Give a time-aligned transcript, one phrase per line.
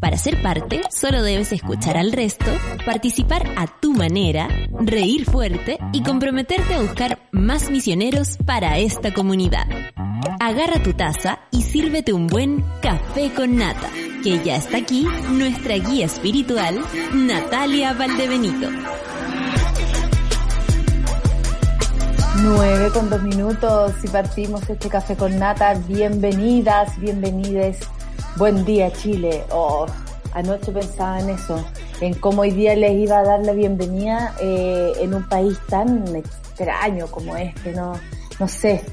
[0.00, 2.46] Para ser parte, solo debes escuchar al resto,
[2.86, 4.48] participar a tu manera,
[4.80, 9.66] reír fuerte y comprometerte a buscar más misioneros para esta comunidad.
[10.38, 13.90] Agarra tu taza y sírvete un buen café con nata,
[14.22, 16.80] que ya está aquí nuestra guía espiritual,
[17.12, 18.70] Natalia Valdebenito.
[22.40, 25.74] 9 con dos minutos y partimos este café con nata.
[25.74, 27.80] Bienvenidas, bienvenides.
[28.38, 29.42] Buen día Chile.
[29.50, 29.84] Oh,
[30.32, 31.60] anoche pensaba en eso,
[32.00, 36.14] en cómo hoy día les iba a dar la bienvenida eh, en un país tan
[36.14, 37.94] extraño como este, no,
[38.38, 38.84] no sé,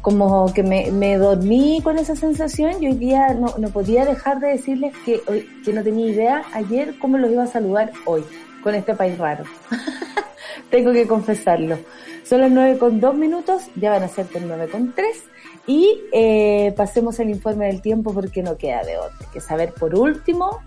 [0.00, 4.40] como que me, me dormí con esa sensación y hoy día no, no podía dejar
[4.40, 5.20] de decirles que,
[5.62, 8.24] que no tenía idea ayer cómo los iba a saludar hoy
[8.62, 9.44] con este país raro.
[10.70, 11.78] Tengo que confesarlo.
[12.24, 15.24] Son las nueve con dos minutos, ya van a ser las nueve con tres.
[15.66, 19.26] Y eh, pasemos al informe del tiempo porque no queda de otra.
[19.32, 20.60] Que saber por último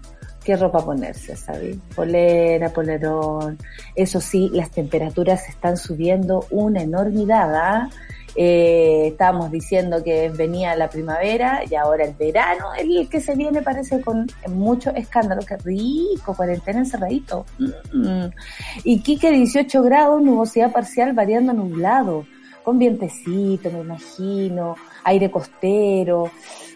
[0.44, 1.78] qué ropa ponerse, ¿sabes?
[1.96, 3.58] Polera, polerón.
[3.96, 7.54] Eso sí, las temperaturas están subiendo una enormidad.
[7.54, 7.90] ¿ah?
[8.40, 13.64] Eh, estábamos diciendo que venía la primavera y ahora el verano, el que se viene
[13.64, 15.42] parece con mucho escándalo.
[15.46, 17.46] Qué rico, cuarentena encerradito.
[17.58, 18.28] Mm.
[18.84, 22.26] Y Quique 18 grados, nubosidad parcial variando nublado,
[22.68, 26.30] con vientecito, me imagino, aire costero,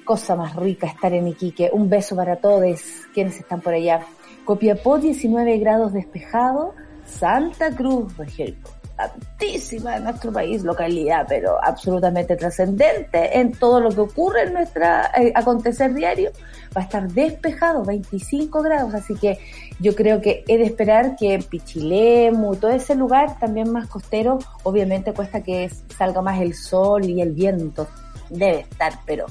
[0.05, 1.69] cosa más rica estar en Iquique.
[1.73, 2.79] Un beso para todos
[3.13, 3.99] quienes están por allá.
[4.45, 6.73] Copiapó 19 grados despejado,
[7.05, 8.55] Santa Cruz, región
[9.01, 15.11] importantísima en nuestro país, localidad, pero absolutamente trascendente en todo lo que ocurre en nuestra
[15.17, 16.31] eh, acontecer diario,
[16.75, 19.39] va a estar despejado, 25 grados, así que
[19.79, 25.13] yo creo que he de esperar que Pichilemu, todo ese lugar también más costero, obviamente
[25.13, 27.87] cuesta que salga más el sol y el viento,
[28.29, 29.25] debe estar, pero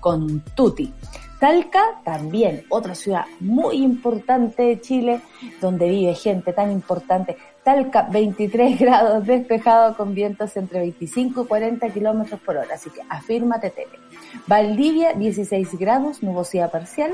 [0.00, 0.92] con tutti.
[1.38, 5.20] Talca también, otra ciudad muy importante de Chile,
[5.60, 7.36] donde vive gente tan importante.
[7.62, 13.02] Talca, 23 grados despejado con vientos entre 25 y 40 kilómetros por hora, así que
[13.08, 13.98] afírmate tele.
[14.46, 17.12] Valdivia, 16 grados, nubosidad parcial.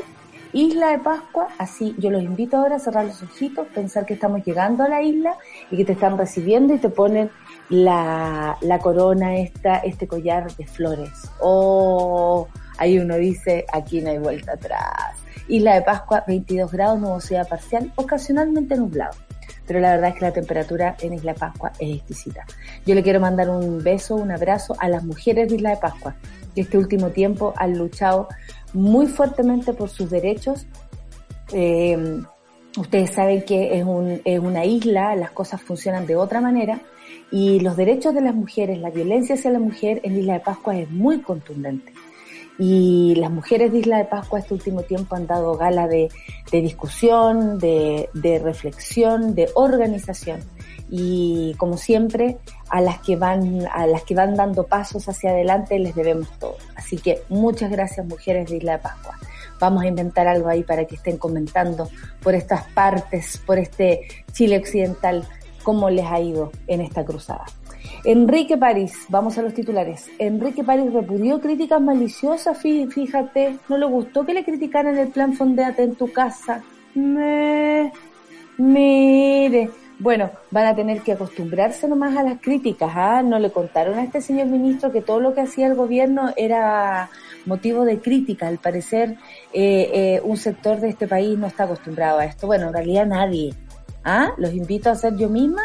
[0.52, 4.44] Isla de Pascua, así yo los invito ahora a cerrar los ojitos, pensar que estamos
[4.44, 5.34] llegando a la isla
[5.70, 7.30] y que te están recibiendo y te ponen
[7.70, 11.30] la, la corona esta, este collar de flores.
[11.40, 12.48] Oh,
[12.82, 15.16] ahí uno dice, aquí no hay vuelta atrás.
[15.48, 19.12] Isla de Pascua, 22 grados, nubosidad parcial, ocasionalmente nublado
[19.66, 22.44] pero la verdad es que la temperatura en Isla de Pascua es exquisita.
[22.84, 26.14] Yo le quiero mandar un beso, un abrazo a las mujeres de Isla de Pascua,
[26.54, 28.28] que este último tiempo han luchado
[28.72, 30.66] muy fuertemente por sus derechos.
[31.52, 32.22] Eh,
[32.76, 33.86] ustedes saben que es,
[34.24, 36.80] es una isla, las cosas funcionan de otra manera
[37.30, 40.76] y los derechos de las mujeres, la violencia hacia la mujer en Isla de Pascua
[40.76, 41.92] es muy contundente.
[42.64, 46.08] Y las mujeres de Isla de Pascua este último tiempo han dado gala de,
[46.52, 50.38] discusión, de, de, reflexión, de organización.
[50.88, 55.76] Y como siempre, a las que van, a las que van dando pasos hacia adelante
[55.80, 56.56] les debemos todo.
[56.76, 59.18] Así que muchas gracias mujeres de Isla de Pascua.
[59.58, 61.88] Vamos a inventar algo ahí para que estén comentando
[62.22, 65.26] por estas partes, por este Chile occidental,
[65.64, 67.44] cómo les ha ido en esta cruzada.
[68.04, 70.10] Enrique París, vamos a los titulares.
[70.18, 75.84] Enrique París repudió críticas maliciosas, fíjate, no le gustó que le criticaran el plan Fondeate
[75.84, 76.62] en tu casa.
[76.94, 77.92] Me,
[78.58, 83.22] mire, bueno, van a tener que acostumbrarse nomás a las críticas, ¿ah?
[83.22, 87.08] No le contaron a este señor ministro que todo lo que hacía el gobierno era
[87.46, 88.48] motivo de crítica.
[88.48, 89.16] Al parecer,
[89.52, 92.48] eh, eh, un sector de este país no está acostumbrado a esto.
[92.48, 93.54] Bueno, en realidad nadie.
[94.04, 94.32] ¿Ah?
[94.38, 95.62] Los invito a hacer yo misma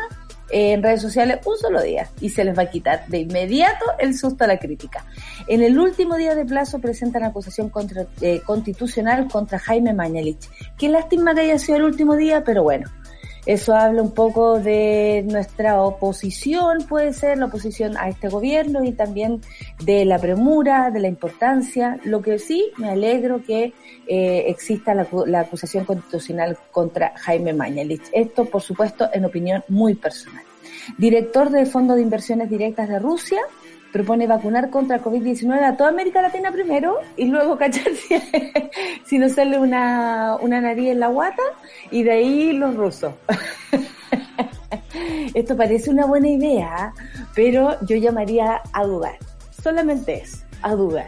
[0.49, 4.17] en redes sociales un solo día y se les va a quitar de inmediato el
[4.17, 5.05] susto a la crítica.
[5.47, 10.49] En el último día de plazo presentan acusación contra, eh, constitucional contra Jaime Mañalich.
[10.77, 12.89] Qué lástima que haya sido el último día, pero bueno,
[13.47, 18.91] eso habla un poco de nuestra oposición, puede ser la oposición a este gobierno y
[18.91, 19.41] también
[19.81, 21.97] de la premura, de la importancia.
[22.03, 23.71] Lo que sí me alegro que
[24.05, 28.03] eh, exista la, la, acusación constitucional contra Jaime Mañalich.
[28.11, 30.43] Esto, por supuesto, en opinión muy personal.
[30.97, 33.39] Director del Fondo de Inversiones Directas de Rusia,
[33.91, 38.15] propone vacunar contra COVID-19 a toda América Latina primero y luego cachar si,
[39.05, 41.43] si nos sale una, una nariz en la guata
[41.91, 43.13] y de ahí los rusos.
[45.33, 46.93] Esto parece una buena idea,
[47.35, 49.17] pero yo llamaría a dudar.
[49.61, 51.07] Solamente es a dudar.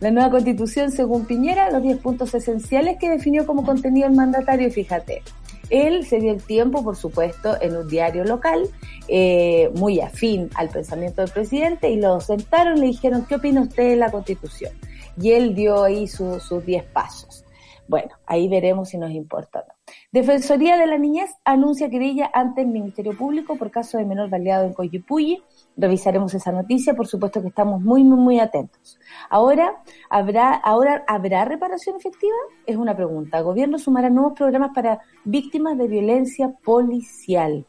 [0.00, 4.70] La nueva constitución, según Piñera, los 10 puntos esenciales que definió como contenido el mandatario,
[4.70, 5.22] fíjate,
[5.70, 8.68] él se dio el tiempo, por supuesto, en un diario local,
[9.08, 13.62] eh, muy afín al pensamiento del presidente, y lo sentaron y le dijeron, ¿qué opina
[13.62, 14.72] usted de la constitución?
[15.20, 17.44] Y él dio ahí sus 10 pasos.
[17.88, 19.74] Bueno, ahí veremos si nos importa o no.
[20.10, 24.66] Defensoría de la Niñez anuncia querella ante el Ministerio Público por caso de menor baleado
[24.66, 25.42] en Coyipulli.
[25.76, 28.98] Revisaremos esa noticia, por supuesto que estamos muy, muy, muy atentos.
[29.28, 32.34] Ahora, ¿habrá, ahora, ¿habrá reparación efectiva?
[32.64, 33.40] Es una pregunta.
[33.42, 37.66] Gobierno sumará nuevos programas para víctimas de violencia policial.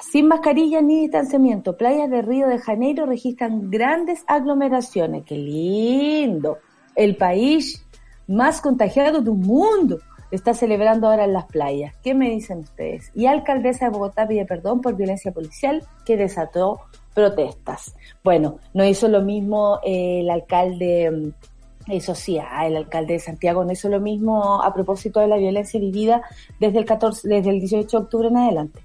[0.00, 5.24] Sin mascarilla ni distanciamiento, playas de Río de Janeiro registran grandes aglomeraciones.
[5.26, 6.58] ¡Qué lindo!
[6.94, 7.84] El país
[8.26, 9.98] más contagiado del mundo
[10.30, 11.94] está celebrando ahora en las playas.
[12.02, 13.10] ¿Qué me dicen ustedes?
[13.14, 16.80] Y alcaldesa de Bogotá pide perdón por violencia policial que desató
[17.14, 17.94] protestas.
[18.22, 23.20] Bueno, no hizo lo mismo eh, el alcalde, mm, eso sí, ah, el alcalde de
[23.20, 26.22] Santiago no hizo lo mismo a propósito de la violencia vivida
[26.60, 28.80] desde el 14, desde el 18 de octubre en adelante.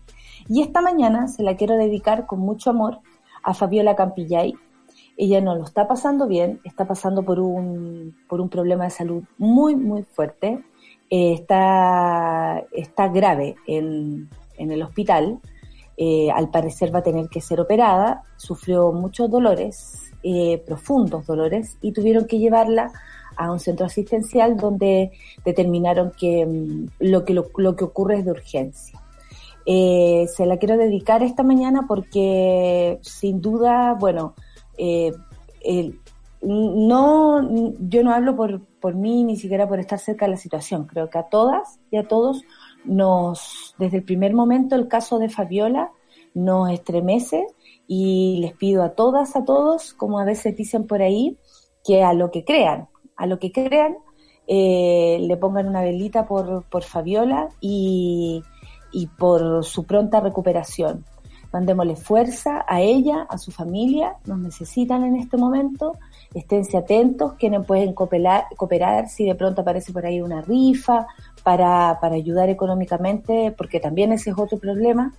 [0.48, 3.00] Y esta mañana se la quiero dedicar con mucho amor
[3.44, 4.54] a Fabiola Campillay.
[5.18, 9.24] Ella no lo está pasando bien, está pasando por un, por un problema de salud
[9.38, 10.64] muy, muy fuerte
[11.14, 15.42] eh, está, está grave en, en el hospital.
[15.98, 18.24] Eh, al parecer va a tener que ser operada.
[18.38, 22.94] Sufrió muchos dolores, eh, profundos dolores, y tuvieron que llevarla
[23.36, 25.12] a un centro asistencial donde
[25.44, 28.98] determinaron que mm, lo, que lo, que ocurre es de urgencia.
[29.66, 34.34] se la quiero dedicar esta mañana porque sin duda, bueno,
[34.78, 36.00] el,
[36.42, 40.86] no, yo no hablo por, por mí ni siquiera por estar cerca de la situación.
[40.86, 42.44] Creo que a todas y a todos
[42.84, 45.92] nos, desde el primer momento, el caso de Fabiola
[46.34, 47.46] nos estremece
[47.88, 51.38] y les pido a todas, a todos, como a veces dicen por ahí,
[51.84, 53.98] que a lo que crean, a lo que crean,
[54.48, 58.44] eh, le pongan una velita por, por Fabiola y,
[58.92, 61.06] y por su pronta recuperación.
[61.52, 65.98] Mandémosle fuerza a ella, a su familia, nos necesitan en este momento.
[66.34, 71.08] Esténse atentos, quienes pueden cooperar, cooperar si de pronto aparece por ahí una rifa
[71.44, 75.14] para, para ayudar económicamente, porque también ese es otro problema,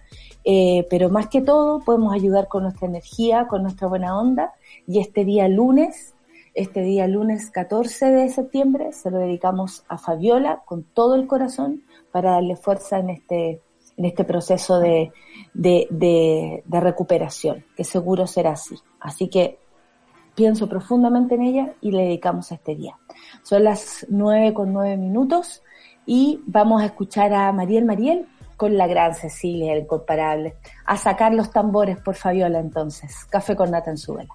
[0.44, 4.52] eh, pero más que todo podemos ayudar con nuestra energía, con nuestra buena onda,
[4.86, 6.14] y este día lunes,
[6.54, 11.82] este día lunes 14 de septiembre, se lo dedicamos a Fabiola con todo el corazón
[12.10, 13.60] para darle fuerza en este,
[13.96, 15.12] en este proceso de,
[15.54, 18.76] de, de, recuperación, que seguro será así.
[19.00, 19.58] Así que
[20.34, 22.98] pienso profundamente en ella y le dedicamos este día.
[23.42, 25.62] Son las nueve con nueve minutos
[26.06, 30.56] y vamos a escuchar a Mariel Mariel con la gran Cecilia, el incomparable,
[30.86, 33.24] a sacar los tambores por Fabiola entonces.
[33.28, 34.34] Café con nata en su vela.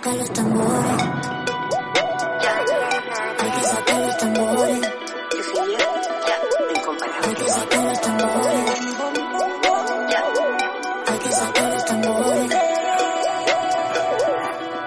[0.00, 1.02] Sacar los tambores.
[3.38, 4.80] Hay que sacar los tambores.
[7.22, 8.64] Hay que sacar los tambores.
[11.06, 12.56] Hay que sacar los tambores.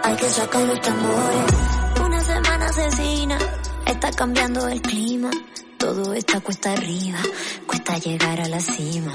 [0.03, 2.01] Hay que sacar los tambores.
[2.03, 3.38] Una semana asesina.
[3.86, 5.29] Está cambiando el clima.
[5.77, 7.20] Todo está cuesta arriba.
[7.67, 9.13] Cuesta llegar a la cima.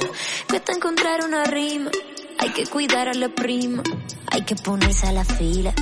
[0.49, 1.91] Cuesta encontrar una rima.
[2.39, 3.83] Hay que cuidar a la prima.
[4.31, 5.73] Hay que ponerse a la fila,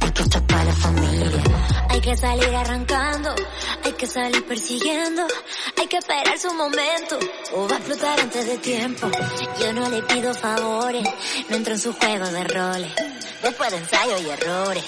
[0.00, 1.42] hay que atrapar la familia.
[1.88, 3.34] Hay que salir arrancando,
[3.84, 5.26] hay que salir persiguiendo.
[5.78, 7.18] Hay que esperar su momento,
[7.54, 9.08] o va a explotar antes de tiempo.
[9.60, 11.04] Yo no le pido favores,
[11.48, 12.92] no entro en su juego de roles.
[13.42, 14.84] Después de ensayo y errores,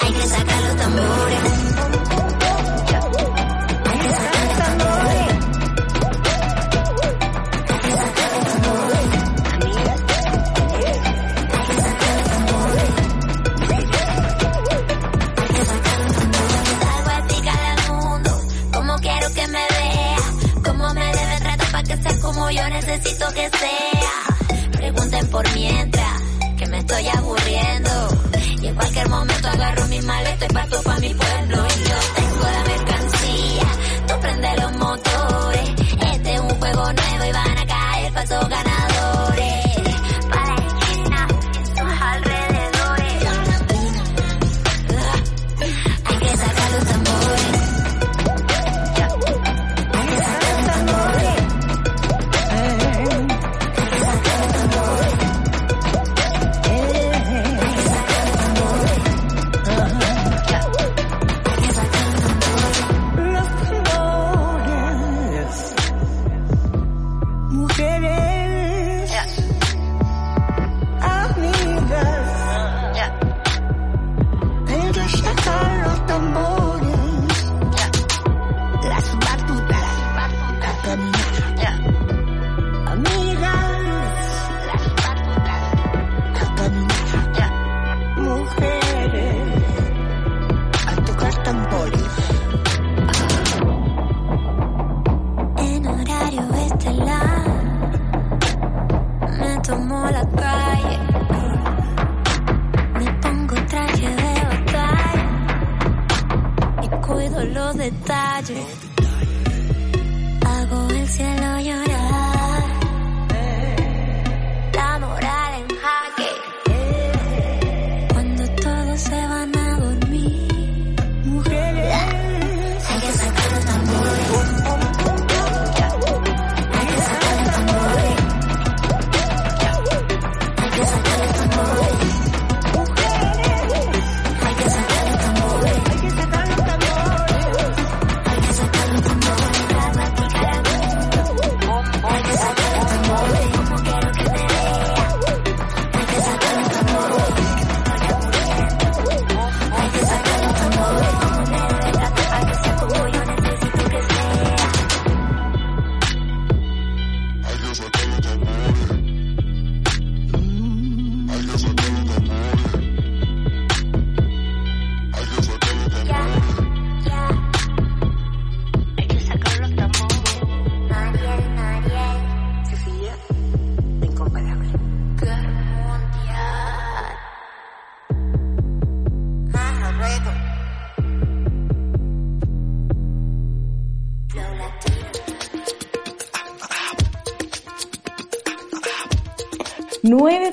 [0.00, 1.67] hay que sacar los tambores.
[23.28, 24.70] Necesito que sea.
[24.72, 26.22] Pregunten por mientras,
[26.56, 27.90] que me estoy aburriendo.
[28.62, 31.67] Y en cualquier momento agarro mi maleta y parto pa' mi pueblo.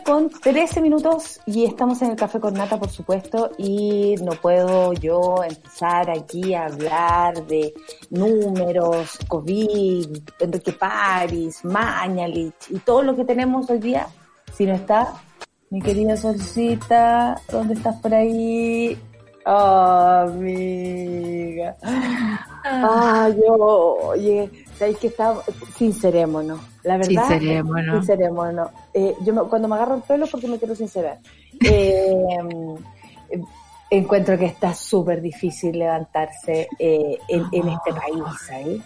[0.06, 4.94] Con 13 minutos y estamos en el café con nata, por supuesto, y no puedo
[4.94, 7.74] yo empezar aquí a hablar de
[8.12, 14.08] números, COVID, Enrique París, Mañalich y todo lo que tenemos hoy día,
[14.54, 15.16] si no está
[15.72, 18.98] mi querida Solcita, ¿dónde estás por ahí?
[19.48, 21.76] Oh, amiga.
[22.64, 23.54] Ah, yo,
[24.10, 25.36] oye, ¿sabéis que está?
[25.77, 27.27] Sincerémonos, la verdad.
[27.29, 27.98] Sincerémonos.
[28.05, 28.70] Sincerémonos.
[28.94, 31.17] Eh, yo me- cuando me agarro el pelo porque me quiero sincerar.
[31.62, 32.38] Eh,
[33.89, 38.82] encuentro que está súper difícil levantarse eh, en, en este país, ¿sabes?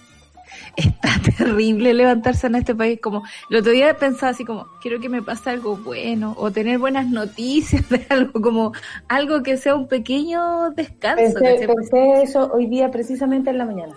[0.75, 2.99] Está terrible levantarse en este país.
[3.01, 6.79] Como el otro día pensaba así como, quiero que me pase algo bueno o tener
[6.79, 8.71] buenas noticias de algo como
[9.07, 11.39] algo que sea un pequeño descanso.
[11.39, 13.95] Pensé, pensé eso hoy día precisamente en la mañana.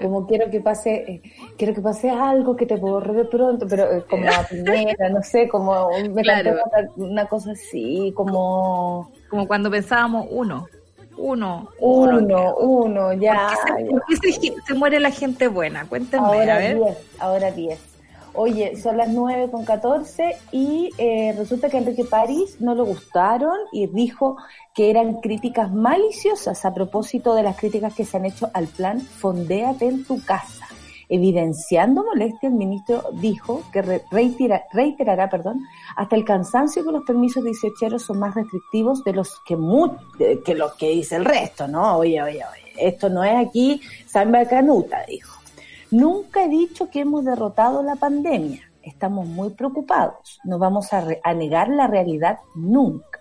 [0.00, 1.22] Como quiero que pase, eh,
[1.58, 5.22] quiero que pase algo que te borre de pronto, pero eh, como la primera, no
[5.22, 6.52] sé, como me Claro.
[6.96, 10.68] una, una cosa así, como Como cuando pensábamos uno,
[11.16, 13.48] uno, uno, uno, ya.
[13.48, 13.90] ¿Por qué, se, ya.
[13.90, 15.86] por qué se- se muere la gente buena?
[15.86, 16.76] Cuéntenme, a Ahora ver.
[16.76, 17.89] 10, ahora 10.
[18.34, 23.56] Oye, son las 9 con 14 y eh, resulta que Enrique París no le gustaron
[23.72, 24.36] y dijo
[24.74, 29.00] que eran críticas maliciosas a propósito de las críticas que se han hecho al plan
[29.00, 30.66] Fondéate en tu casa.
[31.08, 35.60] Evidenciando molestia, el ministro dijo que re- reitera- reiterará perdón,
[35.96, 39.90] hasta el cansancio que los permisos 18 son más restrictivos de los que, mu-
[40.44, 41.96] que los que dice el resto, ¿no?
[41.98, 45.39] Oye, oye, oye, esto no es aquí samba canuta, dijo.
[45.90, 48.60] Nunca he dicho que hemos derrotado la pandemia.
[48.82, 50.40] Estamos muy preocupados.
[50.44, 53.18] No vamos a, re- a negar la realidad nunca.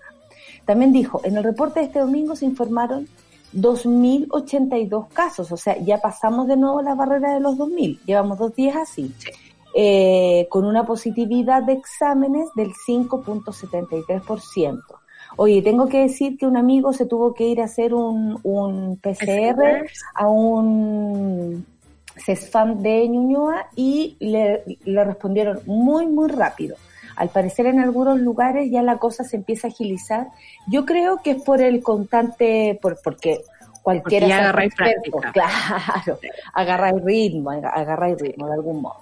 [0.65, 3.07] También dijo, en el reporte de este domingo se informaron
[3.55, 7.99] 2.082 casos, o sea, ya pasamos de nuevo la barrera de los 2.000.
[8.05, 9.11] Llevamos dos días así.
[9.75, 14.79] Eh, con una positividad de exámenes del 5.73%.
[15.38, 18.97] Oye, tengo que decir que un amigo se tuvo que ir a hacer un, un
[18.97, 19.85] PCR
[20.15, 21.65] a un
[22.19, 26.75] CESFAM de Ñuñoa y le, le respondieron muy, muy rápido.
[27.15, 30.27] Al parecer en algunos lugares ya la cosa se empieza a agilizar.
[30.67, 33.41] Yo creo que es por el constante, por, porque
[33.83, 34.25] cualquiera...
[34.27, 35.31] Porque agarráis práctica.
[35.33, 36.19] Claro,
[36.53, 38.99] agarráis ritmo, aga- agarráis ritmo de algún modo.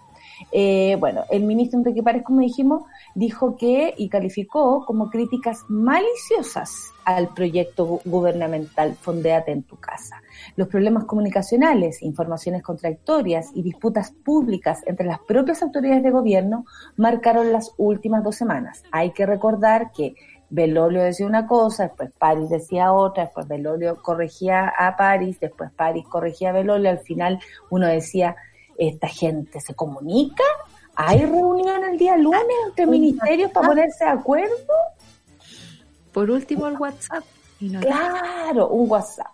[0.52, 2.84] Eh, bueno, el ministro Enrique Párez, como dijimos,
[3.16, 10.22] dijo que y calificó como críticas maliciosas al proyecto gu- gubernamental Fondéate en tu casa.
[10.56, 16.66] Los problemas comunicacionales, informaciones contradictorias y disputas públicas entre las propias autoridades de gobierno
[16.96, 18.84] marcaron las últimas dos semanas.
[18.92, 20.16] Hay que recordar que
[20.50, 26.06] Belolio decía una cosa, después París decía otra, después Belolio corregía a París, después París
[26.10, 27.40] corregía a Belolio, al final
[27.70, 28.36] uno decía,
[28.78, 30.44] esta gente se comunica,
[30.96, 34.56] hay reunión el día lunes entre ministerios para ponerse de acuerdo,
[36.14, 37.24] Por último, el WhatsApp.
[37.60, 39.28] Y no- claro, un WhatsApp.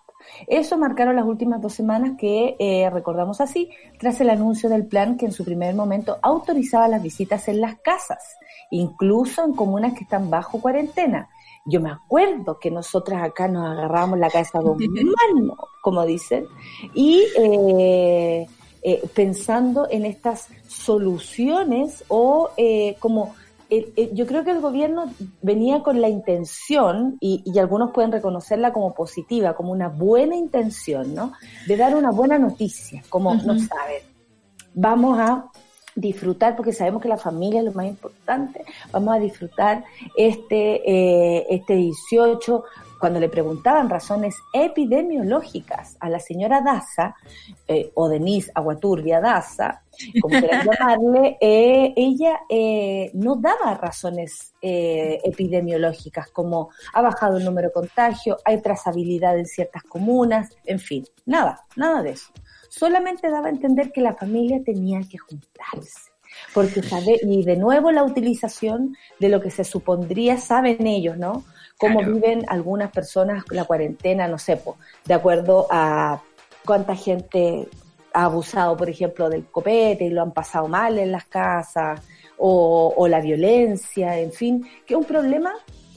[0.46, 5.16] Eso marcaron las últimas dos semanas que eh, recordamos así, tras el anuncio del plan
[5.16, 8.36] que en su primer momento autorizaba las visitas en las casas,
[8.70, 11.28] incluso en comunas que están bajo cuarentena.
[11.66, 14.76] Yo me acuerdo que nosotras acá nos agarramos la cabeza dos
[15.34, 16.46] manos, como dicen,
[16.92, 18.46] y eh,
[18.82, 22.50] eh, pensando en estas soluciones o
[23.96, 25.10] eh, como yo creo que el gobierno
[25.42, 31.32] venía con la intención, y, algunos pueden reconocerla como positiva, como una buena intención, ¿no?
[31.66, 34.02] De dar una buena noticia, como no saben.
[34.74, 35.46] Vamos a
[35.94, 39.84] disfrutar, porque sabemos que la familia es lo más importante, vamos a disfrutar
[40.16, 42.64] este, eh, este 18
[43.04, 47.14] cuando le preguntaban razones epidemiológicas a la señora Daza,
[47.68, 49.82] eh, o Denise Aguaturbia Daza,
[50.22, 57.68] como quieran llamarle, eh, ella eh, no daba razones epidemiológicas como ha bajado el número
[57.68, 62.32] de contagio, hay trazabilidad en ciertas comunas, en fin, nada, nada de eso.
[62.70, 66.10] Solamente daba a entender que la familia tenía que juntarse
[66.54, 71.44] porque sabe, y de nuevo la utilización de lo que se supondría, saben ellos, ¿no?
[71.78, 74.60] Cómo viven algunas personas la cuarentena, no sé,
[75.04, 76.22] de acuerdo a
[76.64, 77.68] cuánta gente
[78.12, 82.00] ha abusado, por ejemplo, del copete y lo han pasado mal en las casas,
[82.36, 85.52] o, la violencia, en fin, que es un problema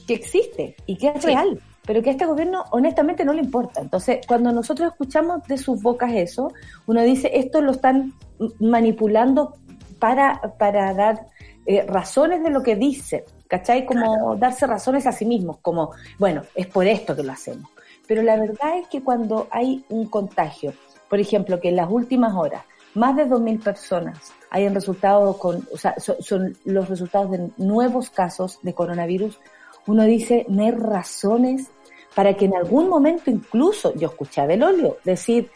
[0.06, 3.80] que existe y que es real, pero que a este gobierno honestamente no le importa.
[3.80, 6.52] Entonces, cuando nosotros escuchamos de sus bocas eso,
[6.86, 8.14] uno dice, esto lo están
[8.60, 9.54] manipulando
[9.98, 11.26] para, para dar
[11.66, 13.22] eh, razones de lo que dicen.
[13.48, 13.84] ¿Cachai?
[13.84, 17.70] Como darse razones a sí mismos, como, bueno, es por esto que lo hacemos.
[18.06, 20.72] Pero la verdad es que cuando hay un contagio,
[21.08, 22.62] por ejemplo, que en las últimas horas
[22.94, 28.58] más de 2.000 personas hayan resultado con, o sea, son, los resultados de nuevos casos
[28.62, 29.38] de coronavirus,
[29.86, 31.68] uno dice, no hay razones
[32.14, 35.50] para que en algún momento incluso, yo escuché a Belolio decir,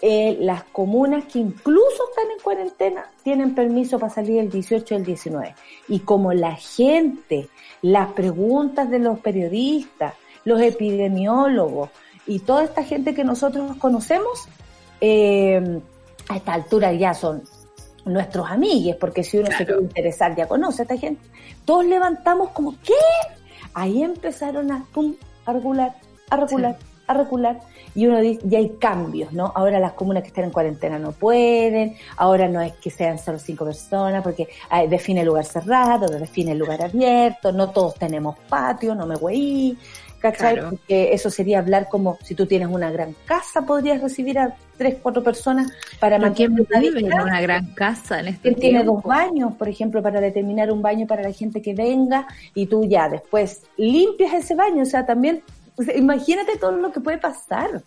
[0.00, 4.96] eh, las comunas que incluso están en cuarentena tienen permiso para salir el 18 y
[4.96, 5.54] el 19.
[5.88, 7.48] Y como la gente,
[7.82, 11.90] las preguntas de los periodistas, los epidemiólogos
[12.26, 14.48] y toda esta gente que nosotros conocemos,
[15.00, 15.80] eh,
[16.28, 17.42] a esta altura ya son
[18.04, 21.22] nuestros amigues, porque si uno se quiere interesar ya conoce a esta gente,
[21.64, 22.94] todos levantamos como, ¿qué?
[23.74, 25.96] Ahí empezaron a, pum, a regular,
[26.30, 26.78] a regular,
[27.08, 27.58] a regular
[27.94, 29.52] y uno dice, ya hay cambios, ¿no?
[29.54, 33.38] Ahora las comunas que están en cuarentena no pueden, ahora no es que sean solo
[33.38, 34.48] cinco personas, porque
[34.88, 39.76] define el lugar cerrado, define el lugar abierto, no todos tenemos patio, no me voy
[40.20, 40.60] ¿cachai?
[40.60, 44.96] Porque eso sería hablar como si tú tienes una gran casa, podrías recibir a tres,
[45.02, 49.68] cuatro personas para mantener vive en una gran casa en este tiene dos baños, por
[49.68, 54.34] ejemplo, para determinar un baño para la gente que venga y tú ya después limpias
[54.34, 55.42] ese baño, o sea, también
[55.94, 57.82] imagínate todo lo que puede pasar.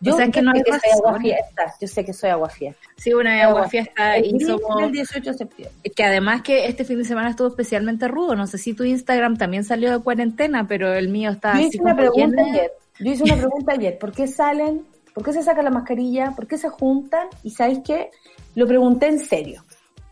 [0.00, 1.74] Yo sé que no hay que soy aguafiesta.
[1.80, 2.80] Yo sé que soy aguafiesta.
[2.96, 4.82] Sí, una aguafiesta y somos...
[4.82, 5.80] el 18 de septiembre.
[5.94, 8.34] Que además que este fin de semana estuvo especialmente rudo.
[8.34, 11.80] No sé si tu Instagram también salió de cuarentena, pero el mío está Yo hice
[11.80, 12.72] una pregunta ayer.
[12.98, 13.98] Yo hice una pregunta ayer.
[13.98, 14.84] ¿Por qué salen?
[15.14, 16.32] ¿Por qué se saca la mascarilla?
[16.34, 17.28] ¿Por qué se juntan?
[17.42, 18.10] Y ¿sabéis qué?
[18.54, 19.64] Lo pregunté en serio.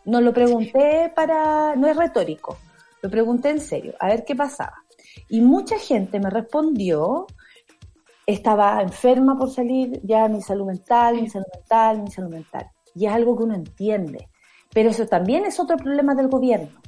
[0.05, 1.77] No lo pregunté para...
[1.77, 2.59] No es retórico.
[3.03, 3.95] Lo pregunté en serio.
[3.99, 4.83] A ver qué pasaba.
[5.29, 7.27] Y mucha gente me respondió,
[8.27, 12.71] estaba enferma por salir, ya mi salud mental, mi salud mental, mi salud mental.
[12.95, 14.29] Y es algo que uno entiende.
[14.73, 16.81] Pero eso también es otro problema del gobierno.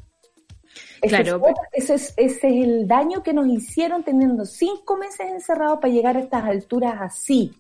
[1.00, 1.42] claro.
[1.72, 6.16] ese, es, ese es el daño que nos hicieron teniendo cinco meses encerrados para llegar
[6.16, 7.54] a estas alturas así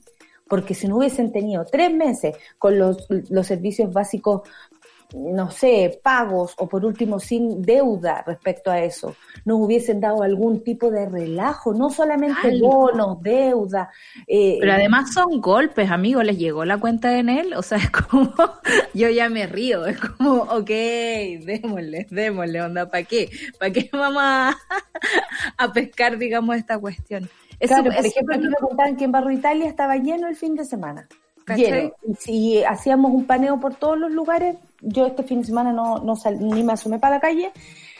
[0.48, 4.42] porque si no hubiesen tenido tres meses con los, los servicios básicos
[5.14, 10.64] no sé, pagos o por último sin deuda respecto a eso, nos hubiesen dado algún
[10.64, 13.90] tipo de relajo, no solamente bonos, deuda.
[14.26, 17.90] Eh, Pero además son golpes, amigo, les llegó la cuenta de él, o sea, es
[17.90, 18.34] como,
[18.92, 20.70] yo ya me río, es como, ok,
[21.44, 23.30] démosle, démosle, onda, ¿para qué?
[23.58, 24.22] ¿Para qué vamos
[25.58, 27.28] a, pescar, digamos, esta cuestión?
[27.60, 30.64] Claro, por ejemplo, aquí me contaban que en Barro Italia estaba lleno el fin de
[30.64, 31.08] semana.
[31.48, 31.92] Lleno.
[32.18, 36.14] Si hacíamos un paneo por todos los lugares, yo este fin de semana no, no
[36.40, 37.52] ni me asomé para la calle,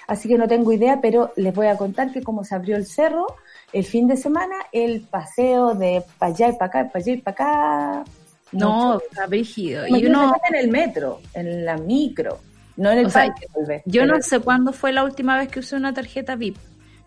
[0.07, 2.87] así que no tengo idea, pero les voy a contar que como se abrió el
[2.87, 3.27] cerro,
[3.73, 7.17] el fin de semana, el paseo de para allá y para acá, para allá y
[7.19, 8.05] para acá.
[8.53, 9.87] No, está rígido.
[9.89, 12.39] Y uno en el metro, en la micro,
[12.77, 13.49] no en el parque.
[13.85, 16.57] yo no sé cuándo fue la última vez que usé una tarjeta VIP.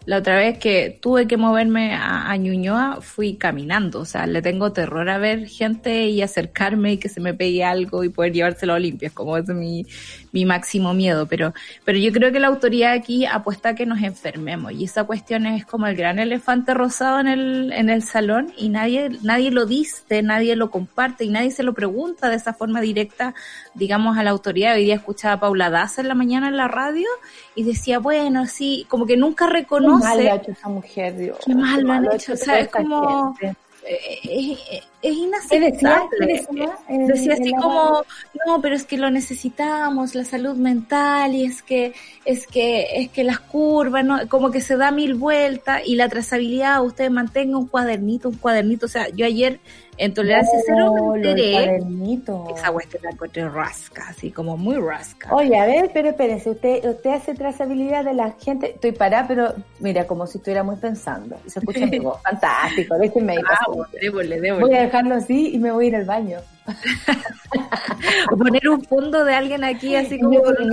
[0.07, 4.71] La otra vez que tuve que moverme a, Ñuñoa fui caminando, o sea, le tengo
[4.71, 8.73] terror a ver gente y acercarme y que se me pegue algo y poder llevárselo
[8.73, 9.85] a limpio, es como es mi,
[10.37, 14.03] mi máximo miedo, pero, pero yo creo que la autoridad aquí apuesta a que nos
[14.03, 18.53] enfermemos y esa cuestión es como el gran elefante rosado en el, en el salón
[18.55, 22.53] y nadie, nadie lo dice, nadie lo comparte y nadie se lo pregunta de esa
[22.53, 23.33] forma directa,
[23.73, 24.75] digamos, a la autoridad.
[24.75, 27.07] Hoy día escuchaba a Paula Daza en la mañana en la radio
[27.55, 30.03] y decía, bueno, sí, como que nunca reconoce.
[30.03, 31.37] Qué mal lo ha hecho esa mujer, Dios.
[31.43, 32.33] Qué mal lo han hecho.
[32.33, 33.35] O sea, es como.
[33.89, 36.45] Eh, es inaceptable.
[37.07, 38.03] decía, así como,
[38.45, 41.93] no, pero es que lo necesitamos, la salud mental, y es que,
[42.25, 44.27] es que, es que las curvas, ¿no?
[44.27, 48.87] como que se da mil vueltas, y la trazabilidad, usted mantenga un cuadernito, un cuadernito,
[48.87, 49.59] o sea, yo ayer
[49.97, 51.79] en Tolerancia Cero me enteré.
[52.55, 55.33] Esa cuestión la encontré rasca, así como muy rasca.
[55.33, 58.71] Oye, a ver, pero espérese, usted, usted hace trazabilidad de la gente.
[58.71, 61.39] Estoy parada, pero mira, como si estuviera muy pensando.
[61.47, 62.21] se escucha mi voz.
[62.23, 63.45] Fantástico, déjenme ir.
[64.59, 66.39] Voy a dejarlo así y me voy a ir al baño.
[68.31, 70.63] o poner un fondo de alguien aquí, así como aquí.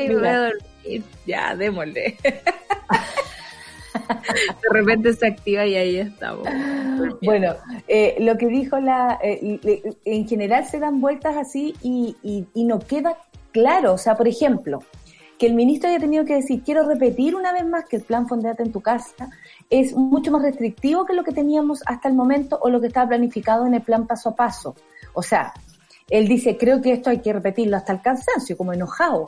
[0.00, 1.04] y voy a dormir.
[1.26, 2.16] Ya, démosle.
[4.08, 6.48] de repente se activa y ahí estamos.
[7.22, 7.54] Bueno,
[7.88, 12.78] eh, lo que dijo la, eh, en general se dan vueltas así y, y, no
[12.78, 13.16] queda
[13.52, 13.94] claro.
[13.94, 14.80] O sea, por ejemplo,
[15.38, 18.28] que el ministro haya tenido que decir, quiero repetir una vez más que el plan
[18.28, 19.28] Fondate en tu casa
[19.70, 23.08] es mucho más restrictivo que lo que teníamos hasta el momento o lo que estaba
[23.08, 24.76] planificado en el plan paso a paso.
[25.12, 25.52] O sea,
[26.08, 29.26] él dice, creo que esto hay que repetirlo hasta el cansancio, como enojado.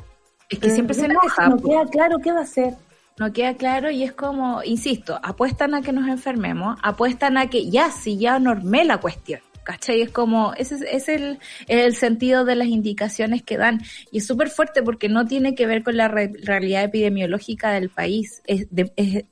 [0.48, 1.48] Es que siempre se enoja.
[1.48, 2.74] No queda claro qué va a hacer
[3.18, 7.70] no queda claro y es como, insisto, apuestan a que nos enfermemos, apuestan a que
[7.70, 9.40] ya, si ya normé la cuestión.
[9.64, 10.00] ¿Cachai?
[10.00, 13.80] Es como, ese es, el, el, sentido de las indicaciones que dan.
[14.12, 18.42] Y es súper fuerte porque no tiene que ver con la realidad epidemiológica del país.
[18.46, 19.24] Es, de, es,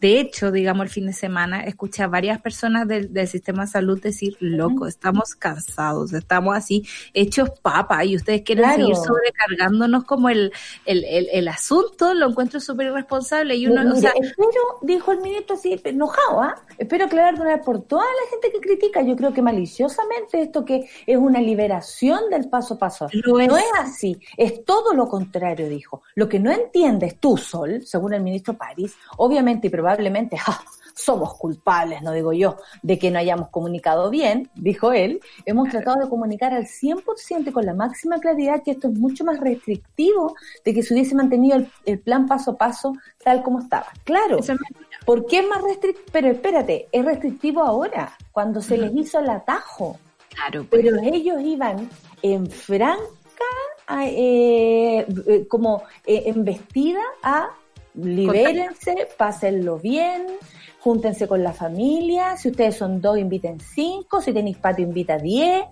[0.00, 4.00] de hecho, digamos, el fin de semana escuché a varias personas del, sistema de salud
[4.00, 10.52] decir, loco, estamos cansados, estamos así hechos papa y ustedes quieren seguir sobrecargándonos como el,
[10.84, 15.56] el, el, asunto, lo encuentro súper irresponsable y uno, o sea, espero, dijo el ministro
[15.56, 16.54] así, enojado, ¿ah?
[16.78, 20.42] Espero aclarar de una vez por toda la gente que critica, yo creo que maliciosamente
[20.42, 23.08] esto que es una liberación del paso a paso.
[23.26, 26.02] No es así, es todo lo contrario, dijo.
[26.14, 29.86] Lo que no entiendes tú, Sol, según el ministro París, obviamente y probablemente
[30.96, 36.02] somos culpables, no digo yo, de que no hayamos comunicado bien, dijo él, hemos tratado
[36.02, 40.34] de comunicar al 100% y con la máxima claridad que esto es mucho más restrictivo
[40.64, 43.86] de que se hubiese mantenido el, plan paso a paso tal como estaba.
[44.04, 44.38] Claro,
[45.04, 46.06] ¿por qué es más restrictivo?
[46.10, 49.98] Pero espérate, es restrictivo ahora, cuando se les hizo el atajo.
[50.30, 50.82] Claro, pues.
[50.82, 51.90] Pero ellos iban
[52.22, 53.04] en franca,
[54.02, 57.50] eh, eh, como eh, en vestida a
[57.96, 60.26] libérense, pásenlo bien,
[60.80, 65.64] júntense con la familia, si ustedes son dos, inviten cinco, si tenéis patio, invita diez.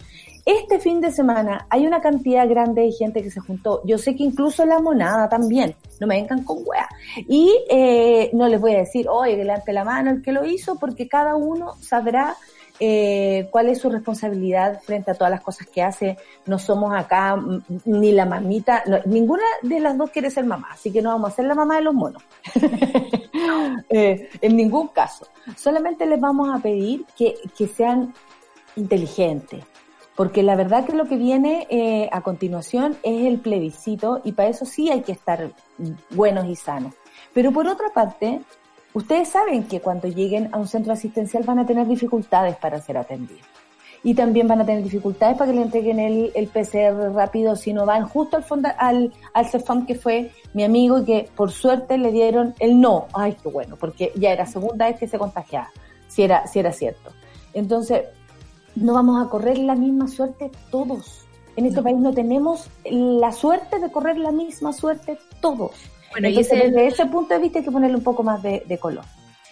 [0.45, 3.81] Este fin de semana hay una cantidad grande de gente que se juntó.
[3.87, 5.75] Yo sé que incluso la monada también.
[6.01, 6.87] No me vengan con wea.
[7.17, 10.45] Y eh, no les voy a decir, oye, que levante la mano el que lo
[10.45, 12.37] hizo, porque cada uno sabrá
[12.81, 16.17] eh, cuál es su responsabilidad frente a todas las cosas que hace.
[16.47, 17.37] No somos acá
[17.85, 21.37] ni la mamita, ninguna de las dos quiere ser mamá, así que no vamos a
[21.37, 22.23] ser la mamá de los monos.
[23.91, 25.27] Eh, en ningún caso.
[25.57, 28.15] Solamente les vamos a pedir que, que sean
[28.77, 29.65] inteligentes.
[30.15, 34.49] Porque la verdad que lo que viene eh, a continuación es el plebiscito y para
[34.49, 35.51] eso sí hay que estar
[36.11, 36.95] buenos y sanos.
[37.33, 38.41] Pero por otra parte,
[38.95, 42.97] Ustedes saben que cuando lleguen a un centro asistencial van a tener dificultades para ser
[42.97, 43.43] atendidos.
[44.05, 47.73] Y también van a tener dificultades para que le entreguen el, el PCR rápido si
[47.73, 51.51] no van justo al, fondo, al, al CEFAM que fue mi amigo y que por
[51.51, 53.07] suerte le dieron el no.
[53.13, 55.71] Ay, qué bueno, porque ya era segunda vez que se contagiaba,
[56.07, 57.11] si era, si era cierto.
[57.53, 58.05] Entonces,
[58.77, 61.25] no vamos a correr la misma suerte todos.
[61.57, 65.73] En este país no tenemos la suerte de correr la misma suerte todos.
[66.15, 68.79] Bueno, y desde ese punto de vista hay que ponerle un poco más de, de
[68.79, 69.05] color.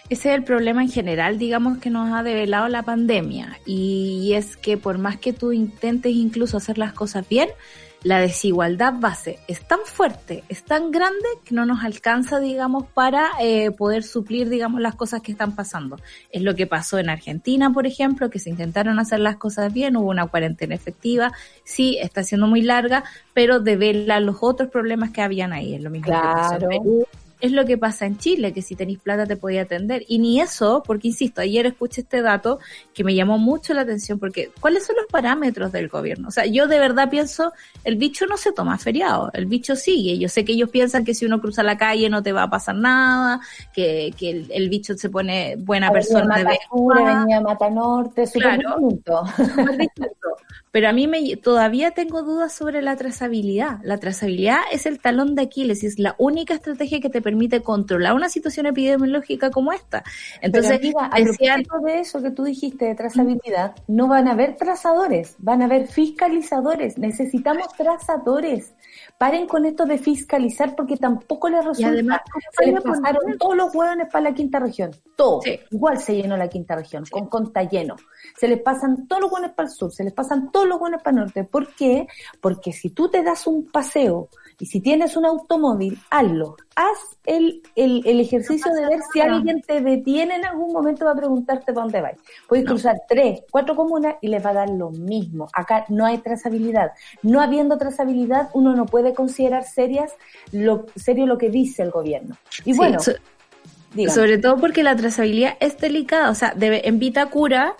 [0.09, 3.59] Ese es el problema en general, digamos, que nos ha develado la pandemia.
[3.65, 7.49] Y es que por más que tú intentes incluso hacer las cosas bien,
[8.03, 13.29] la desigualdad base es tan fuerte, es tan grande que no nos alcanza, digamos, para
[13.41, 15.97] eh, poder suplir, digamos, las cosas que están pasando.
[16.29, 19.95] Es lo que pasó en Argentina, por ejemplo, que se intentaron hacer las cosas bien,
[19.95, 21.31] hubo una cuarentena efectiva,
[21.63, 25.75] sí, está siendo muy larga, pero devela los otros problemas que habían ahí.
[25.75, 27.07] Es lo mismo que pasó en Perú,
[27.43, 30.05] es lo que pasa en Chile, que si tenéis plata te podía atender.
[30.07, 32.59] Y ni eso, porque insisto, ayer escuché este dato
[32.93, 36.29] que me llamó mucho la atención, porque ¿cuáles son los parámetros del gobierno?
[36.29, 37.51] O sea, yo de verdad pienso,
[37.83, 40.17] el bicho no se toma feriado, el bicho sigue.
[40.17, 42.49] Yo sé que ellos piensan que si uno cruza la calle no te va a
[42.49, 43.41] pasar nada,
[43.73, 46.37] que, que el, bicho se pone buena persona.
[46.37, 48.77] de Mata Norte, claro,
[50.73, 53.77] Pero a mí me, todavía tengo dudas sobre la trazabilidad.
[53.83, 57.61] La trazabilidad es el talón de Aquiles y es la única estrategia que te permite
[57.61, 60.03] controlar una situación epidemiológica como esta.
[60.41, 65.35] Entonces, Pero, amiga, de eso que tú dijiste de trazabilidad, no van a haber trazadores,
[65.37, 66.97] van a haber fiscalizadores.
[66.97, 68.73] Necesitamos trazadores.
[69.17, 71.91] Paren con esto de fiscalizar porque tampoco les resulta.
[71.91, 72.21] además,
[72.51, 74.91] se les pasaron todos los hueones para la quinta región.
[75.15, 75.41] Todo.
[75.41, 75.59] Sí.
[75.71, 77.95] Igual se llenó la quinta región, con conta lleno.
[78.37, 81.01] Se les pasan todos los hueones para el sur, se les pasan todos los hueones
[81.01, 81.43] para el norte.
[81.43, 82.07] ¿Por qué?
[82.41, 84.29] Porque si tú te das un paseo
[84.63, 86.55] y si tienes un automóvil, hazlo.
[86.73, 91.11] Haz el, el, el ejercicio de ver si alguien te detiene en algún momento va
[91.11, 92.13] a preguntarte para dónde vas.
[92.47, 92.71] Puedes No.
[92.71, 95.49] cruzar tres, cuatro comunas y les va a dar lo mismo.
[95.51, 96.93] Acá no hay trazabilidad.
[97.23, 100.13] No habiendo trazabilidad, uno no puede considerar serias
[100.53, 102.37] lo, serio lo que dice el gobierno.
[102.63, 103.11] Y Sí, bueno, so-
[104.13, 106.29] sobre todo porque la trazabilidad es delicada.
[106.29, 107.75] O sea, debe, en Vitacura,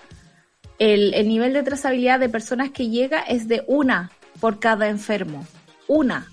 [0.80, 5.46] el, el nivel de trazabilidad de personas que llega es de una por cada enfermo.
[5.88, 6.28] Una.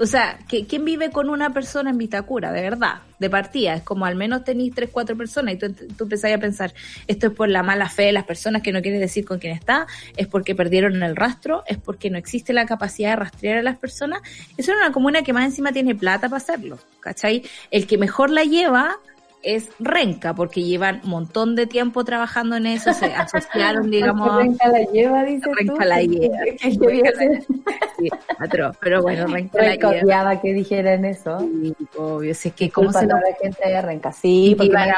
[0.00, 2.52] O sea, que, ¿quién vive con una persona en Vitacura?
[2.52, 3.74] De verdad, de partida.
[3.74, 6.72] Es como al menos tenéis tres, cuatro personas y tú, tú empezás a pensar,
[7.08, 9.52] esto es por la mala fe de las personas que no quieren decir con quién
[9.52, 13.62] está, es porque perdieron el rastro, es porque no existe la capacidad de rastrear a
[13.62, 14.22] las personas.
[14.56, 17.42] Eso es una comuna que más encima tiene plata para hacerlo, ¿cachai?
[17.72, 18.98] El que mejor la lleva
[19.42, 24.68] es Renca, porque llevan un montón de tiempo trabajando en eso, se asociaron, digamos, Renca
[24.68, 26.38] la lleva, dices Renca la lleva.
[27.98, 30.40] Sí, atroz, pero bueno, Renca la lleva.
[30.40, 31.38] que dijeran eso.
[31.40, 34.12] Sí, obvio, si es que cómo se la gente de Renca.
[34.12, 34.88] Sí, porque Iban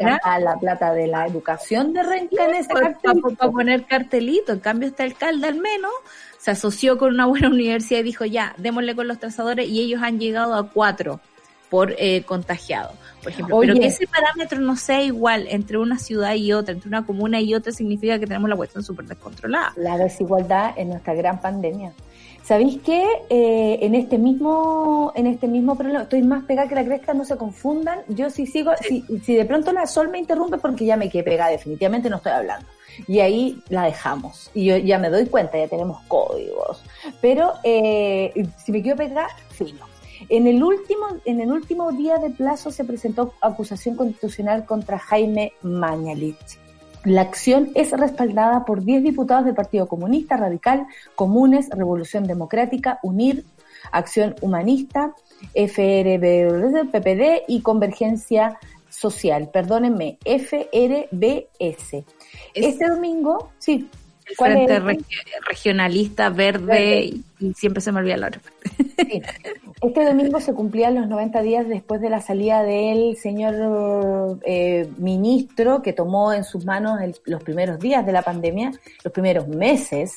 [0.00, 3.22] van a la plata de la educación de Renca en ese para cartel.
[3.52, 4.52] poner cartelito.
[4.52, 5.90] En cambio, este alcalde al menos
[6.38, 10.02] se asoció con una buena universidad y dijo, ya, démosle con los trazadores y ellos
[10.02, 11.20] han llegado a cuatro
[11.70, 13.56] por eh, contagiado, por ejemplo.
[13.56, 13.68] Oye.
[13.68, 17.40] Pero que ese parámetro no sea igual entre una ciudad y otra, entre una comuna
[17.40, 19.72] y otra, significa que tenemos la cuestión súper descontrolada.
[19.76, 21.92] La desigualdad en nuestra gran pandemia.
[22.46, 26.84] ¿Sabéis que eh, en este mismo en este mismo problema estoy más pegada que la
[26.84, 27.98] cresta, no se confundan?
[28.06, 31.24] Yo si sigo, si, si de pronto la sol me interrumpe porque ya me quedé
[31.24, 32.68] pegada, definitivamente no estoy hablando.
[33.08, 34.50] Y ahí la dejamos.
[34.54, 36.84] Y yo ya me doy cuenta, ya tenemos códigos.
[37.20, 38.32] Pero eh,
[38.64, 39.95] si me quedo pegada, fino.
[40.28, 45.52] En el último, en el último día de plazo se presentó acusación constitucional contra Jaime
[45.62, 46.58] Mañalich.
[47.04, 53.44] La acción es respaldada por 10 diputados del Partido Comunista, Radical, Comunes, Revolución Democrática, UNIR,
[53.92, 55.14] Acción Humanista,
[55.54, 58.58] FRB, PPD y Convergencia
[58.88, 59.50] Social.
[59.52, 62.04] Perdónenme, FRBS.
[62.54, 63.88] Este domingo, sí.
[64.28, 64.82] El ¿cuál Frente es?
[64.82, 65.04] Regi-
[65.46, 67.04] Regionalista Verde.
[67.38, 68.40] Y, siempre se me olvida la otra.
[68.96, 69.22] Sí.
[69.82, 75.82] Este domingo se cumplían los 90 días después de la salida del señor eh, ministro
[75.82, 78.72] que tomó en sus manos el- los primeros días de la pandemia,
[79.04, 80.14] los primeros meses,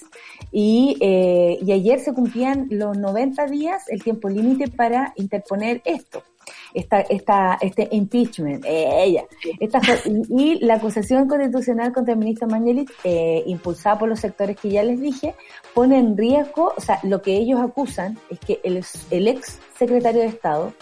[0.52, 6.24] y, eh, y ayer se cumplían los 90 días, el tiempo límite para interponer esto.
[6.74, 9.26] Esta, esta, este impeachment, eh, ella,
[9.60, 14.56] esta, y, y la acusación constitucional contra el ministro Mañelit, eh, impulsada por los sectores
[14.58, 15.36] que ya les dije,
[15.74, 20.22] pone en riesgo, o sea, lo que ellos acusan es que el, el ex secretario
[20.22, 20.74] de Estado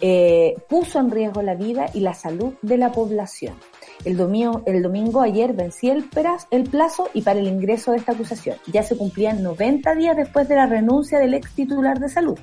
[0.00, 3.54] eh, puso en riesgo la vida y la salud de la población.
[4.04, 6.04] El domingo, el domingo ayer vencía el,
[6.50, 8.56] el plazo y para el ingreso de esta acusación.
[8.66, 12.38] Ya se cumplían 90 días después de la renuncia del ex titular de salud.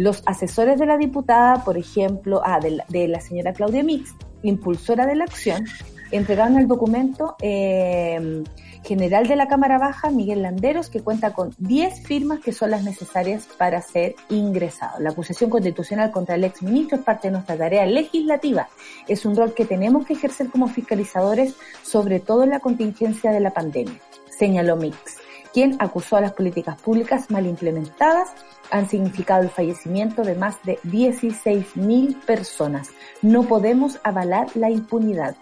[0.00, 4.14] Los asesores de la diputada, por ejemplo, ah, de, la, de la señora Claudia Mix,
[4.42, 5.66] impulsora de la acción,
[6.10, 8.42] entregaron el documento eh,
[8.82, 12.82] general de la Cámara Baja, Miguel Landeros, que cuenta con 10 firmas que son las
[12.82, 15.00] necesarias para ser ingresado.
[15.00, 18.70] La acusación constitucional contra el ex ministro es parte de nuestra tarea legislativa.
[19.06, 23.40] Es un rol que tenemos que ejercer como fiscalizadores, sobre todo en la contingencia de
[23.40, 25.20] la pandemia, señaló Mix
[25.52, 28.28] quien acusó a las políticas públicas mal implementadas
[28.70, 32.90] han significado el fallecimiento de más de 16.000 personas.
[33.22, 35.36] No podemos avalar la impunidad.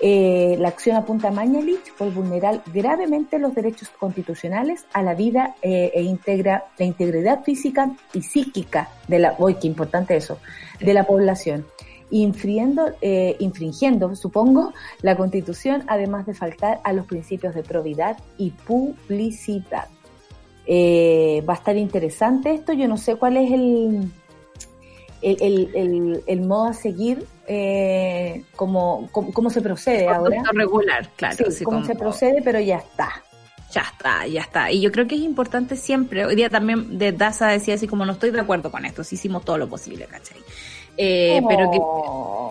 [0.00, 5.54] Eh, la acción apunta a Mañalich por vulnerar gravemente los derechos constitucionales a la vida
[5.62, 10.38] eh, e integra la integridad física y psíquica de la, uy, qué importante eso,
[10.80, 11.64] de la población
[12.10, 18.50] infringiendo, eh, infringiendo, supongo, la Constitución, además de faltar a los principios de probidad y
[18.50, 19.88] publicidad.
[20.66, 24.10] Eh, va a estar interesante esto, yo no sé cuál es el,
[25.22, 30.42] el, el, el, el modo a seguir, eh, cómo, cómo, cómo, se procede ahora.
[30.52, 31.50] regular, claro.
[31.50, 33.22] Sí, cómo como- se procede, pero ya está.
[33.72, 34.70] Ya está, ya está.
[34.70, 38.06] Y yo creo que es importante siempre, hoy día también de Daza decía así como
[38.06, 40.38] no estoy de acuerdo con esto, sí hicimos todo lo posible, ¿cachai?
[40.96, 42.45] Eh, Pero que Oh.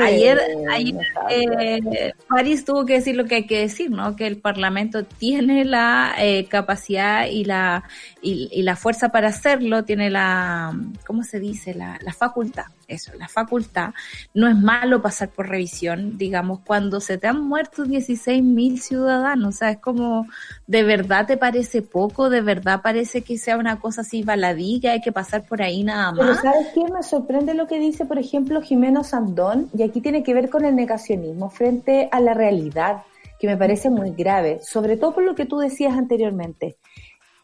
[0.00, 0.40] Ayer,
[0.70, 0.96] ayer
[1.30, 4.16] eh, París tuvo que decir lo que hay que decir, ¿no?
[4.16, 7.84] Que el Parlamento tiene la eh, capacidad y la
[8.22, 10.72] y, la fuerza para hacerlo, tiene la,
[11.06, 11.74] ¿cómo se dice?
[11.74, 13.90] La, la facultad, eso, la facultad.
[14.32, 19.56] No es malo pasar por revisión, digamos, cuando se te han muerto 16 mil ciudadanos,
[19.56, 20.26] o sea, es como,
[20.66, 22.30] ¿de verdad te parece poco?
[22.30, 25.82] ¿De verdad parece que sea una cosa así baladí, que hay que pasar por ahí
[25.82, 26.20] nada más?
[26.20, 26.84] Pero ¿sabes qué?
[26.92, 30.64] Me sorprende lo que dice, por ejemplo, Jimeno Sandón, y aquí tiene que ver con
[30.64, 33.02] el negacionismo frente a la realidad,
[33.38, 36.76] que me parece muy grave, sobre todo por lo que tú decías anteriormente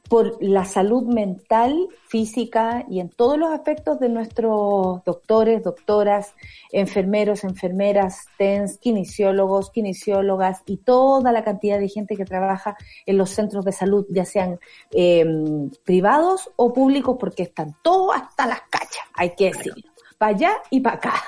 [0.09, 6.35] por la salud mental, física y en todos los aspectos de nuestros doctores, doctoras,
[6.73, 13.31] enfermeros, enfermeras, TENS, kinesiólogos, kinesiólogas y toda la cantidad de gente que trabaja en los
[13.31, 14.59] centros de salud, ya sean
[14.91, 20.53] em, privados o públicos, porque están todos hasta las cachas, hay que decirlo para allá
[20.71, 21.15] y para acá.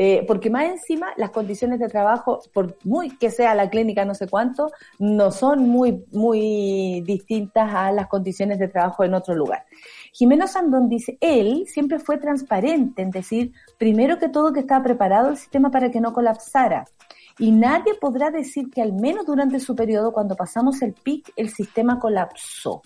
[0.00, 4.14] Eh, porque más encima las condiciones de trabajo, por muy que sea la clínica no
[4.14, 4.70] sé cuánto,
[5.00, 9.64] no son muy, muy distintas a las condiciones de trabajo en otro lugar.
[10.12, 15.30] Jimeno Sandón dice, él siempre fue transparente en decir, primero que todo, que estaba preparado
[15.30, 16.84] el sistema para que no colapsara.
[17.38, 21.50] Y nadie podrá decir que al menos durante su periodo, cuando pasamos el pic, el
[21.50, 22.82] sistema colapsó.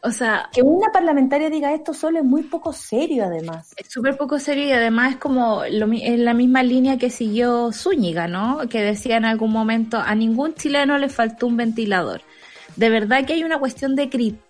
[0.00, 3.74] O sea, que una parlamentaria diga esto solo es muy poco serio, además.
[3.76, 7.72] Es súper poco serio y además es como lo, en la misma línea que siguió
[7.72, 8.68] Zúñiga, ¿no?
[8.68, 12.22] Que decía en algún momento a ningún chileno le faltó un ventilador.
[12.76, 14.48] De verdad que hay una cuestión de criterio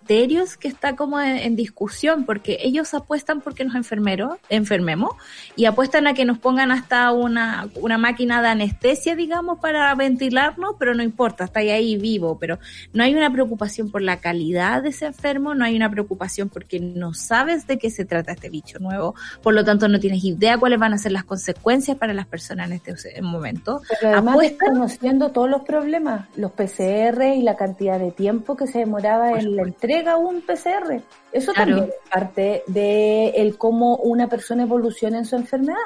[0.59, 5.11] que está como en, discusión, porque ellos apuestan porque nos enfermeros, enfermemos
[5.55, 10.77] y apuestan a que nos pongan hasta una, una máquina de anestesia, digamos, para ventilarnos,
[10.79, 12.59] pero no importa, está ahí vivo, pero
[12.95, 16.81] no hay una preocupación por la calidad de ese enfermo, no hay una preocupación porque
[16.81, 20.57] no sabes de qué se trata este bicho nuevo, por lo tanto no tienes idea
[20.57, 23.83] cuáles van a ser las consecuencias para las personas en este momento.
[24.01, 28.67] Pero además apuestan, conociendo todos los problemas, los PCR y la cantidad de tiempo que
[28.67, 31.03] se demoraba en la entrega un PCR.
[31.33, 35.77] Eso también es parte de el cómo una persona evoluciona en su enfermedad.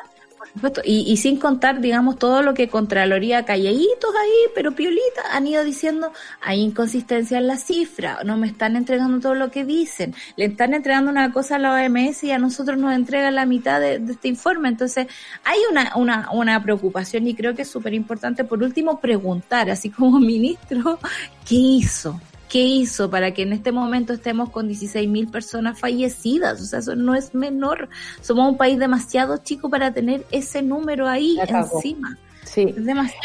[0.85, 6.13] Y, sin contar, digamos, todo lo que Contraloría calladitos ahí, pero piolita, han ido diciendo,
[6.41, 10.75] hay inconsistencia en la cifra, no me están entregando todo lo que dicen, le están
[10.75, 14.29] entregando una cosa a la OMS y a nosotros nos entregan la mitad de, este
[14.29, 14.69] informe.
[14.69, 15.07] Entonces,
[15.45, 19.91] hay una, una, una preocupación y creo que es súper importante, por último, preguntar, así
[19.91, 20.99] como ministro,
[21.47, 22.21] ¿qué hizo?
[22.53, 26.61] Qué hizo para que en este momento estemos con 16.000 personas fallecidas.
[26.61, 27.89] O sea, eso no es menor.
[28.21, 32.19] Somos un país demasiado chico para tener ese número ahí encima.
[32.45, 32.75] Sí,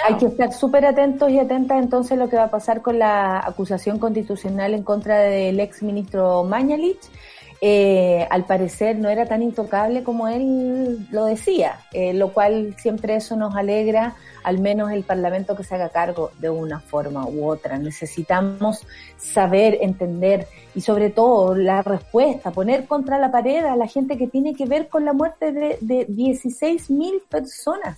[0.07, 2.99] hay que estar súper atentos y atentas entonces a lo que va a pasar con
[2.99, 7.01] la acusación constitucional en contra del ex ministro Mañalich.
[7.59, 13.15] Eh, al parecer no era tan intocable como él lo decía, eh, lo cual siempre
[13.15, 17.47] eso nos alegra al menos el Parlamento que se haga cargo de una forma u
[17.47, 17.77] otra.
[17.77, 18.85] Necesitamos
[19.17, 24.27] saber, entender y sobre todo la respuesta, poner contra la pared a la gente que
[24.27, 27.97] tiene que ver con la muerte de, de 16 mil personas.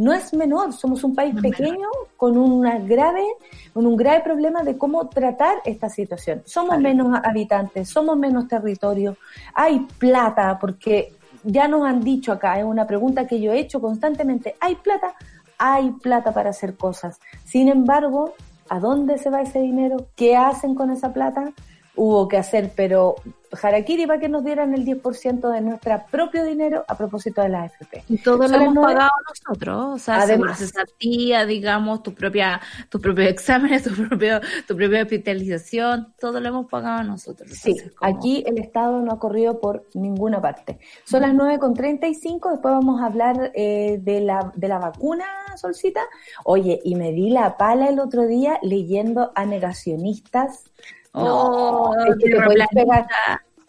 [0.00, 3.24] No es menor, somos un país pequeño con una grave,
[3.72, 6.42] con un grave problema de cómo tratar esta situación.
[6.46, 9.16] Somos menos habitantes, somos menos territorio,
[9.54, 11.12] hay plata, porque
[11.44, 15.14] ya nos han dicho acá, es una pregunta que yo he hecho constantemente, ¿hay plata?
[15.60, 17.20] hay plata para hacer cosas.
[17.44, 18.34] Sin embargo,
[18.70, 20.06] ¿a dónde se va ese dinero?
[20.16, 21.52] ¿Qué hacen con esa plata?
[21.94, 23.16] Hubo que hacer, pero
[23.60, 27.62] Harakiri para que nos dieran el 10% de nuestro propio dinero a propósito de la
[27.62, 28.04] AFP.
[28.08, 33.28] Y todo lo hemos pagado nosotros, o sea, además tía, digamos, tu propia, tus propios
[33.30, 37.50] exámenes, tu propio, tu propia hospitalización, todo lo hemos pagado nosotros.
[37.50, 40.78] Sí, aquí el Estado no ha corrido por ninguna parte.
[41.04, 45.24] Son las 9.35, después vamos a hablar eh, de, la, de la vacuna,
[45.56, 46.02] Solcita.
[46.44, 50.64] Oye, y me di la pala el otro día leyendo a negacionistas
[51.12, 51.94] no, oh,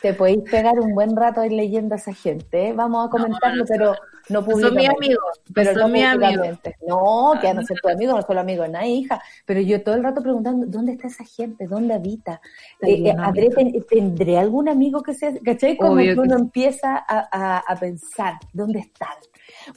[0.02, 2.70] te, podéis pegar, un buen rato leyendo a esa gente.
[2.70, 2.74] ¿eh?
[2.74, 3.96] Vamos a comentarlo, pero
[4.30, 4.68] no públicamente.
[4.68, 5.42] Son mis amigos.
[5.54, 6.60] Pero son mis amigos.
[6.88, 9.22] No, que a no ser tu amigo, no solo amigo, nada, hija.
[9.46, 11.68] Pero yo todo el rato preguntando, ¿dónde está esa gente?
[11.68, 12.42] ¿Dónde habita?
[12.82, 15.34] Eh, eh, ¿Tendré algún amigo que sea?
[15.44, 15.78] ¿Cachai?
[15.78, 19.18] Como uno empieza a, a, pensar, ¿dónde están?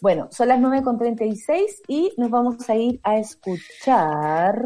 [0.01, 4.65] Bueno, son las 9.36 y nos vamos a ir a escuchar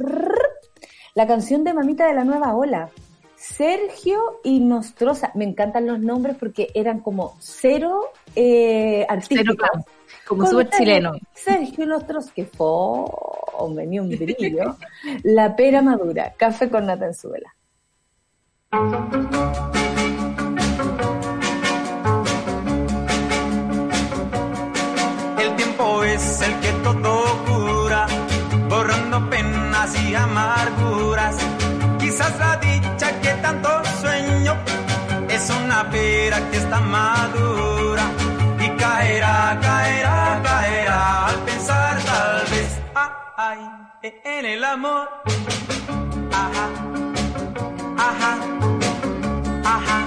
[1.19, 2.91] la canción de Mamita de la Nueva Ola.
[3.35, 5.33] Sergio y Nostrosa.
[5.35, 9.57] Me encantan los nombres porque eran como cero eh, artísticos.
[10.25, 11.15] como súper chileno.
[11.35, 12.67] Sergio Nostrosa, que fue,
[13.89, 14.77] ni un brillo.
[15.25, 17.53] la pera madura, café con nata en suela.
[25.41, 26.69] El tiempo es el que
[29.89, 31.37] penas y amarguras.
[31.99, 33.69] Quizás la dicha que tanto
[34.01, 34.55] sueño
[35.29, 38.05] es una pera que está madura
[38.61, 43.59] y caerá, caerá, caerá al pensar tal vez ah, ay,
[44.03, 45.09] eh, en el amor.
[46.33, 46.69] Ajá,
[47.99, 48.39] ajá,
[49.65, 49.99] ajá,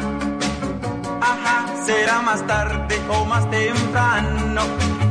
[1.22, 1.86] ajá.
[1.86, 4.62] Será más tarde o más temprano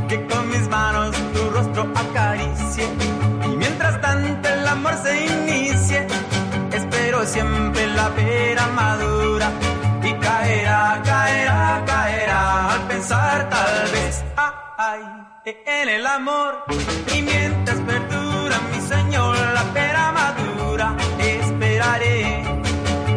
[0.09, 1.93] que con mis manos tu rostro
[4.71, 6.07] amor se inicie
[6.73, 9.51] espero siempre la pera madura
[10.03, 14.25] y caerá, caerá, caerá al pensar tal vez,
[14.79, 15.03] ay,
[15.45, 16.65] en el amor.
[17.15, 22.45] Y mientras perdura mi Señor la pera madura, esperaré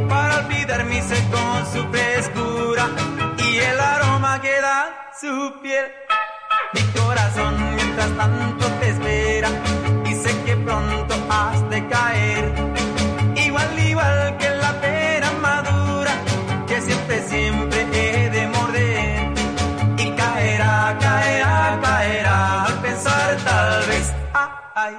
[0.09, 2.89] para olvidar mi sed con su frescura
[3.37, 5.85] y el aroma que da su piel.
[6.73, 9.49] Mi corazón mientras tanto te espera
[10.65, 12.53] pronto has de caer
[13.35, 16.11] igual, igual que la pera madura,
[16.67, 19.33] que siempre, siempre he de morder.
[19.97, 24.13] Y caerá, caerá, caerá, al pensar tal vez,
[24.75, 24.95] ay,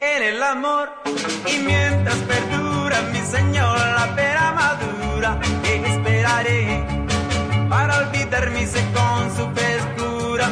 [0.00, 0.90] en el amor.
[1.52, 6.84] Y mientras perdura mi Señor la pera madura, esperaré
[7.68, 8.64] para olvidar mi
[8.96, 10.46] con su frescura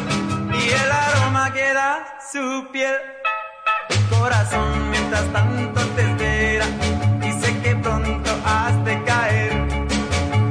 [0.53, 2.96] y el aroma que da su piel.
[4.31, 6.64] Mientras tanto te espera
[7.20, 9.53] y sé que pronto has de caer.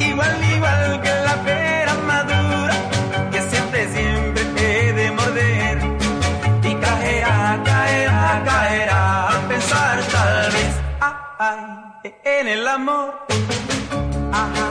[0.01, 2.73] Igual, igual que la pera madura,
[3.31, 5.77] que siempre, siempre he de morder.
[6.61, 10.75] Y caerá, caerá, caerá al pensar tal vez,
[11.39, 13.25] ay, en el amor.
[14.33, 14.68] Ajá,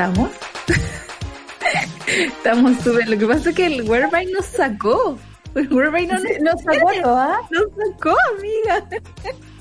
[0.00, 0.30] ¿Estamos?
[2.06, 3.06] Estamos súper.
[3.06, 5.18] Lo que pasa es que el Whereby nos sacó.
[5.54, 7.38] El Whereby no nos, ¿Nos sacó, ah?
[7.50, 8.88] nos sacó, amiga.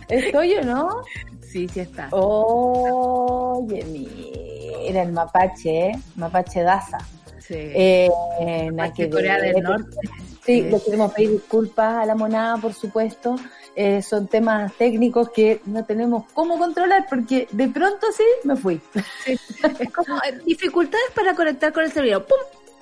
[0.07, 1.01] ¿Estoy yo, no?
[1.41, 2.07] Sí, sí está.
[2.11, 5.99] Oye, mira, el mapache, ¿eh?
[6.15, 6.99] Mapache Daza.
[7.39, 7.55] Sí.
[7.57, 8.09] Eh,
[8.71, 9.97] Mapache Corea del Norte.
[10.45, 10.61] Sí, Sí.
[10.61, 13.35] le queremos pedir disculpas a la monada, por supuesto.
[13.75, 18.81] Eh, son temas técnicos que no tenemos cómo controlar porque de pronto sí me fui.
[19.25, 22.25] Es como eh, dificultades para conectar con el servidor.
[22.25, 22.37] ¡Pum!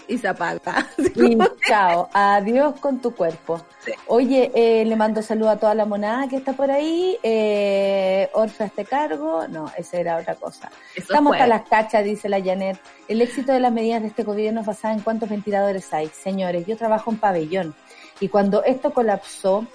[0.07, 0.87] Y se apaga.
[0.97, 3.61] Y chao, adiós con tu cuerpo.
[3.79, 3.91] Sí.
[4.07, 7.17] Oye, eh, le mando saludo a toda la monada que está por ahí.
[7.21, 9.47] Eh, Orfa, este cargo.
[9.47, 10.69] No, esa era otra cosa.
[10.95, 12.79] Eso Estamos hasta las cachas, dice la Janet.
[13.07, 16.07] El éxito de las medidas de este gobierno es basado en cuántos ventiladores hay.
[16.07, 17.75] Señores, yo trabajo en pabellón
[18.19, 19.65] y cuando esto colapsó,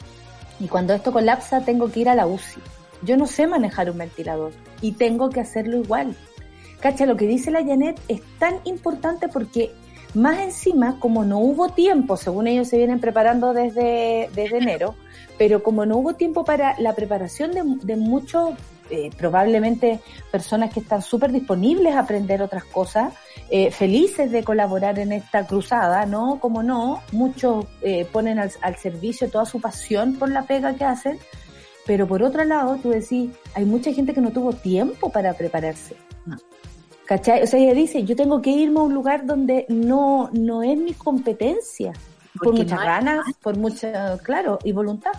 [0.63, 2.61] y cuando esto colapsa tengo que ir a la UCI.
[3.03, 6.15] Yo no sé manejar un ventilador y tengo que hacerlo igual.
[6.79, 9.73] Cacha, lo que dice la Janet es tan importante porque
[10.15, 14.95] más encima, como no hubo tiempo, según ellos se vienen preparando desde, desde enero,
[15.37, 18.51] pero como no hubo tiempo para la preparación de, de muchos,
[18.91, 23.15] eh, probablemente personas que están súper disponibles a aprender otras cosas,
[23.51, 26.39] eh, felices de colaborar en esta cruzada, ¿no?
[26.41, 30.85] Como no, muchos eh, ponen al, al servicio toda su pasión por la pega que
[30.85, 31.19] hacen,
[31.87, 35.97] pero por otro lado, tú decís, hay mucha gente que no tuvo tiempo para prepararse.
[36.27, 36.37] No.
[37.07, 37.43] ¿Cachai?
[37.43, 40.79] O sea, ella dice, yo tengo que irme a un lugar donde no, no es
[40.79, 41.93] mi competencia.
[42.39, 45.13] Por muchas no ganas, por mucha, claro, y voluntad.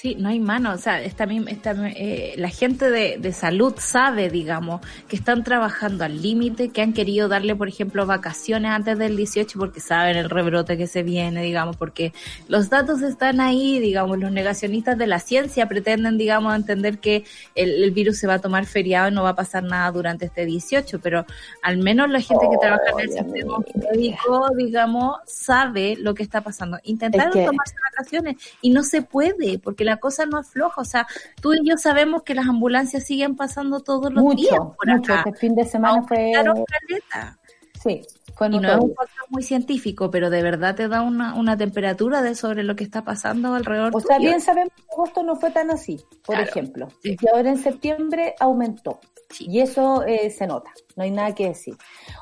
[0.00, 4.30] Sí, no hay mano, o sea, esta, esta, eh, la gente de, de salud sabe,
[4.30, 9.14] digamos, que están trabajando al límite, que han querido darle, por ejemplo, vacaciones antes del
[9.14, 12.14] 18 porque saben el rebrote que se viene, digamos, porque
[12.48, 17.24] los datos están ahí, digamos, los negacionistas de la ciencia pretenden, digamos, entender que
[17.54, 20.24] el, el virus se va a tomar feriado y no va a pasar nada durante
[20.24, 21.26] este 18, pero
[21.60, 23.58] al menos la gente que trabaja en el sistema
[23.92, 26.78] médico, digamos, sabe lo que está pasando.
[26.84, 30.80] Intentaron Es que- tomarse vacaciones y no se puede, porque la cosa no afloja.
[30.80, 31.06] O sea,
[31.40, 35.12] tú y yo sabemos que las ambulancias siguen pasando todos los días por mucho.
[35.12, 35.24] acá.
[35.26, 37.38] Este fin de semana fue, caleta.
[37.82, 38.02] sí,
[38.48, 42.22] y no es un factor muy científico, pero de verdad te da una, una temperatura
[42.22, 43.90] de sobre lo que está pasando alrededor.
[43.94, 46.88] O sea, bien sabemos que agosto no fue tan así, por ejemplo.
[47.02, 49.00] Y ahora en septiembre aumentó.
[49.38, 51.76] Y eso eh, se nota, no hay nada que decir.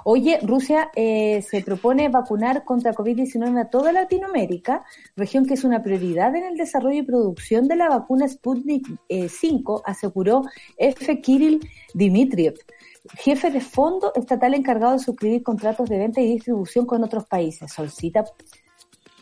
[0.05, 4.85] Oye, Rusia eh, se propone vacunar contra COVID-19 a toda Latinoamérica,
[5.17, 9.79] región que es una prioridad en el desarrollo y producción de la vacuna Sputnik 5,
[9.79, 10.43] eh, aseguró
[10.77, 11.21] F.
[11.21, 12.55] Kirill Dmitriev,
[13.17, 17.73] jefe de fondo estatal encargado de suscribir contratos de venta y distribución con otros países.
[17.73, 18.25] Solicita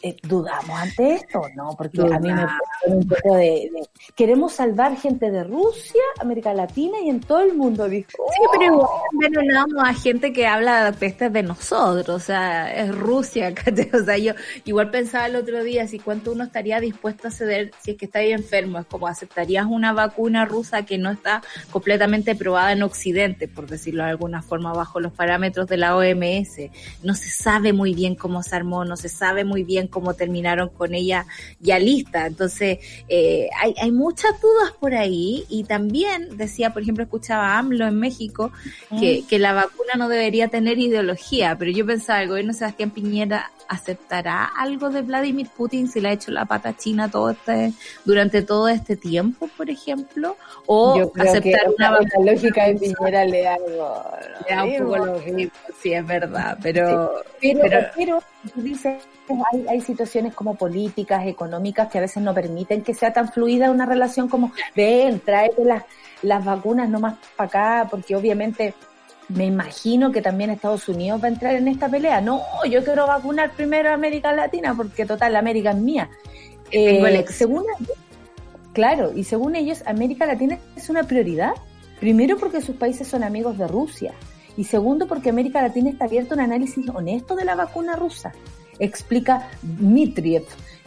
[0.08, 1.74] eh, dudamos ante esto, ¿no?
[1.76, 3.70] Porque a mí me pone un poco de,
[4.14, 8.10] Queremos salvar gente de Rusia, América Latina y en todo el mundo, dijo.
[8.10, 13.54] Sí, pero igual envenenamos a gente que habla pestes de nosotros, o sea, es Rusia,
[13.92, 14.32] O sea, yo
[14.64, 18.06] igual pensaba el otro día si cuánto uno estaría dispuesto a ceder si es que
[18.06, 22.82] está ahí enfermo, es como aceptarías una vacuna rusa que no está completamente probada en
[22.82, 26.70] Occidente, por decirlo de alguna forma, bajo los parámetros de la OMS.
[27.02, 30.68] No se sabe muy bien cómo se armó, no se sabe muy bien cómo terminaron
[30.68, 31.26] con ella
[31.60, 32.26] ya lista.
[32.26, 32.78] Entonces,
[33.08, 37.86] eh, hay, hay muchas dudas por ahí y también decía, por ejemplo, escuchaba a AMLO
[37.86, 38.52] en México
[39.00, 43.50] que, que la vacuna no debería tener ideología, pero yo pensaba, el gobierno Sebastián Piñera
[43.68, 47.72] aceptará algo de Vladimir Putin si le ha hecho la pata china todo este,
[48.04, 50.36] durante todo este tiempo, por ejemplo,
[50.66, 52.32] o aceptar una vacuna.
[52.32, 54.04] lógica de Piñera le da algo.
[54.48, 58.22] Le da un poco lo mismo, sí, es verdad, pero, pero, pero, pero,
[58.54, 58.96] tú dices
[59.52, 63.70] hay, hay situaciones como políticas, económicas, que a veces no permiten que sea tan fluida
[63.70, 65.84] una relación como, ven, tráete las,
[66.22, 68.74] las vacunas nomás para acá, porque obviamente
[69.28, 72.20] me imagino que también Estados Unidos va a entrar en esta pelea.
[72.20, 76.08] No, yo quiero vacunar primero a América Latina, porque total, América es mía.
[76.70, 77.64] Eh, según
[78.72, 81.52] claro, y según ellos, América Latina es una prioridad.
[82.00, 84.12] Primero porque sus países son amigos de Rusia.
[84.56, 88.32] Y segundo porque América Latina está abierta a un análisis honesto de la vacuna rusa
[88.78, 90.44] explica Mitriev,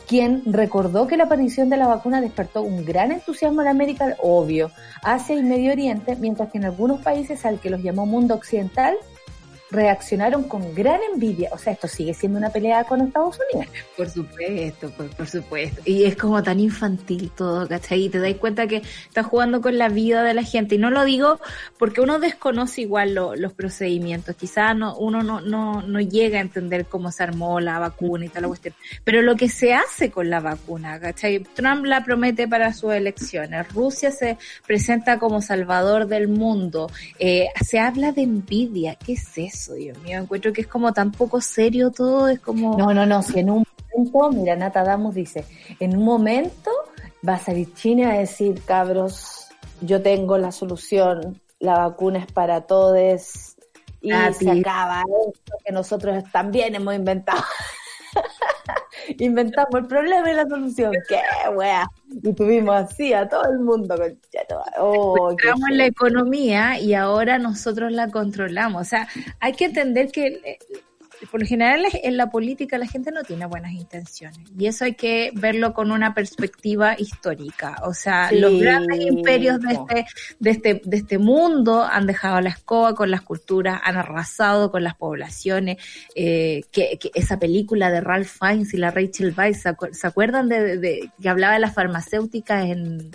[0.07, 4.71] quien recordó que la aparición de la vacuna despertó un gran entusiasmo en América, obvio,
[5.03, 8.95] Asia y Medio Oriente, mientras que en algunos países al que los llamó mundo occidental
[9.71, 11.49] reaccionaron con gran envidia.
[11.51, 13.71] O sea, esto sigue siendo una pelea con Estados Unidos.
[13.97, 15.81] Por supuesto, por, supuesto.
[15.83, 18.05] Y es como tan infantil todo, ¿cachai?
[18.05, 20.75] Y te das cuenta que está jugando con la vida de la gente.
[20.75, 21.39] Y no lo digo
[21.77, 24.35] porque uno desconoce igual los procedimientos.
[24.35, 28.29] Quizás no, uno no, no, no llega a entender cómo se armó la vacuna y
[28.29, 28.73] tal cuestión.
[29.03, 31.39] Pero lo que se hace con la vacuna, ¿cachai?
[31.39, 33.67] Trump la promete para sus elecciones.
[33.73, 36.89] Rusia se presenta como salvador del mundo.
[37.19, 38.95] Eh, se habla de envidia.
[38.95, 39.58] ¿Qué es eso?
[39.67, 42.77] Dios mío, encuentro que es como tan poco serio todo, es como...
[42.77, 45.45] No, no, no, si en un momento, mira, Nata Damos dice,
[45.79, 46.71] en un momento
[47.27, 49.47] va a salir China a decir, cabros,
[49.81, 52.97] yo tengo la solución, la vacuna es para todos
[54.01, 55.03] y se acaba
[55.33, 57.43] esto que nosotros también hemos inventado.
[59.19, 60.93] Inventamos el problema y la solución.
[61.07, 61.19] ¡Qué
[61.55, 61.89] wea!
[62.09, 63.95] Y tuvimos así a todo el mundo.
[64.77, 65.35] Oh,
[65.71, 68.81] la economía y ahora nosotros la controlamos.
[68.81, 69.07] O sea,
[69.39, 70.59] hay que entender que
[71.27, 74.93] por lo general en la política la gente no tiene buenas intenciones y eso hay
[74.93, 77.77] que verlo con una perspectiva histórica.
[77.83, 80.05] O sea, los grandes imperios de este,
[80.39, 84.83] de este, de este mundo han dejado la escoba con las culturas, han arrasado con
[84.83, 85.77] las poblaciones.
[86.15, 91.11] Eh, que, esa película de Ralph Fiennes y la Rachel Weisz, ¿se acuerdan de, de
[91.21, 93.11] que hablaba de las farmacéuticas en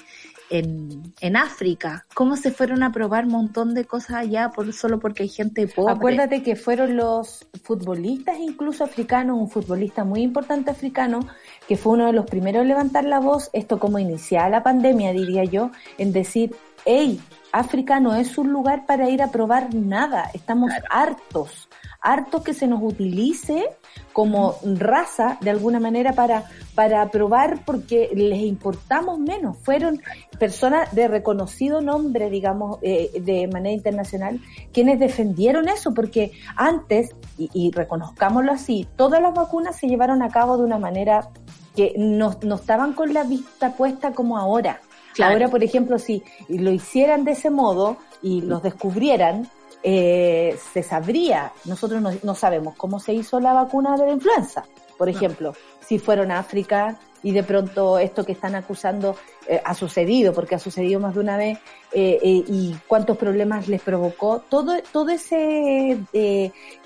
[0.51, 5.01] en, en África, cómo se fueron a probar un montón de cosas allá por, solo
[5.01, 5.93] porque hay gente pobre.
[5.93, 11.21] Acuérdate que fueron los futbolistas incluso africanos, un futbolista muy importante africano,
[11.67, 15.13] que fue uno de los primeros en levantar la voz, esto como iniciaba la pandemia,
[15.13, 17.21] diría yo, en decir, hey,
[17.53, 21.69] África no es un lugar para ir a probar nada, estamos hartos
[22.05, 23.65] harto que se nos utilice
[24.13, 26.45] como raza de alguna manera para,
[26.75, 29.57] para probar porque les importamos menos.
[29.63, 30.01] Fueron
[30.39, 34.39] personas de reconocido nombre, digamos, eh, de manera internacional,
[34.73, 40.29] quienes defendieron eso, porque antes, y, y, reconozcámoslo así, todas las vacunas se llevaron a
[40.29, 41.31] cabo de una manera
[41.75, 44.81] que no, no estaban con la vista puesta como ahora.
[45.23, 49.49] Ahora, por ejemplo, si lo hicieran de ese modo y los descubrieran,
[49.87, 54.65] eh, se sabría, nosotros no, sabemos cómo se hizo la vacuna de la influenza,
[54.99, 55.55] por ejemplo,
[55.87, 59.17] si fueron a África y de pronto esto que están acusando
[59.47, 61.59] eh, ha sucedido, porque ha sucedido más de una vez,
[61.93, 66.01] eh, y cuántos problemas les provocó, todo, todo ese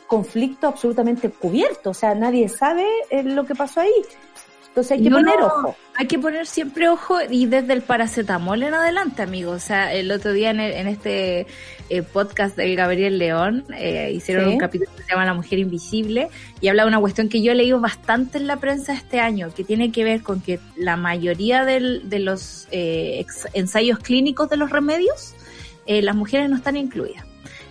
[0.07, 2.84] conflicto absolutamente cubierto, o sea, nadie sabe
[3.24, 3.92] lo que pasó ahí.
[4.68, 5.74] Entonces hay que No, poner ojo.
[5.96, 9.53] Hay que poner siempre ojo y desde el paracetamol en adelante, amigo.
[9.53, 11.46] O sea, el otro día en, el- en este
[11.91, 14.51] eh, podcast del Gabriel León eh, hicieron Sí.
[14.53, 16.28] un capítulo que se llama La Mujer Invisible
[16.61, 19.49] y habla de una cuestión que yo he leído bastante en la prensa este año,
[19.55, 23.24] que tiene que ver con que la mayoría del- de los eh,
[23.55, 25.34] ensayos clínicos de los remedios,
[25.86, 27.24] eh, las mujeres no están incluidas.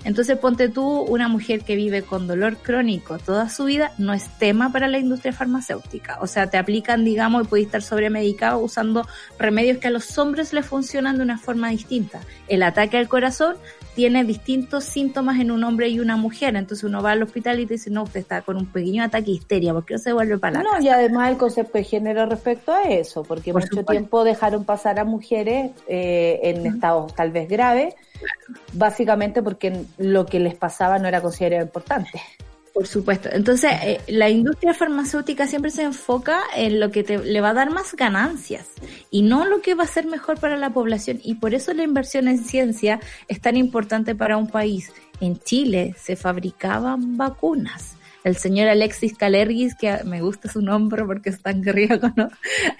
[0.07, 4.29] Entonces ponte tú una mujer que vive con dolor crónico toda su vida, no es
[4.39, 6.17] tema para la industria farmacéutica.
[6.21, 9.05] O sea, te aplican, digamos, y puedes estar sobremedicado usando
[9.37, 12.21] remedios que a los hombres les funcionan de una forma distinta.
[12.47, 13.57] El ataque al corazón
[13.95, 16.55] tiene distintos síntomas en un hombre y una mujer.
[16.55, 19.25] Entonces uno va al hospital y te dice, no, usted está con un pequeño ataque
[19.25, 20.83] de histeria, ¿por qué no se vuelve para la No, casa?
[20.83, 23.91] y además el concepto de género respecto a eso, porque Por mucho supuesto.
[23.91, 27.95] tiempo dejaron pasar a mujeres eh, en estados tal vez graves,
[28.73, 32.21] básicamente porque lo que les pasaba no era considerado importante.
[32.77, 33.29] Por supuesto.
[33.31, 37.53] Entonces, eh, la industria farmacéutica siempre se enfoca en lo que te, le va a
[37.55, 38.67] dar más ganancias
[39.09, 41.19] y no lo que va a ser mejor para la población.
[41.23, 44.93] Y por eso la inversión en ciencia es tan importante para un país.
[45.19, 47.96] En Chile se fabricaban vacunas.
[48.27, 52.29] El señor Alexis Calergis, que me gusta su nombre porque es tan griego, ¿no?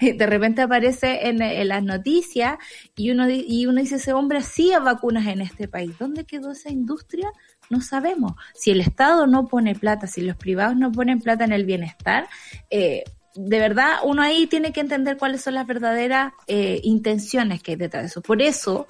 [0.00, 2.58] De repente aparece en, en las noticias
[2.96, 5.92] y uno, y uno dice, ese hombre hacía vacunas en este país.
[5.98, 7.30] ¿Dónde quedó esa industria?
[7.70, 8.32] No sabemos.
[8.54, 12.28] Si el Estado no pone plata, si los privados no ponen plata en el bienestar,
[12.70, 17.72] eh, de verdad uno ahí tiene que entender cuáles son las verdaderas eh, intenciones que
[17.72, 18.20] hay detrás de eso.
[18.20, 18.86] Por eso,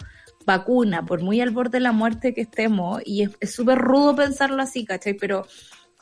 [0.46, 4.62] vacuna, por muy al borde de la muerte que estemos, y es súper rudo pensarlo
[4.62, 5.14] así, ¿cachai?
[5.14, 5.46] Pero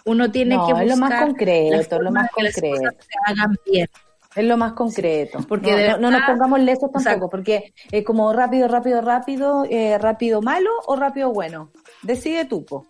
[0.07, 2.91] uno tiene No, que es buscar lo más concreto, es lo más que concreto.
[3.27, 3.89] hagan bien.
[4.35, 5.39] Es lo más concreto.
[5.49, 9.65] porque no, de no- no nos pongamos lesos tampoco, porque es como rápido, rápido, rápido,
[9.69, 11.71] eh, rápido malo o rápido bueno.
[12.03, 12.87] Decide tú, po.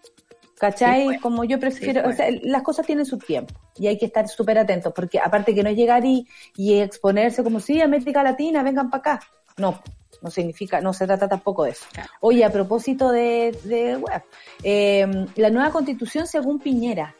[0.59, 1.01] ¿Cachai?
[1.01, 1.21] Sí, pues.
[1.21, 4.27] como yo prefiero, Sí, o sea, las cosas tienen su tiempo y hay que estar
[4.27, 8.89] súper atentos, porque aparte que no llegar y, y exponerse como, sí, América Latina, vengan
[8.91, 9.21] para acá.
[9.59, 9.81] No,
[10.23, 11.87] no significa, no se trata tampoco de eso.
[11.93, 12.11] Claro.
[12.21, 14.23] Oye, a propósito de, de web,
[14.63, 17.15] eh, la nueva constitución según Piñera,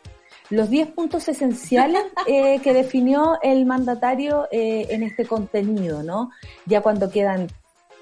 [0.51, 6.31] los 10 puntos esenciales eh, que definió el mandatario eh, en este contenido, ¿no?
[6.67, 7.49] Ya cuando quedan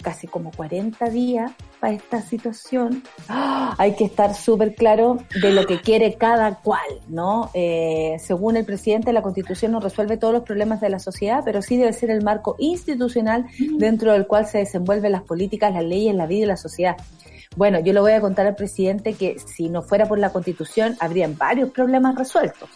[0.05, 1.51] casi como 40 días
[1.81, 3.75] para esta situación, ¡ah!
[3.79, 7.51] hay que estar súper claro de lo que quiere cada cual, ¿no?
[7.55, 11.63] Eh, según el presidente, la constitución no resuelve todos los problemas de la sociedad, pero
[11.63, 13.47] sí debe ser el marco institucional
[13.79, 16.97] dentro del cual se desenvuelven las políticas, las leyes, la vida y la sociedad.
[17.57, 20.97] Bueno, yo le voy a contar al presidente que si no fuera por la constitución,
[21.01, 22.69] habrían varios problemas resueltos.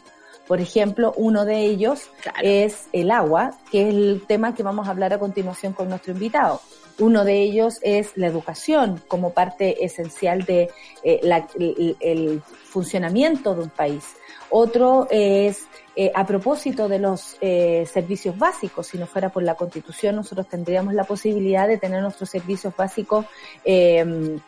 [0.46, 2.38] Por ejemplo, uno de ellos Claro.
[2.42, 6.12] es el agua, que es el tema que vamos a hablar a continuación con nuestro
[6.14, 6.62] invitado.
[6.98, 10.70] Uno de ellos es la educación como parte esencial de
[11.02, 14.04] eh, la- el, el funcionamiento de un país.
[14.50, 19.54] Otro es, eh, a propósito de los eh, servicios básicos, si no fuera por la
[19.54, 23.26] constitución, nosotros tendríamos la posibilidad de tener nuestros servicios básicos,
[23.64, 24.38] eh,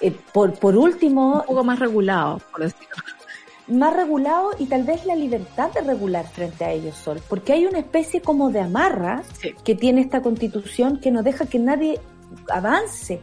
[0.00, 2.96] eh, por, por último, Un poco más regulado, por decirlo.
[3.70, 7.66] Más regulado y tal vez la libertad de regular frente a ellos, Sol, porque hay
[7.66, 9.54] una especie como de amarra Sí.
[9.64, 12.00] que tiene esta constitución que no deja que nadie
[12.50, 13.20] avance,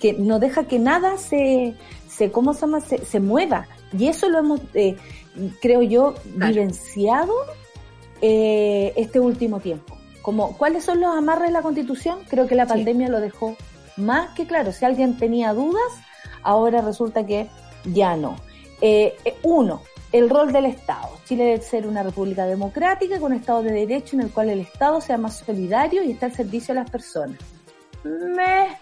[0.00, 1.74] que no deja que nada se,
[2.08, 2.80] se ¿cómo se llama?
[2.80, 3.66] Se, se mueva.
[3.96, 4.96] Y eso lo hemos, eh,
[5.60, 6.52] creo yo, Claro.
[6.52, 7.32] vivenciado
[8.20, 9.96] eh, este último tiempo.
[10.22, 12.18] Como, ¿cuáles son los amarres de la constitución?
[12.28, 12.70] Creo que la Sí.
[12.70, 13.56] pandemia lo dejó
[13.96, 14.72] más que claro.
[14.72, 15.82] Si alguien tenía dudas,
[16.42, 17.48] ahora resulta que
[17.84, 18.36] ya no.
[18.86, 19.82] Eh, eh, uno,
[20.12, 21.08] el rol del Estado.
[21.24, 25.00] Chile debe ser una república democrática con Estado de Derecho en el cual el Estado
[25.00, 27.38] sea más solidario y esté al servicio de las personas.
[28.04, 28.76] Me,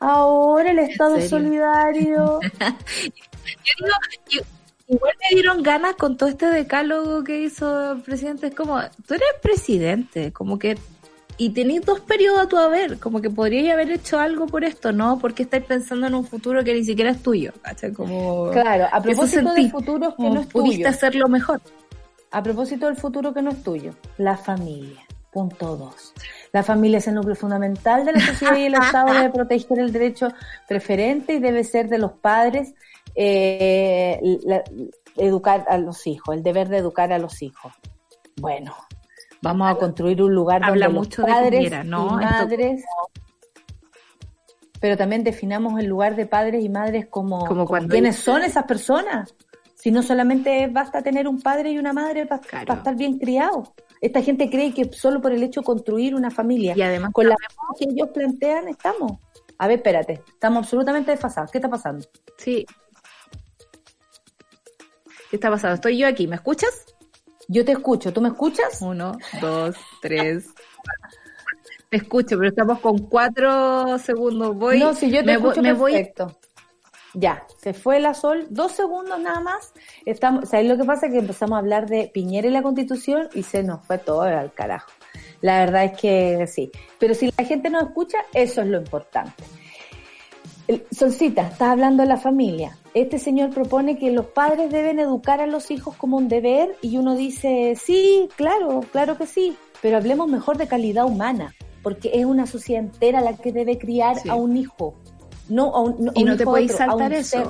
[0.00, 2.40] ahora el Estado es solidario.
[2.58, 3.84] Yo
[4.32, 4.46] digo,
[4.88, 8.48] igual me dieron ganas con todo este decálogo que hizo el presidente.
[8.48, 10.76] Es como, tú eres presidente, como que,
[11.38, 14.92] y tenés dos periodos a tu haber, como que podrías haber hecho algo por esto,
[14.92, 15.18] ¿no?
[15.18, 17.92] Porque estáis pensando en un futuro que ni siquiera es tuyo, ¿cachai?
[17.92, 20.88] Como, Claro, a ¿qué se propósito del futuro que no es pudiste tuyo.
[20.88, 21.60] hacerlo mejor.
[22.30, 25.00] A propósito del futuro que no es tuyo, la familia.
[25.32, 26.14] Punto dos.
[26.52, 29.92] La familia es el núcleo fundamental de la sociedad y el Estado debe proteger el
[29.92, 30.28] derecho
[30.66, 32.72] preferente y debe ser de los padres
[33.14, 34.64] eh, la-
[35.16, 37.72] educar a los hijos, el deber de educar a los hijos.
[38.36, 38.74] Bueno,
[39.42, 42.20] vamos a construir un lugar Habla donde mucho los de padres Piñera, ¿no?
[42.20, 42.84] y madres,
[44.80, 48.42] pero también definamos el lugar de padres y madres como, Como como cuando quiénes son
[48.42, 49.34] esas personas.
[49.74, 52.74] Si no solamente basta tener un padre y una madre para Claro.
[52.74, 53.70] estar bien criados.
[54.00, 57.28] Esta gente cree que solo por el hecho de construir una familia, Y además, con
[57.28, 57.36] la
[57.78, 59.12] que ellos plantean, estamos.
[59.58, 61.50] A ver, espérate, estamos absolutamente desfasados.
[61.50, 62.06] ¿Qué está pasando?
[62.38, 62.66] sí.
[65.30, 65.74] ¿Qué está pasando?
[65.74, 66.84] Estoy yo aquí, ¿me escuchas?
[67.48, 68.80] Yo te escucho, ¿tú me escuchas?
[68.80, 70.46] Uno, dos, tres.
[71.88, 74.56] Te escucho, pero estamos con cuatro segundos.
[74.56, 75.92] Voy, no, si yo te me, escucho me voy.
[75.92, 76.38] perfecto.
[77.14, 79.72] Ya, se fue la sol, dos segundos nada más.
[80.04, 81.08] Estamos, ¿Sabes lo que pasa?
[81.08, 84.52] Que empezamos a hablar de Piñera y la constitución y se nos fue todo al
[84.52, 84.90] carajo.
[85.40, 86.70] La verdad es que sí.
[86.98, 89.44] Pero si la gente no escucha, eso es lo importante.
[90.90, 92.76] Solcita, estás hablando de la familia.
[92.94, 96.96] Este señor propone que los padres deben educar a los hijos como un deber y
[96.96, 102.24] uno dice, sí, claro, claro que sí, pero hablemos mejor de calidad humana, porque es
[102.24, 104.28] una sociedad entera la que debe criar Sí.
[104.28, 104.94] a un hijo.
[105.48, 107.38] No, a un, y a un no te podéis saltar eso.
[107.38, 107.46] ser.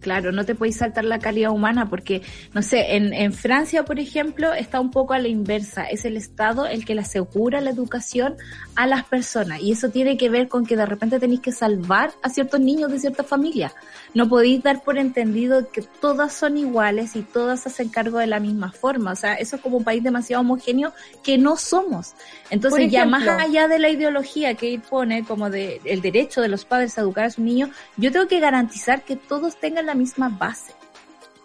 [0.00, 2.22] Claro, no te podéis saltar la calidad humana porque,
[2.54, 5.84] no sé, en, en Francia, por ejemplo, está un poco a la inversa.
[5.84, 8.36] Es el Estado el que le asegura la educación
[8.74, 9.60] a las personas.
[9.60, 12.90] Y eso tiene que ver con que de repente tenéis que salvar a ciertos niños
[12.90, 13.74] de ciertas familias.
[14.14, 18.40] No podéis dar por entendido que todas son iguales y todas hacen cargo de la
[18.40, 19.12] misma forma.
[19.12, 20.92] O sea, eso es como un país demasiado homogéneo
[21.22, 22.14] que no somos.
[22.50, 26.48] Entonces, ya más allá de la ideología que él pone como de el derecho de
[26.48, 29.89] los padres a educar a sus niños, yo tengo que garantizar que todos tengan la
[29.94, 30.72] misma base.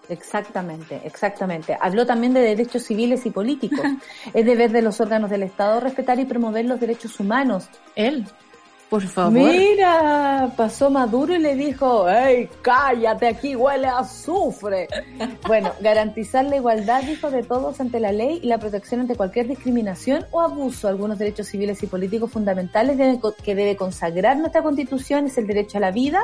[0.10, 1.78] Exactamente, exactamente.
[1.80, 3.86] Habló también de derechos civiles y políticos.
[4.34, 7.70] es deber de los órganos del Estado respetar y promover los derechos humanos.
[7.96, 8.26] Él,
[8.96, 9.34] por favor.
[9.34, 14.88] Mira, pasó Maduro y le dijo, ¡Ey, cállate, aquí huele a azufre!
[15.48, 19.48] bueno, garantizar la igualdad, dijo, de todos ante la ley y la protección ante cualquier
[19.48, 20.88] discriminación o abuso.
[20.88, 22.98] Algunos derechos civiles y políticos fundamentales
[23.44, 26.24] que debe consagrar nuestra Constitución es el derecho a la vida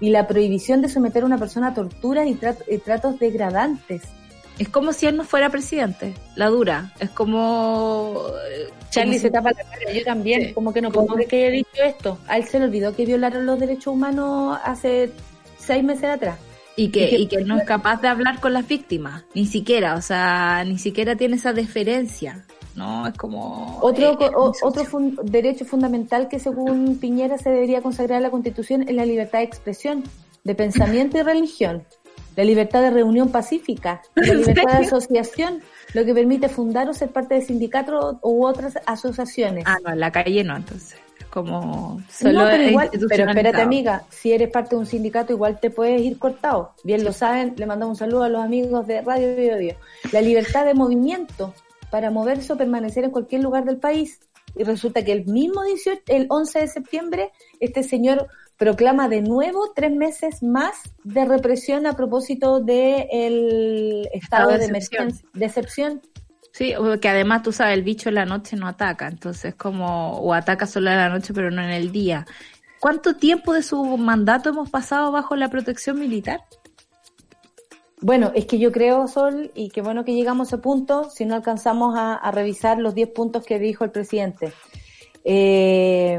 [0.00, 4.02] y la prohibición de someter a una persona a torturas y, trat- y tratos degradantes.
[4.58, 6.92] Es como si él no fuera presidente, la dura.
[6.98, 8.22] Es como...
[8.50, 10.52] eh, Charlie se tapa la cara, yo también, Sí.
[10.54, 12.18] como que no puedo creer que haya dicho esto.
[12.26, 15.10] A él se le olvidó que violaron los derechos humanos hace
[15.58, 16.38] seis meses atrás.
[16.74, 19.46] Y que, y que- y que no es capaz de hablar con las víctimas, ni
[19.46, 22.44] siquiera, o sea, ni siquiera tiene esa deferencia,
[22.74, 23.06] ¿no?
[23.06, 23.78] Es como...
[23.82, 28.30] Otro, eh, o- otro fun- derecho fundamental que según Piñera se debería consagrar en la
[28.30, 30.04] Constitución es la libertad de expresión,
[30.44, 31.82] de pensamiento y religión,
[32.36, 35.62] la libertad de reunión pacífica, la ¿En libertad de asociación,
[35.94, 39.64] lo que permite fundar o ser parte de sindicatos u otras asociaciones.
[39.66, 40.98] Ah, no, en la calle no, entonces.
[41.18, 42.00] Es como...
[42.10, 45.70] Solo no, pero igual, pero espérate amiga, si eres parte de un sindicato igual te
[45.70, 46.72] puedes ir cortado.
[46.84, 49.76] Bien lo saben, le mandamos un saludo a los amigos de Radio Bio Bio.
[50.12, 51.54] La libertad de movimiento
[51.90, 54.20] para moverse o permanecer en cualquier lugar del país.
[54.54, 59.72] Y resulta que el mismo 18, el 11 de septiembre, este señor proclama de nuevo
[59.74, 65.44] tres meses más de represión a propósito del el estado Estado de de emergencia, de
[65.44, 66.02] excepción.
[66.52, 70.18] Sí, o que además tú sabes, el bicho en la noche no ataca, entonces como,
[70.18, 72.26] o ataca solo en la noche pero no en el día.
[72.80, 76.40] ¿Cuánto tiempo de su mandato hemos pasado bajo la protección militar?
[78.00, 81.24] Bueno, es que yo creo, Sol, y qué bueno que llegamos a ese punto, si
[81.24, 84.52] no alcanzamos a, a revisar los 10 puntos que dijo el presidente.
[85.24, 86.18] Eh,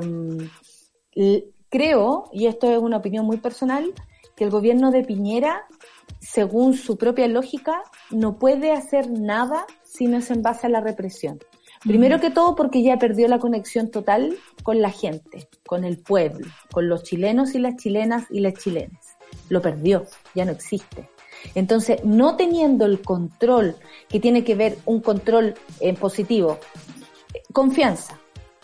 [1.69, 3.93] creo, y esto es una opinión muy personal,
[4.35, 5.65] que el gobierno de Piñera,
[6.19, 10.81] según su propia lógica, no puede hacer nada si no es en base a la
[10.81, 11.39] represión.
[11.81, 16.47] Primero que todo porque ya perdió la conexión total con la gente, con el pueblo,
[16.71, 19.17] con los chilenos y las chilenas y las chilenas.
[19.49, 21.09] Lo perdió, ya no existe.
[21.55, 23.75] Entonces, no teniendo el control
[24.09, 26.57] que tiene que ver un control en positivo,
[27.33, 28.19] eh, confianza,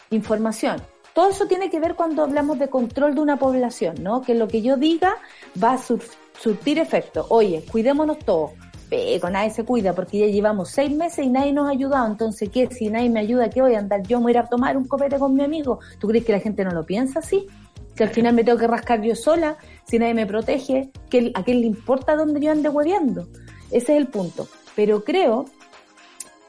[0.10, 0.82] información,
[1.14, 4.22] todo eso tiene que ver cuando hablamos de control de una población, ¿no?
[4.22, 5.18] Que lo que yo diga
[5.62, 6.02] va a sur-
[6.40, 7.26] surtir efecto.
[7.30, 8.52] Oye, cuidémonos todos.
[8.90, 12.06] Pero nadie se cuida porque ya llevamos seis meses y nadie nos ha ayudado.
[12.08, 12.68] Entonces, ¿qué?
[12.68, 14.04] Si nadie me ayuda, ¿qué voy a andar?
[14.04, 15.80] Yo me voy a tomar un copete con mi amigo.
[16.00, 17.48] ¿Tú crees que la gente no lo piensa así?
[17.96, 19.58] Si al final me tengo que rascar yo sola,
[19.88, 23.28] si nadie me protege, ¿qué- ¿a quién le importa dónde yo ande hueveando?
[23.72, 24.48] Ese es el punto.
[24.76, 25.46] Pero creo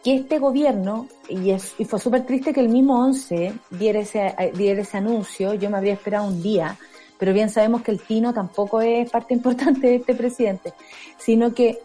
[0.05, 4.35] que este gobierno, y, es, y fue súper triste que el mismo 11 diera ese,
[4.39, 6.77] eh, diera ese anuncio, yo me habría esperado un día,
[7.19, 10.75] pero bien sabemos que el Tino tampoco es parte importante de este presidente,
[11.17, 11.79] sino que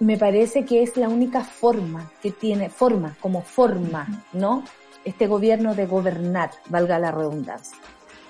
[0.00, 4.62] me parece que es la única forma que tiene, forma, como forma, ¿no?
[5.04, 7.76] Este gobierno de gobernar, valga la redundancia.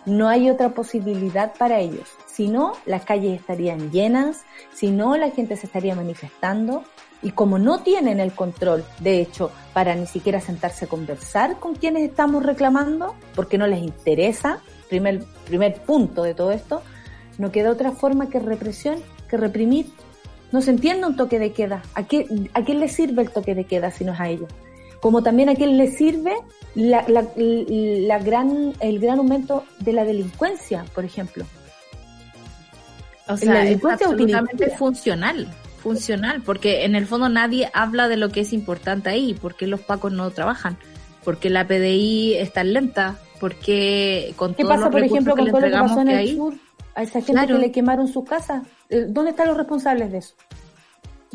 [0.07, 2.09] No hay otra posibilidad para ellos.
[2.41, 6.85] Si no, las calles estarían llenas, si no, la gente se estaría manifestando.
[7.23, 11.75] Y como no tienen el control, de hecho, para ni siquiera sentarse a conversar con
[11.75, 16.81] quienes estamos reclamando, porque no les interesa, primer, primer punto de todo esto,
[17.37, 19.91] no queda otra forma que represión, que reprimir.
[20.51, 21.83] No se entiende un toque de queda.
[21.95, 22.25] ¿A, qué,
[22.55, 24.49] ¿A quién le sirve el toque de queda si no es a ellos?
[25.03, 26.37] Como también a quién le sirve
[26.75, 31.45] la, gran, el gran aumento de la delincuencia, por ejemplo.
[33.37, 34.79] Sea, La es delincuencia absolutamente utilitaria.
[34.79, 35.49] funcional.
[35.83, 39.81] funcional, porque en el fondo nadie habla de lo que es importante ahí, porque los
[39.81, 40.77] pacos no trabajan,
[41.25, 45.39] porque la PDI está lenta, porque con ¿Qué todos pasa, los por recursos ejemplo, que
[45.39, 46.55] con le todo lo que entregamos pasó en que el hay, sur?
[46.95, 47.55] A esa gente Claro.
[47.57, 48.63] que le quemaron sus casas.
[48.91, 50.35] Eh, ¿Dónde están los responsables de eso?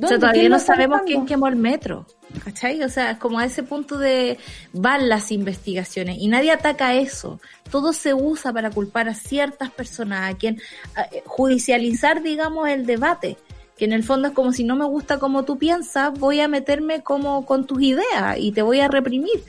[0.03, 2.05] O sea, todavía ¿Quién no sabemos quién quemó el metro.
[2.43, 2.83] ¿Cachai?
[2.83, 4.37] O sea, es como a ese punto de
[4.73, 7.39] van las investigaciones y nadie ataca eso.
[7.71, 10.59] Todo se usa para culpar a ciertas personas, a quien
[10.95, 13.37] a- eh, judicializar, digamos, el debate.
[13.77, 16.47] Que en el fondo es como si no me gusta como tú piensas, voy a
[16.47, 19.43] meterme como con tus ideas y te voy a reprimir.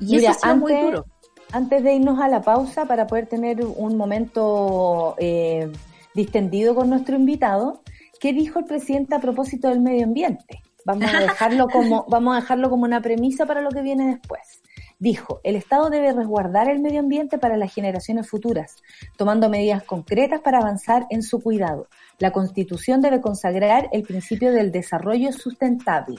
[0.00, 1.06] Y Mira, eso es muy duro.
[1.52, 5.70] Antes de irnos a la pausa para poder tener un momento eh,
[6.14, 7.82] distendido con nuestro invitado,
[8.20, 10.60] ¿qué dijo el presidente a propósito del medio ambiente?
[10.88, 14.62] Vamos a dejarlo como, vamos a dejarlo como una premisa para lo que viene después.
[14.98, 18.76] Dijo, el Estado debe resguardar el medio ambiente para las generaciones futuras,
[19.18, 21.88] tomando medidas concretas para avanzar en su cuidado.
[22.18, 26.16] La Constitución debe consagrar el principio del desarrollo sustentable.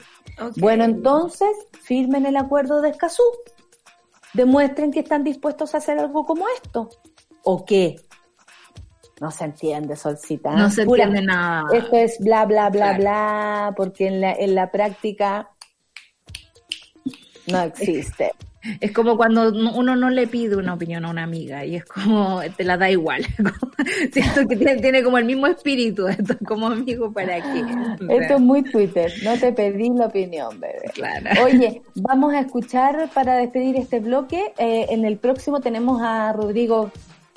[0.56, 1.50] Bueno, entonces,
[1.82, 3.24] firmen el acuerdo de Escazú.
[4.34, 6.90] Demuestren que están dispuestos a hacer algo como esto.
[7.42, 7.96] ¿O qué?
[9.20, 10.52] No se entiende, Solcita.
[10.56, 11.64] No se Pura- entiende nada.
[11.72, 12.98] Esto es bla, bla, bla, Claro.
[13.00, 15.50] bla, porque en la, en la práctica
[17.46, 18.32] no existe.
[18.80, 21.84] Es como cuando no- uno no le pide una opinión a una amiga y es
[21.86, 23.24] como, te la da igual.
[24.12, 27.62] Siento que tiene, tiene como el mismo espíritu, esto como amigo para qué.
[27.62, 30.90] O sea, Esto es muy Twitter, no te pedí la opinión, bebé.
[30.94, 31.42] Claro.
[31.44, 34.52] Oye, vamos a escuchar para despedir este bloque.
[34.58, 36.90] eh, en el próximo tenemos a Rodrigo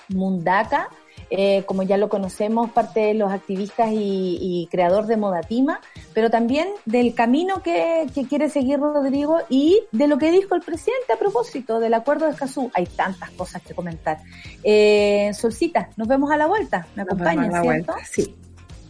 [0.09, 0.89] Mundaca,
[1.29, 5.79] eh, como ya lo conocemos, parte de los activistas y, y creador de Modatima,
[6.13, 10.61] pero también del camino que, que quiere seguir Rodrigo y de lo que dijo el
[10.61, 12.71] presidente a propósito del acuerdo de Escazú.
[12.73, 14.19] Hay tantas cosas que comentar.
[14.63, 16.87] Eh, Solcita, nos vemos a la vuelta.
[16.95, 17.63] ¿Me acompañan, cierto?
[17.63, 18.35] vuelta, Sí.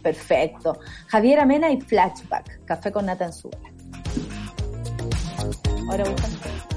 [0.02, 0.78] Perfecto.
[1.06, 3.72] Javier Amena y Flashback, café con nata en.
[5.88, 6.73] Ahora buscan.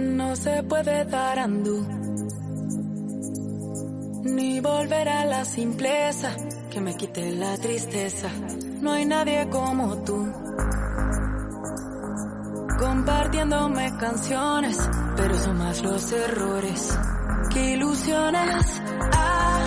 [0.00, 1.86] No se puede dar andú,
[4.24, 6.34] ni volver a la simpleza
[6.70, 8.28] que me quite la tristeza.
[8.80, 10.26] No hay nadie como tú,
[12.78, 14.78] compartiéndome canciones,
[15.16, 16.98] pero son más los errores
[17.52, 18.82] que ilusiones.
[19.12, 19.60] Ah,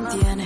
[0.00, 0.43] mantiene.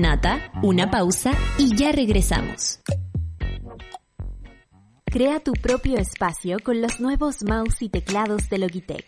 [0.00, 2.80] Nata, una pausa y ya regresamos.
[5.04, 9.06] Crea tu propio espacio con los nuevos mouse y teclados de Logitech.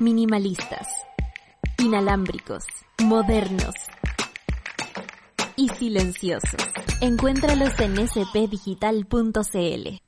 [0.00, 0.86] Minimalistas,
[1.78, 2.64] inalámbricos,
[3.02, 3.74] modernos
[5.56, 6.60] y silenciosos.
[7.00, 10.00] Encuéntralos en spdigital.cl.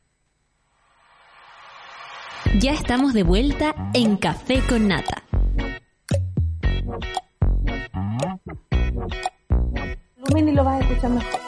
[2.61, 5.28] Ya estamos de vuelta en Café con Nata.
[10.29, 11.41] Lumen y lo vas a escuchar mejor.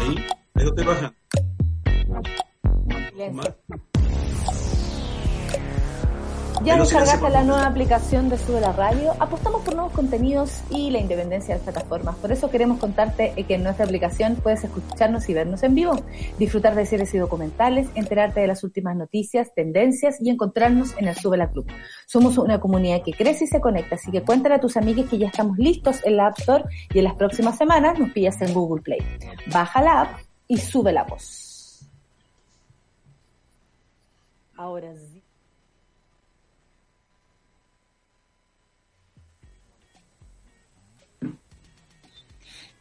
[0.00, 0.16] Ahí,
[0.54, 1.14] ahí lo estoy bajando.
[3.10, 3.56] Silencio.
[6.64, 9.12] Ya Pero descargaste la nueva aplicación de Sube la Radio.
[9.20, 12.16] Apostamos por nuevos contenidos y la independencia de las plataformas.
[12.16, 15.94] Por eso queremos contarte que en nuestra aplicación puedes escucharnos y vernos en vivo,
[16.38, 21.14] disfrutar de series y documentales, enterarte de las últimas noticias, tendencias y encontrarnos en el
[21.14, 21.66] Sube la Club.
[22.06, 25.18] Somos una comunidad que crece y se conecta, así que cuéntale a tus amigos que
[25.18, 28.54] ya estamos listos en la App Store y en las próximas semanas nos pillas en
[28.54, 29.00] Google Play.
[29.52, 31.86] Baja la app y sube la voz.
[34.56, 35.15] Ahora sí.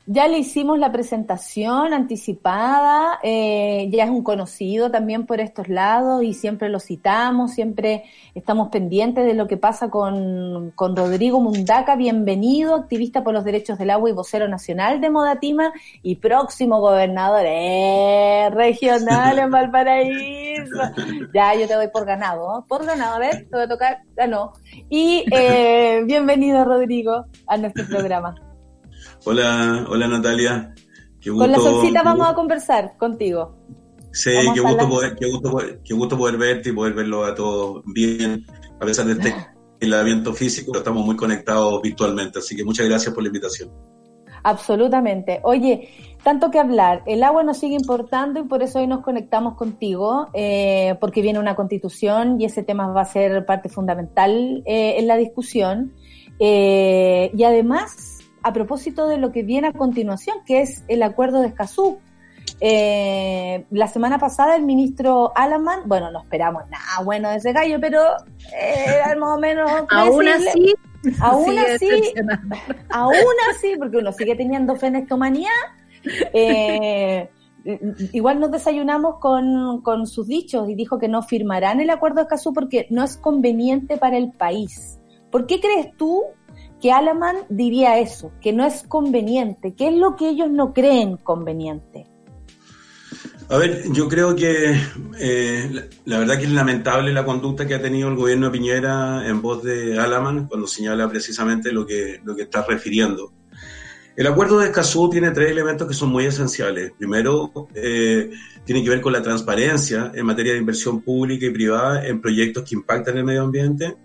[0.08, 6.22] Ya le hicimos la presentación anticipada, eh, ya es un conocido también por estos lados
[6.22, 8.04] y siempre lo citamos, siempre
[8.36, 13.80] estamos pendientes de lo que pasa con, con Rodrigo Mundaca, bienvenido, activista por los derechos
[13.80, 20.82] del agua y vocero nacional de Modatima y próximo gobernador eh, regional en Valparaíso.
[21.34, 22.66] Ya, yo te doy por ganado, ¿no?
[22.68, 24.54] por ganado, a ver, te voy a tocar, ganó.
[24.88, 28.36] Y eh, bienvenido Rodrigo a nuestro programa.
[29.26, 30.74] Hola, hola Natalia.
[31.20, 33.56] Qué gusto, Con la solcita vamos a conversar contigo.
[34.12, 37.36] Sí, qué gusto, poder, qué, gusto, poder- qué gusto poder verte y poder verlo a
[37.36, 38.46] todos bien,
[38.80, 39.34] a pesar de este
[39.82, 43.70] aislamiento físico, pero estamos muy conectados virtualmente, así que muchas gracias por la invitación.
[44.44, 45.40] Absolutamente.
[45.44, 45.90] Oye,
[46.24, 47.02] tanto que hablar.
[47.08, 51.40] El agua nos sigue importando y por eso hoy nos conectamos contigo, eh, porque viene
[51.40, 55.94] una constitución y ese tema va a ser parte fundamental eh, en la discusión.
[56.40, 58.15] Eh, y además,
[58.46, 61.98] a propósito de lo que viene a continuación, que es el acuerdo de Escazú.
[62.62, 67.80] Eh, la semana pasada el ministro Alaman, bueno, no esperamos nada bueno de ese gallo,
[67.82, 68.02] pero
[68.56, 70.76] eh, era más o menos Aún así,
[71.22, 71.90] Aún así,
[72.92, 75.50] aún así, porque uno sigue teniendo fe en esta humanidad,
[76.32, 77.28] eh,
[78.14, 82.24] igual nos desayunamos con, con sus dichos y dijo que no firmarán el acuerdo de
[82.24, 85.00] Escazú porque no es conveniente para el país.
[85.32, 86.26] ¿Por qué crees tú
[86.86, 89.74] que Alaman diría eso, que no es conveniente?
[89.74, 92.06] ¿Qué es lo que ellos no creen conveniente?
[93.50, 94.80] A ver, yo creo que
[95.18, 99.28] eh, la, verdad que es lamentable la conducta que ha tenido el gobierno de Piñera
[99.28, 103.34] en voz de Alaman cuando señala precisamente lo que, lo que está refiriendo.
[104.16, 106.92] El acuerdo de Escazú tiene tres elementos que son muy esenciales.
[107.00, 108.30] Primero, eh,
[108.64, 112.64] tiene que ver con la transparencia en materia de inversión pública y privada en proyectos
[112.64, 113.98] que impactan el medio ambiente.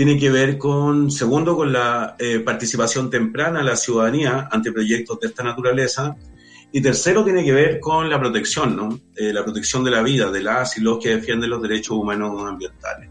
[0.00, 5.20] Tiene que ver con, segundo, con la eh, participación temprana de la ciudadanía ante proyectos
[5.20, 6.16] de esta naturaleza.
[6.72, 8.98] Y tercero, tiene que ver con la protección, ¿no?
[9.14, 12.32] Eh, la protección de la vida de las y los que defienden los derechos humanos
[12.48, 13.10] ambientales.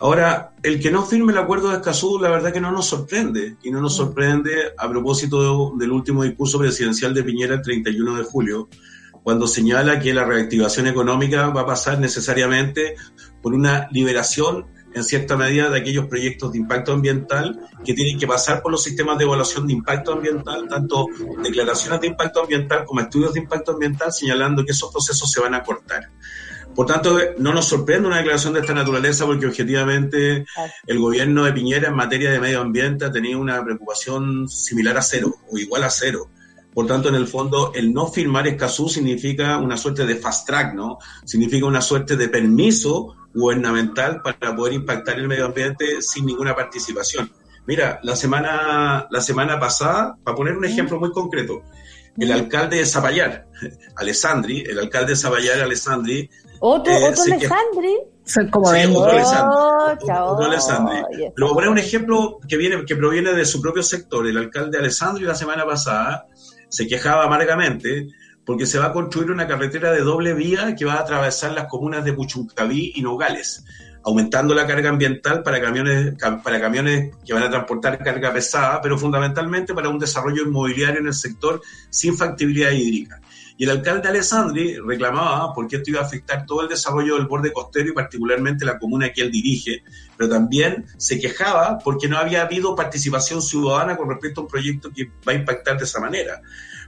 [0.00, 3.54] Ahora, el que no firme el acuerdo de Escazú, la verdad que no nos sorprende,
[3.62, 8.24] y no nos sorprende a propósito del último discurso presidencial de Piñera el 31 de
[8.24, 8.68] julio,
[9.22, 12.96] cuando señala que la reactivación económica va a pasar necesariamente
[13.40, 18.26] por una liberación en cierta medida de aquellos proyectos de impacto ambiental que tienen que
[18.26, 21.06] pasar por los sistemas de evaluación de impacto ambiental, tanto
[21.42, 25.54] declaraciones de impacto ambiental como estudios de impacto ambiental, señalando que esos procesos se van
[25.54, 26.10] a cortar.
[26.74, 30.46] Por tanto, no nos sorprende una declaración de esta naturaleza porque objetivamente
[30.86, 35.02] el gobierno de Piñera en materia de medio ambiente ha tenido una preocupación similar a
[35.02, 36.30] cero o igual a cero.
[36.72, 40.74] Por tanto, en el fondo, el no firmar Escazú significa una suerte de fast track,
[40.74, 40.98] ¿no?
[41.24, 47.30] Significa una suerte de permiso gubernamental para poder impactar el medio ambiente sin ninguna participación.
[47.66, 51.62] Mira, la semana, la semana pasada, para poner un ejemplo muy concreto,
[52.18, 53.46] el alcalde de Zapallar,
[53.96, 56.28] Alessandri, el alcalde de Zapallar, Alessandri,
[56.62, 57.96] Otro, Eh, otro Alessandri.
[58.50, 60.10] Como Sí, otro Alessandri.
[60.12, 60.96] Otro- Alessandri.
[61.34, 64.26] Pero voy a poner un ejemplo que viene, que proviene de su propio sector.
[64.26, 66.26] El alcalde Alessandri la semana pasada
[66.68, 68.08] se quejaba amargamente
[68.50, 71.68] porque se va a construir una carretera de doble vía que va a atravesar las
[71.68, 73.64] comunas de Puchuncaví y Nogales.
[74.02, 78.98] aumentando la carga ambiental para camiones, para camiones que van a transportar carga pesada, pero
[78.98, 83.20] fundamentalmente para un desarrollo inmobiliario en el sector sin factibilidad hídrica.
[83.56, 87.52] Y el alcalde Alessandri reclamaba porque esto iba a afectar todo el desarrollo del borde
[87.52, 89.84] costero y particularmente la comuna que él dirige,
[90.16, 94.90] pero también se quejaba porque no había habido participación ciudadana con respecto a un proyecto
[94.90, 96.42] que va a impactar de esa manera.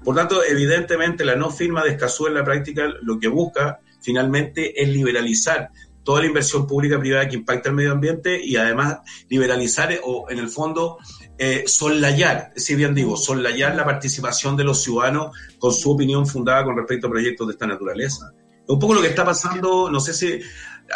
[0.05, 4.82] Por tanto, evidentemente la no firma de Escazú en la práctica lo que busca finalmente
[4.82, 5.70] es liberalizar
[6.03, 8.98] toda la inversión pública privada que impacta el medio ambiente y además
[9.28, 10.98] liberalizar o en el fondo
[11.38, 16.64] eh, sollayar, si bien digo, sollayar la participación de los ciudadanos con su opinión fundada
[16.64, 18.32] con respecto a proyectos de esta naturaleza.
[18.66, 20.40] Un poco lo que está pasando, no sé si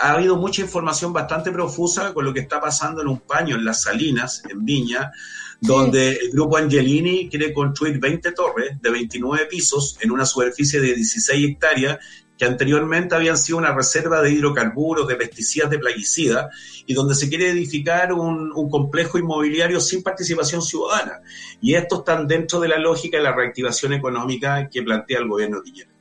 [0.00, 3.64] ha habido mucha información bastante profusa con lo que está pasando en un paño en
[3.64, 5.12] las Salinas, en Viña,
[5.61, 10.94] donde el grupo Angelini quiere construir 20 torres de 29 pisos en una superficie de
[10.94, 11.98] 16 hectáreas
[12.36, 16.54] que anteriormente habían sido una reserva de hidrocarburos, de pesticidas, de plaguicidas,
[16.86, 21.20] y donde se quiere edificar un, complejo inmobiliario sin participación ciudadana.
[21.61, 25.61] Y estos están dentro de la lógica de la reactivación económica que plantea el gobierno
[25.61, 25.92] de Guillermo.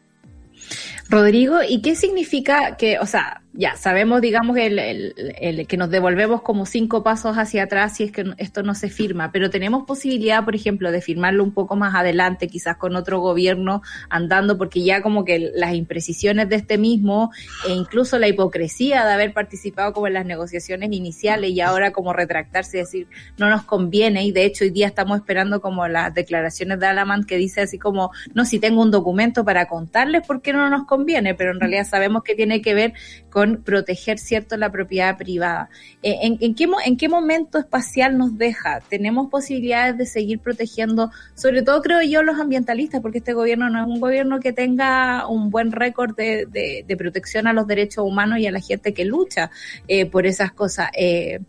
[1.07, 6.41] Rodrigo, ¿y qué significa que, o sea, ya sabemos, digamos, el, el, que nos devolvemos
[6.41, 10.43] como cinco pasos hacia atrás si es que esto no se firma, pero tenemos posibilidad,
[10.43, 15.01] por ejemplo, de firmarlo un poco más adelante, quizás con otro gobierno andando, porque ya
[15.01, 17.31] como que las imprecisiones de este mismo
[17.67, 22.13] e incluso la hipocresía de haber participado como en las negociaciones iniciales y ahora como
[22.13, 26.13] retractarse y decir no nos conviene y de hecho hoy día estamos esperando como las
[26.13, 30.41] declaraciones de Alaman que dice así como no si tengo un documento para contarles por
[30.41, 32.93] qué no nos conviene, pero en realidad sabemos que tiene que ver
[33.29, 35.69] con proteger cierto la propiedad privada.
[36.03, 38.81] Eh, ¿En, qué, ¿En qué momento espacial nos deja?
[38.89, 43.81] ¿Tenemos posibilidades de seguir protegiendo, sobre todo creo yo, los ambientalistas, porque este gobierno no
[43.81, 48.39] es un gobierno que tenga un buen récord de, de, protección a los derechos humanos
[48.39, 49.51] y a la gente que lucha
[49.87, 50.89] eh, por esas cosas?
[50.97, 51.39] Eh,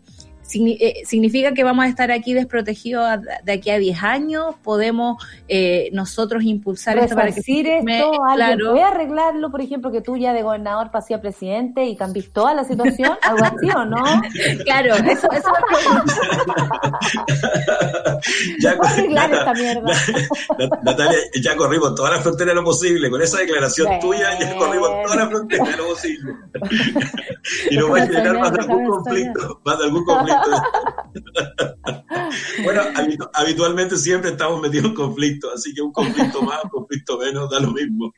[0.47, 6.43] significa que vamos a estar aquí desprotegidos de aquí a 10 años, podemos eh, nosotros
[6.43, 8.71] impulsar esto para que esto, claro.
[8.71, 12.53] voy a arreglarlo, por ejemplo, que tú ya de gobernador pasías presidente y cambies toda
[12.53, 14.03] la situación, algo así o no?
[14.63, 15.49] Claro, eso, eso
[18.59, 19.81] ya arreglar esta mierda.
[20.83, 24.89] Natalia, ya corrimos toda la frontera de lo posible, con esa declaración tuya ya corrimos
[25.03, 26.33] toda la frontera de lo posible.
[27.69, 30.36] y no va a generar más de algún conflicto, más de algún conflicto
[32.63, 32.81] bueno,
[33.33, 37.59] habitualmente siempre estamos metidos en conflicto, así que un conflicto más, un conflicto menos, da
[37.59, 38.13] lo mismo.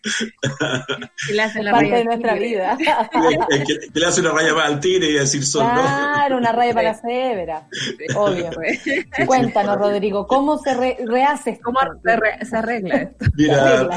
[1.31, 2.77] Le hace la raya de nuestra vida.
[2.77, 6.91] Que, le hace una raya para el tigre y decir son, Claro, una raya para
[6.91, 7.67] la cebra.
[8.15, 8.49] Obvio.
[9.25, 13.25] Cuéntanos, Rodrigo, ¿cómo se rehace ¿Cómo se, arregla esto?
[13.35, 13.89] Mira,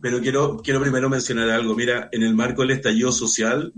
[0.00, 1.74] pero quiero, quiero primero mencionar algo.
[1.74, 3.72] Mira, en el marco del estallido social,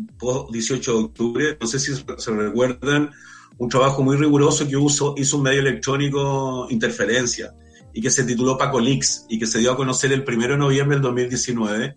[0.50, 3.10] 18 de octubre, no sé si se recuerdan,
[3.58, 7.54] un trabajo muy riguroso que hizo, hizo un medio electrónico Interferencia
[7.92, 10.56] y que se tituló Paco Leaks y que se dio a conocer el 1 de
[10.56, 11.96] noviembre del 2019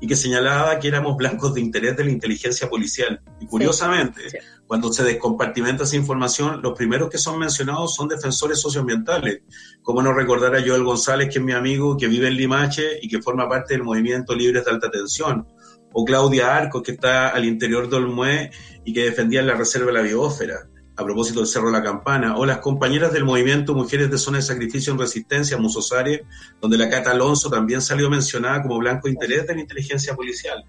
[0.00, 3.22] y que señalaba que éramos blancos de interés de la inteligencia policial.
[3.40, 4.20] Y curiosamente,
[4.66, 9.42] cuando se descompartimenta esa información, los primeros que son mencionados son defensores socioambientales,
[9.82, 13.08] como no recordar a Joel González, que es mi amigo, que vive en Limache y
[13.08, 15.46] que forma parte del movimiento Libres de Alta Tensión,
[15.92, 18.50] o Claudia Arcos, que está al interior del Olmué
[18.84, 22.36] y que defendía la reserva de la biosfera a propósito del Cerro de la Campana,
[22.36, 26.24] o las compañeras del movimiento Mujeres de Zona de Sacrificio en Resistencia, Musosare,
[26.60, 30.64] donde la Cata Alonso también salió mencionada como blanco de interés de la inteligencia policial.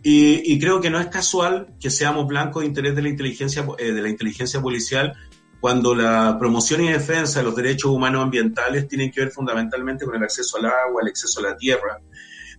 [0.00, 3.92] Y, creo que no es casual que seamos blancos de interés de la inteligencia, eh,
[3.92, 5.12] de la inteligencia policial
[5.60, 10.14] cuando la promoción y defensa de los derechos humanos ambientales tienen que ver fundamentalmente con
[10.14, 11.98] el acceso al agua, el acceso a la tierra,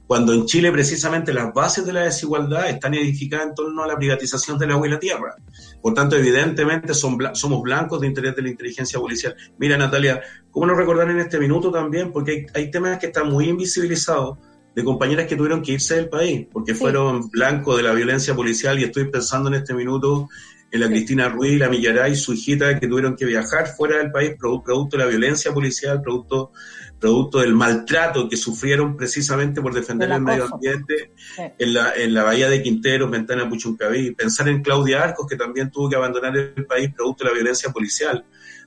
[0.06, 3.95] cuando en Chile precisamente las bases de la desigualdad están edificadas en torno a la
[3.95, 5.36] privatización del agua y la tierra.
[5.81, 9.35] Por tanto, evidentemente son somos blancos de interés de la inteligencia policial.
[9.57, 12.11] Mira, Natalia, ¿cómo no recordar en este minuto también?
[12.11, 14.38] Porque hay, temas que están muy invisibilizados
[14.76, 18.80] de compañeras que tuvieron que irse del país porque fueron blancos de la violencia policial
[18.80, 20.30] y estoy pensando en este minuto
[20.72, 24.35] en la Cristina Ruiz, la Millaray, su hijita que tuvieron que viajar fuera del país
[24.38, 26.51] producto de la violencia policial, producto
[27.00, 31.14] producto del maltrato que sufrieron precisamente por defender el medio ambiente
[31.58, 34.12] en, la, en la bahía de Quinteros, Ventana Puchuncaví.
[34.12, 37.72] Pensar en Claudia Arcos, que también tuvo que abandonar el país producto de la violencia
[37.72, 38.26] policial.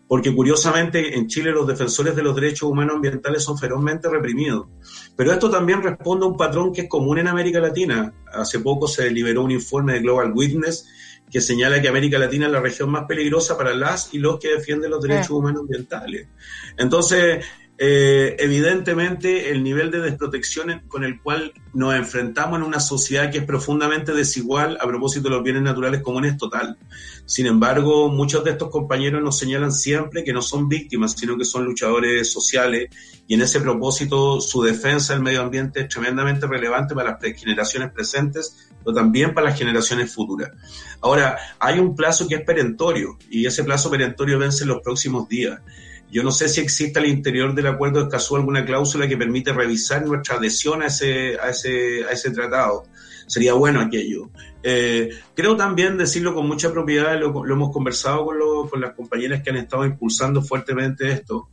[0.08, 4.66] Porque curiosamente en Chile los defensores de los derechos humanos ambientales son ferozmente reprimidos.
[5.16, 8.12] Pero esto también responde a un patrón que es común en América Latina.
[8.32, 10.86] Hace poco se liberó un informe de Global Witness
[11.32, 14.48] que señala que América Latina es la región más peligrosa para las y los que
[14.48, 16.28] defienden los derechos humanos ambientales.
[16.76, 17.42] Entonces,
[17.78, 23.38] eh, evidentemente el nivel de desprotección con el cual nos enfrentamos en una sociedad que
[23.38, 26.76] es profundamente desigual a propósito de los bienes naturales comunes es total.
[27.24, 31.44] Sin embargo, muchos de estos compañeros nos señalan siempre que no son víctimas, sino que
[31.44, 32.90] son luchadores sociales
[33.26, 37.90] y en ese propósito su defensa del medio ambiente es tremendamente relevante para las generaciones
[37.90, 40.50] presentes, pero también para las generaciones futuras.
[41.00, 45.28] Ahora, hay un plazo que es perentorio y ese plazo perentorio vence en los próximos
[45.28, 45.60] días.
[46.12, 49.52] Yo no sé si existe al interior del acuerdo de Escazú alguna cláusula que permite
[49.52, 52.84] revisar nuestra adhesión a ese, a ese, a ese tratado.
[53.26, 54.28] Sería bueno aquello.
[54.62, 59.50] Eh, creo también decirlo con mucha propiedad, lo, hemos conversado con, con las compañeras que
[59.50, 61.48] han estado impulsando fuertemente esto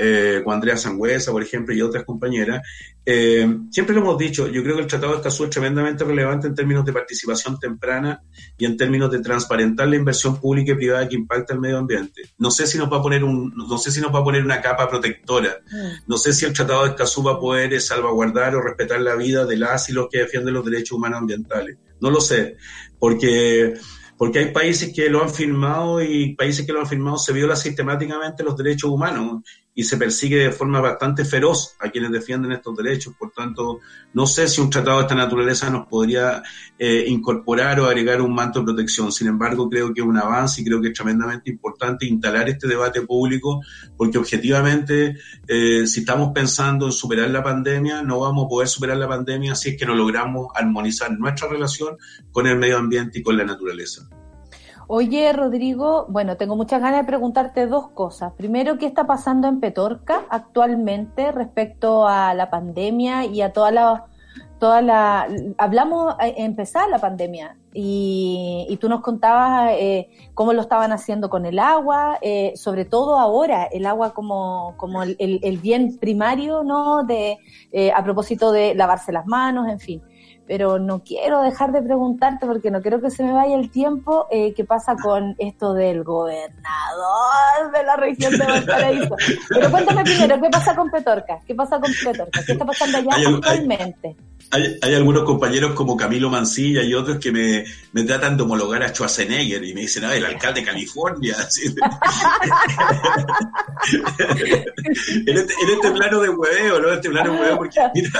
[0.00, 2.62] eh, con Andrea Sangüesa, por ejemplo, y otras compañeras,
[3.04, 6.46] eh, siempre lo hemos dicho, yo creo que el Tratado de Escazú es tremendamente relevante
[6.46, 8.22] en términos de participación temprana
[8.56, 12.22] y en términos de transparentar la inversión pública y privada que impacta el medio ambiente.
[12.38, 14.44] No sé si nos va a poner un, no sé si nos va a poner
[14.44, 15.58] una capa protectora.
[15.70, 16.04] Mm.
[16.06, 19.16] No sé si el Tratado de Escazú va a poder eh, salvaguardar o respetar la
[19.16, 21.76] vida de las y los que defienden los derechos humanos ambientales.
[22.00, 22.56] No lo sé,
[23.00, 23.74] porque
[24.18, 27.54] porque hay países que lo han firmado y países que lo han firmado se viola
[27.54, 29.42] sistemáticamente los derechos humanos
[29.78, 33.14] y se persigue de forma bastante feroz a quienes defienden estos derechos.
[33.16, 33.78] Por tanto,
[34.12, 36.42] no sé si un tratado de esta naturaleza nos podría
[36.76, 39.12] eh, incorporar o agregar un manto de protección.
[39.12, 42.66] Sin embargo, creo que es un avance y creo que es tremendamente importante instalar este
[42.66, 43.60] debate público
[43.96, 48.96] porque objetivamente, eh, si estamos pensando en superar la pandemia, no vamos a poder superar
[48.96, 51.96] la pandemia si es que no logramos armonizar nuestra relación
[52.32, 54.08] con el medio ambiente y con la naturaleza.
[54.90, 58.32] Oye, Rodrigo, bueno, tengo muchas ganas de preguntarte dos cosas.
[58.32, 64.06] Primero, ¿qué está pasando en Petorca actualmente respecto a la pandemia y a toda la...
[64.58, 70.90] Toda la hablamos a empezar la pandemia y, tú nos contabas eh, cómo lo estaban
[70.90, 75.96] haciendo con el agua, eh, sobre todo ahora, el agua como, como el, el bien
[75.98, 77.04] primario, ¿no?
[77.04, 77.38] De,
[77.70, 80.02] eh, a propósito de lavarse las manos, en fin
[80.48, 84.26] pero no quiero dejar de preguntarte porque no quiero que se me vaya el tiempo,
[84.30, 89.14] eh, ¿qué pasa con esto del gobernador de la región de Valparaíso?
[89.50, 91.38] Pero cuéntame primero, ¿qué pasa con Petorca?
[91.46, 92.40] ¿Qué pasa con Petorca?
[92.46, 94.08] ¿Qué está pasando allá actualmente?
[94.08, 94.16] Hay,
[94.50, 98.88] hay, algunos compañeros como Camilo Mancilla y otros que me, me, tratan de homologar a
[98.88, 101.36] Schwarzenegger y me dicen, ah, el alcalde de California.
[105.26, 106.92] en, este, en, este, plano de hueveo, ¿no?
[106.92, 108.10] Este plano de hueveo, porque mira,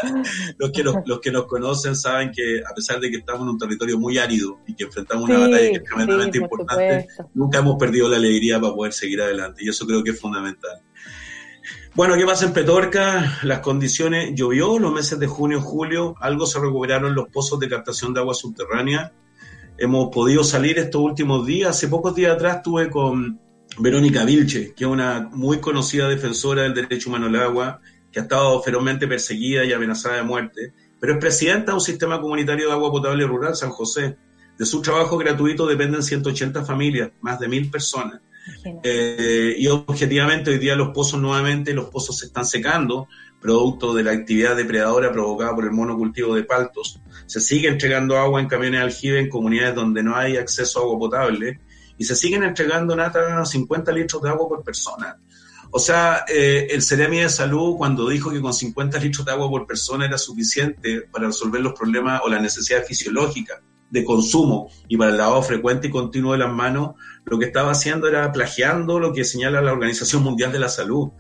[0.59, 3.49] los que nos, los que nos conocen saben que a pesar de que estamos en
[3.49, 7.77] un territorio muy árido y que enfrentamos una batalla que es tremendamente importante, nunca hemos
[7.77, 10.83] perdido la alegría para poder seguir adelante y eso creo que es fundamental.
[11.99, 13.41] Bueno, ¿qué pasa en Petorca?
[13.43, 18.15] Las condiciones, llovió los meses de junio, julio, algo se recuperaron los pozos de captación
[18.15, 19.13] de agua subterránea.
[19.77, 21.71] Hemos podido salir estos últimos días.
[21.71, 23.41] Hace pocos días atrás estuve con
[23.81, 27.81] Verónica Vilche, que es una muy conocida defensora del derecho humano al agua,
[28.13, 32.21] que ha estado ferozmente perseguida y amenazada de muerte, pero es presidenta de un sistema
[32.21, 34.17] comunitario de agua potable rural, San José.
[34.57, 38.21] De su trabajo gratuito dependen 180 familias, más de mil personas.
[38.83, 43.09] Eh, y objetivamente hoy día los pozos nuevamente, los pozos se están secando,
[43.41, 47.01] producto de la actividad depredadora provocada por el monocultivo de paltos.
[47.27, 50.83] Se sigue entregando agua en camiones de aljibe en comunidades donde no hay acceso a
[50.83, 51.61] agua potable
[51.97, 55.19] y se siguen entregando nata 50 litros de agua por persona.
[55.71, 59.51] O sea, eh, el Ceremi de Salud, cuando dijo que con 50 litros de agua
[59.51, 63.61] por persona era suficiente para resolver los problemas o las necesidades fisiológicas
[63.91, 66.95] de consumo y para el lavado frecuente y continuo de las manos,
[67.31, 71.11] lo que estaba haciendo era plagiando lo que señala la Organización Mundial de la Salud.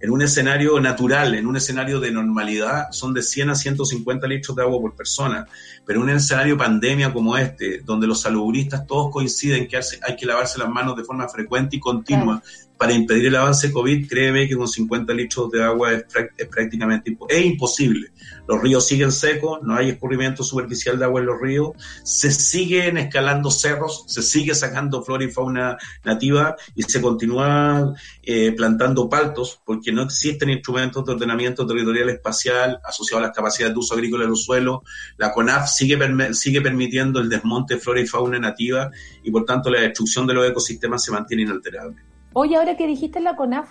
[0.00, 4.56] En un escenario natural, en un escenario de normalidad, son de 100 a 150 litros
[4.56, 5.46] de agua por persona.
[5.84, 10.26] Pero en un escenario pandemia como este, donde los salubristas todos coinciden que hay que
[10.26, 12.40] lavarse las manos de forma frecuente y continua,
[12.78, 16.04] para impedir el avance COVID, créeme que con 50 litros de agua es,
[16.48, 18.12] prácticamente es imposible.
[18.46, 21.72] Los ríos siguen secos, no hay escurrimiento superficial de agua en los ríos,
[22.04, 28.52] se siguen escalando cerros, se sigue sacando flora y fauna nativa y se continúa eh,
[28.52, 33.80] plantando paltos porque no existen instrumentos de ordenamiento territorial espacial asociados a las capacidades de
[33.80, 34.80] uso agrícola de los suelos.
[35.16, 35.98] La CONAF sigue,
[36.32, 38.88] sigue permitiendo el desmonte de flora y fauna nativa
[39.24, 42.07] y por tanto la destrucción de los ecosistemas se mantiene inalterable.
[42.32, 43.68] Oye, ahora que dijiste la CONAF,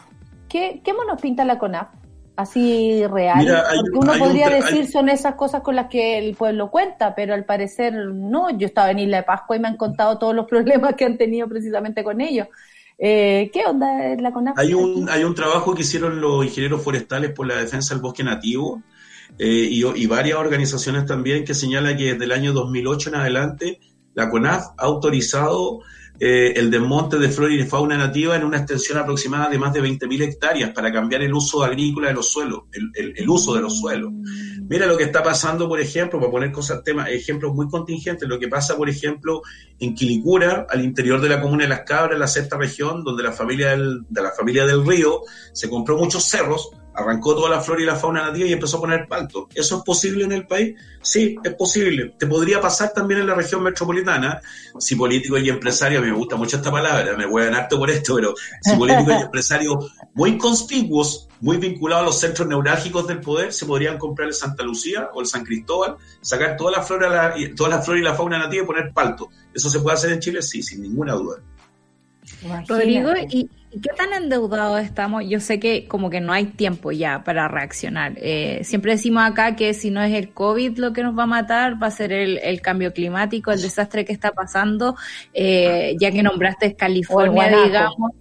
[0.49, 1.89] ¿qué, qué monos pinta la CONAF?
[2.37, 3.65] Así real.
[3.81, 7.45] Porque uno podría decir son esas cosas con las que el pueblo cuenta, pero al
[7.45, 8.55] parecer no.
[8.55, 11.17] Yo estaba en Isla de Pascua y me han contado todos los problemas que han
[11.17, 12.47] tenido precisamente con ellos.
[12.99, 14.57] Eh, ¿Qué onda es la CONAF?
[14.57, 18.23] Hay un, hay un trabajo que hicieron los ingenieros forestales por la defensa del bosque
[18.23, 18.83] nativo
[19.39, 23.79] eh, y, y, varias organizaciones también que señala que desde el año 2008 en adelante
[24.13, 25.81] la CONAF ha autorizado
[26.19, 29.83] eh, el desmonte de flora y fauna nativa en una extensión aproximada de más de
[29.83, 33.79] 20.000 hectáreas para cambiar el uso agrícola de los suelos, el, el, uso de los
[33.79, 34.11] suelos.
[34.67, 38.39] Mira lo que está pasando, por ejemplo, para poner cosas, temas, ejemplos muy contingentes, lo
[38.39, 39.41] que pasa, por ejemplo,
[39.79, 43.31] en Quilicura, al interior de la comuna de Las Cabras, la sexta región, donde la
[43.31, 45.21] familia del, de la familia del río
[45.53, 48.81] se compró muchos cerros arrancó toda la flora y la fauna nativa y empezó a
[48.81, 49.47] poner palto.
[49.53, 50.75] ¿Eso es posible en el país?
[51.01, 52.15] Sí, es posible.
[52.17, 54.41] Te podría pasar también en la región metropolitana,
[54.79, 57.77] si políticos y empresarios, a mí me gusta mucho esta palabra, me voy a harto
[57.77, 63.07] por esto, pero si políticos y empresarios muy conspicuos, muy vinculados a los centros neurálgicos
[63.07, 66.81] del poder, se podrían comprar el Santa Lucía o el San Cristóbal, sacar toda la
[66.81, 69.29] flora, la, toda la flora y la fauna nativa y poner palto.
[69.53, 70.41] ¿Eso se puede hacer en Chile?
[70.41, 71.37] Sí, sin ninguna duda.
[72.67, 73.49] Rodrigo, ¿y
[73.81, 75.23] qué tan endeudados estamos?
[75.27, 78.13] Yo sé que como que no hay tiempo ya para reaccionar.
[78.17, 81.27] Eh, siempre decimos acá que si no es el COVID lo que nos va a
[81.27, 84.95] matar, va a ser el, cambio climático, el desastre que está pasando,
[85.33, 88.11] eh, ya que nombraste California, digamos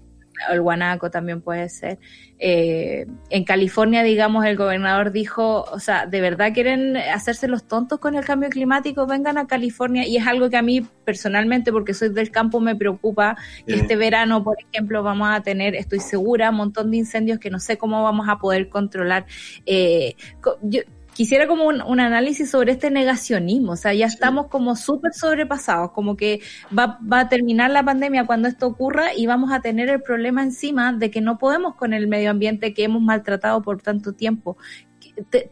[0.50, 1.98] el guanaco también puede ser.
[2.38, 7.98] Eh, en California, digamos, el gobernador dijo, o sea, ¿de verdad quieren hacerse los tontos
[7.98, 9.06] con el cambio climático?
[9.06, 10.06] Vengan a California.
[10.06, 13.36] Y es algo que a mí personalmente, porque soy del campo, me preocupa
[13.66, 17.50] que este verano, por ejemplo, vamos a tener, estoy segura, un montón de incendios que
[17.50, 19.26] no sé cómo vamos a poder controlar.
[19.64, 20.14] Eh,
[20.62, 20.82] yo,
[21.16, 26.14] quisiera como un, análisis sobre este negacionismo, o sea, ya estamos como súper sobrepasados, como
[26.14, 26.42] que
[26.78, 30.42] va, va a terminar la pandemia cuando esto ocurra y vamos a tener el problema
[30.42, 34.58] encima de que no podemos con el medio ambiente que hemos maltratado por tanto tiempo.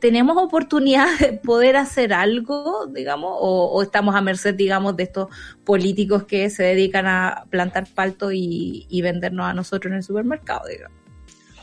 [0.00, 5.28] ¿Tenemos oportunidad de poder hacer algo, digamos, o, estamos a merced, digamos, de estos
[5.64, 10.68] políticos que se dedican a plantar palto y, y vendernos a nosotros en el supermercado,
[10.68, 11.03] digamos?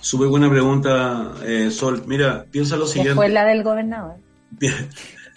[0.02, 2.04] Súper buena pregunta, eh, Sol.
[2.08, 3.12] Mira, piensa lo siguiente.
[3.12, 4.16] Después la del gobernador.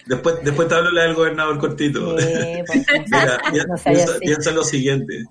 [0.07, 2.15] Después, después te hablo la del gobernador cortito.
[3.07, 3.41] Mira,
[4.20, 5.24] piensa, lo siguiente.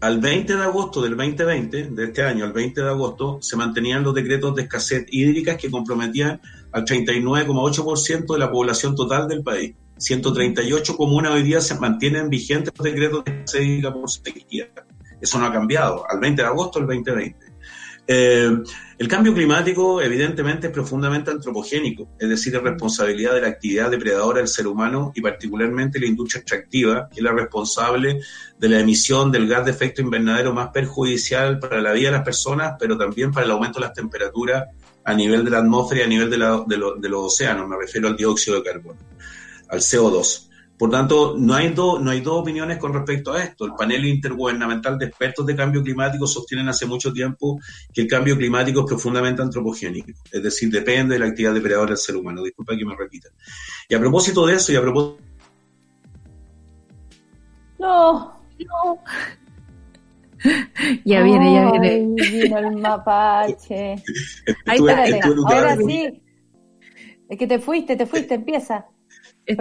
[0.00, 4.04] Al 20 de agosto del 2020, de este año, al 20 de agosto, se mantenían
[4.04, 6.40] los decretos de escasez hídrica que comprometían
[6.70, 9.74] al 39,8% de la población total del país.
[9.96, 14.68] 138 comunas hoy día se mantienen vigentes los decretos de escasez hídrica por sequía.
[15.20, 17.49] Eso no ha cambiado, al 20 de agosto del 2020.
[18.12, 18.50] Eh,
[18.98, 24.38] el cambio climático evidentemente es profundamente antropogénico, es decir, es responsabilidad de la actividad depredadora
[24.38, 28.20] del ser humano y particularmente la industria extractiva, que es la responsable
[28.58, 32.24] de la emisión del gas de efecto invernadero más perjudicial para la vida de las
[32.24, 34.64] personas, pero también para el aumento de las temperaturas
[35.04, 38.16] a nivel de la atmósfera y a nivel de, de los océanos, me refiero al
[38.16, 38.98] dióxido de carbono,
[39.68, 40.49] al CO2.
[40.80, 43.66] Por tanto, no hay, no hay dos opiniones con respecto a esto.
[43.66, 47.60] El panel intergubernamental de expertos de cambio climático sostienen hace mucho tiempo
[47.92, 51.98] que el cambio climático es profundamente antropogénico, es decir, depende de la actividad depredadora del
[51.98, 52.42] ser humano.
[52.42, 53.28] Disculpa que me repita.
[53.90, 55.22] Y a propósito de eso, y a propósito...
[57.78, 59.04] No, no.
[61.04, 62.14] ya viene, ya viene.
[62.14, 63.96] Vino el mapache.
[64.64, 66.22] Ahí está, ahora sí.
[67.28, 68.86] Es que te fuiste, te fuiste, empieza.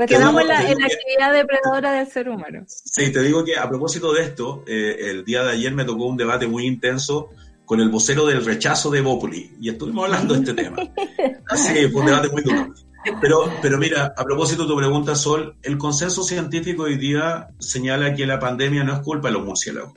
[0.07, 2.63] Quedamos en la, actividad depredadora del ser humano.
[2.67, 6.05] Sí, te digo que a propósito de esto, eh, el día de ayer me tocó
[6.05, 7.29] un debate muy intenso
[7.65, 10.77] con el vocero del rechazo de Bópoli y estuvimos hablando de este tema.
[11.55, 12.73] Sí, fue un debate muy duro.
[13.21, 18.13] Pero, pero mira, a propósito de tu pregunta, Sol, el consenso científico hoy día señala
[18.13, 19.93] que la pandemia no es culpa de los murciélagos.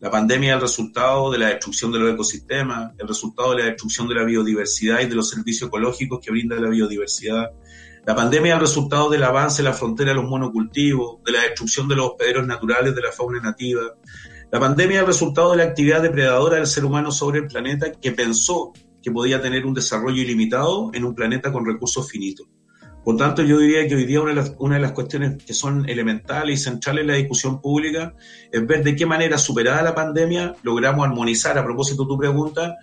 [0.00, 3.64] La pandemia es el resultado de la destrucción de los ecosistemas, el resultado de la
[3.66, 7.50] destrucción de la biodiversidad y de los servicios ecológicos que brinda la biodiversidad,
[8.06, 11.42] la pandemia es el resultado del avance en la frontera de los monocultivos, de la
[11.42, 13.82] destrucción de los hospederos naturales de la fauna nativa.
[14.50, 17.92] La pandemia es el resultado de la actividad depredadora del ser humano sobre el planeta
[17.92, 18.72] que pensó
[19.02, 22.46] que podía tener un desarrollo ilimitado en un planeta con recursos finitos.
[23.04, 25.54] Por tanto, yo diría que hoy día una de, las, una de las cuestiones que
[25.54, 28.14] son elementales y centrales en la discusión pública
[28.52, 32.76] es ver de qué manera, superada la pandemia, logramos armonizar, a propósito de tu pregunta,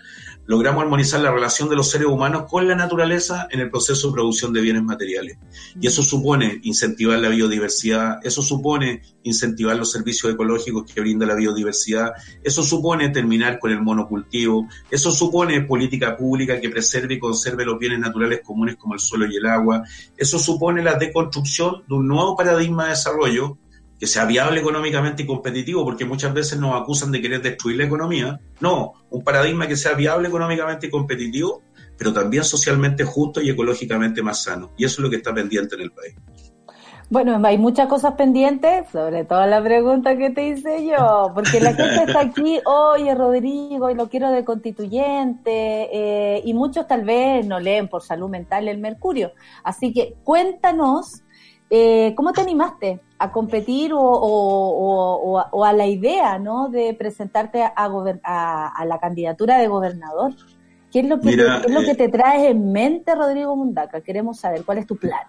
[0.47, 4.13] logramos armonizar la relación de los seres humanos con la naturaleza en el proceso de
[4.13, 5.37] producción de bienes materiales.
[5.79, 11.35] Y eso supone incentivar la biodiversidad, eso supone incentivar los servicios ecológicos que brinda la
[11.35, 12.13] biodiversidad,
[12.43, 17.77] eso supone terminar con el monocultivo, eso supone política pública que preserve y conserve los
[17.77, 19.83] bienes naturales comunes como el suelo y el agua,
[20.17, 23.57] eso supone la deconstrucción de un nuevo paradigma de desarrollo
[23.99, 27.85] que sea viable económicamente y competitivo, porque muchas veces nos acusan de querer destruir la
[27.85, 28.39] economía.
[28.59, 31.63] No, un paradigma que sea viable económicamente y competitivo,
[31.97, 34.71] pero también socialmente justo y ecológicamente más sano.
[34.77, 36.15] Y eso es lo que está pendiente en el país.
[37.09, 41.73] Bueno, hay muchas cosas pendientes, sobre todo la pregunta que te hice yo, porque la
[41.73, 47.47] gente está aquí, oye Rodrigo, y lo quiero de constituyente, eh, y muchos tal vez
[47.47, 49.31] no leen por salud mental el Mercurio.
[49.63, 51.23] Así que cuéntanos
[51.69, 56.69] eh, ¿cómo te animaste a competir o, o, o, a la idea ¿no?
[56.69, 60.33] de presentarte a, a, la candidatura de gobernador?
[60.91, 63.99] ¿Qué es lo que, te, es lo que eh, te traes en mente, Rodrigo Mundaca?
[63.99, 65.23] Queremos saber cuál es tu plan.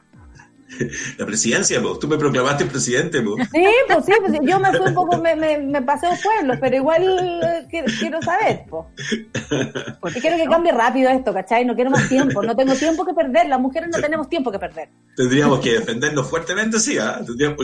[1.16, 1.98] La presidencia, vos.
[1.98, 3.40] Tú me proclamaste presidente, vos.
[3.52, 6.58] Sí, pues sí, pues yo me fui un poco, me, me, me pasé los pueblos,
[6.60, 7.66] pero igual eh,
[7.98, 8.86] quiero, saber, pues.
[10.00, 11.64] Porque quiero que cambie rápido esto, ¿cachai?
[11.64, 14.58] No quiero más tiempo, no tengo tiempo que perder, las mujeres no tenemos tiempo que
[14.58, 14.88] perder.
[15.16, 17.02] Tendríamos que defendernos fuertemente, sí, ¿eh?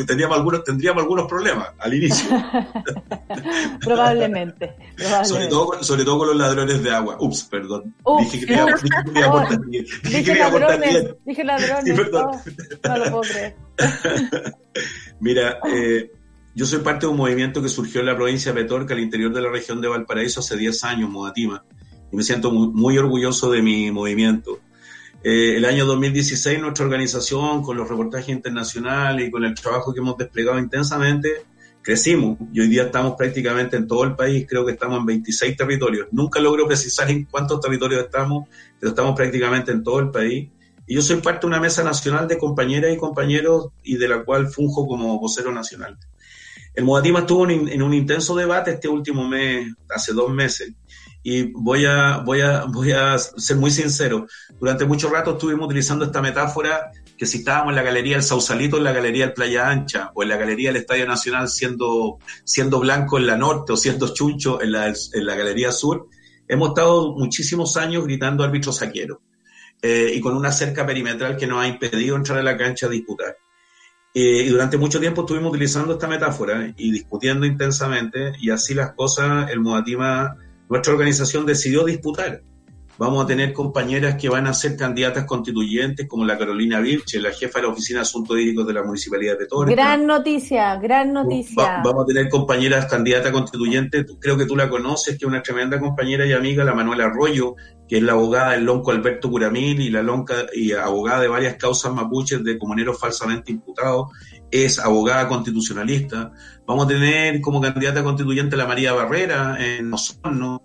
[0.06, 2.28] tendríamos, algunos, tendríamos algunos problemas al inicio.
[3.80, 5.24] probablemente, probablemente.
[5.24, 7.16] Sobre, todo, sobre todo con los ladrones de agua.
[7.20, 7.94] Ups, perdón.
[8.20, 9.86] dije que me iba a portar bien.
[10.02, 11.84] Dije, que ladrones, Dije ladrones.
[11.84, 12.26] Sí, perdón.
[12.26, 12.93] Oh.
[15.20, 16.10] Mira, eh,
[16.54, 19.32] yo soy parte de un movimiento que surgió en la provincia de Petorca, al interior
[19.32, 21.64] de la región de Valparaíso, hace 10 años, Modatima,
[22.12, 24.60] y me siento muy, orgulloso de mi movimiento.
[25.22, 30.00] Eh, el año 2016 nuestra organización, con los reportajes internacionales y con el trabajo que
[30.00, 31.44] hemos desplegado intensamente,
[31.84, 35.56] crecimos y hoy día estamos prácticamente en todo el país, creo que estamos en 26
[35.56, 36.08] territorios.
[36.12, 38.48] Nunca logro precisar en cuántos territorios estamos,
[38.80, 40.48] pero estamos prácticamente en todo el país.
[40.86, 44.24] Y yo soy parte de una mesa nacional de compañeras y compañeros y de la
[44.24, 45.98] cual funjo como vocero nacional.
[46.74, 50.72] El Modatima estuvo en, un intenso debate este último mes, hace dos meses,
[51.22, 52.24] y voy a,
[53.36, 54.26] ser muy sincero.
[54.58, 58.76] Durante mucho rato estuvimos utilizando esta metáfora que si estábamos en la Galería del Sausalito,
[58.76, 62.80] en la Galería del Playa Ancha, o en la Galería del Estadio Nacional siendo, siendo
[62.80, 66.08] blanco en la norte o siendo chuncho en la, en la Galería Sur,
[66.48, 69.22] hemos estado muchísimos años gritando árbitro saquero.
[69.86, 72.88] Eh, y con una cerca perimetral que nos ha impedido entrar a la cancha a
[72.88, 73.36] disputar.
[74.14, 78.94] Eh, y durante mucho tiempo estuvimos utilizando esta metáfora y discutiendo intensamente, y así las
[78.94, 80.38] cosas, el Modatima,
[80.70, 82.40] nuestra organización decidió disputar.
[82.96, 87.32] Vamos a tener compañeras que van a ser candidatas constituyentes, como la Carolina Vilche, la
[87.32, 89.72] jefa de la Oficina de Asuntos Hídricos de la Municipalidad de Petorca.
[89.72, 91.82] Gran noticia, gran noticia.
[91.84, 95.80] vamos a tener compañeras candidatas constituyentes, creo que tú la conoces, que es una tremenda
[95.80, 97.56] compañera y amiga, la Manuela Arroyo,
[97.88, 101.56] que es la abogada del lonco Alberto Curamil y la lonca y abogada de varias
[101.56, 104.08] causas mapuches de comuneros falsamente imputados,
[104.52, 106.30] es abogada constitucionalista.
[106.64, 110.62] Vamos a tener como candidata constituyente a la María Barrera en Osorno,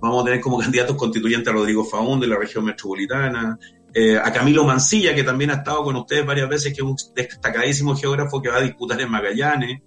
[0.00, 3.58] Vamos a tener como candidatos constituyentes a Rodrigo Faún de la región metropolitana,
[3.94, 6.96] eh, a Camilo Mancilla, que también ha estado con ustedes varias veces, que es un
[7.14, 9.80] destacadísimo geógrafo que va a disputar en Magallanes.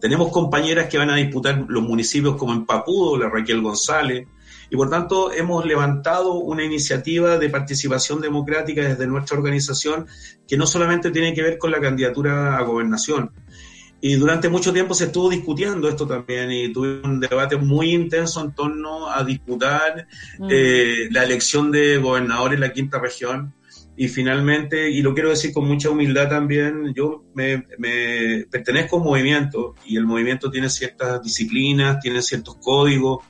[0.00, 4.26] Tenemos compañeras que van a disputar los municipios como en Papudo, la Raquel González.
[4.70, 10.06] Y por tanto hemos levantado una iniciativa de participación democrática desde nuestra organización
[10.48, 13.30] que no solamente tiene que ver con la candidatura a gobernación,
[14.06, 18.42] y durante mucho tiempo se estuvo discutiendo esto también y tuve un debate muy intenso
[18.42, 20.06] en torno a disputar
[20.40, 20.48] mm.
[20.50, 23.54] eh, la elección de gobernador en la quinta región.
[23.96, 27.64] Y finalmente, y lo quiero decir con mucha humildad también, yo me,
[28.50, 33.24] pertenezco a un movimiento y el movimiento tiene ciertas disciplinas, tiene ciertos códigos.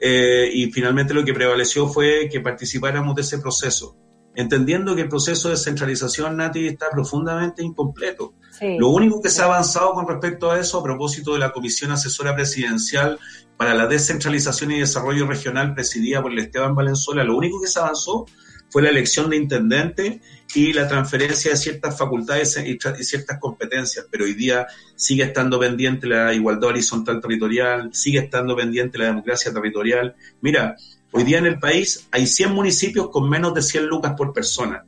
[0.00, 3.96] Eh, y finalmente lo que prevaleció fue que participáramos de ese proceso
[4.36, 8.34] entendiendo que el proceso de centralización, Nati, está profundamente incompleto.
[8.60, 11.90] Lo único que se ha avanzado con respecto a eso, a propósito de la Comisión
[11.92, 13.18] Asesora Presidencial
[13.56, 17.78] para la Descentralización y Desarrollo Regional presidida por el Esteban Valenzuela, lo único que se
[17.78, 18.26] avanzó
[18.68, 20.20] fue la elección de intendente
[20.54, 24.66] y la transferencia de ciertas facultades y, ciertas competencias, pero hoy día
[24.96, 30.14] sigue estando pendiente la igualdad horizontal territorial, sigue estando pendiente la democracia territorial.
[30.40, 30.76] Mira,
[31.12, 34.84] Hoy día en el país hay 100 municipios con menos de 100 lucas por persona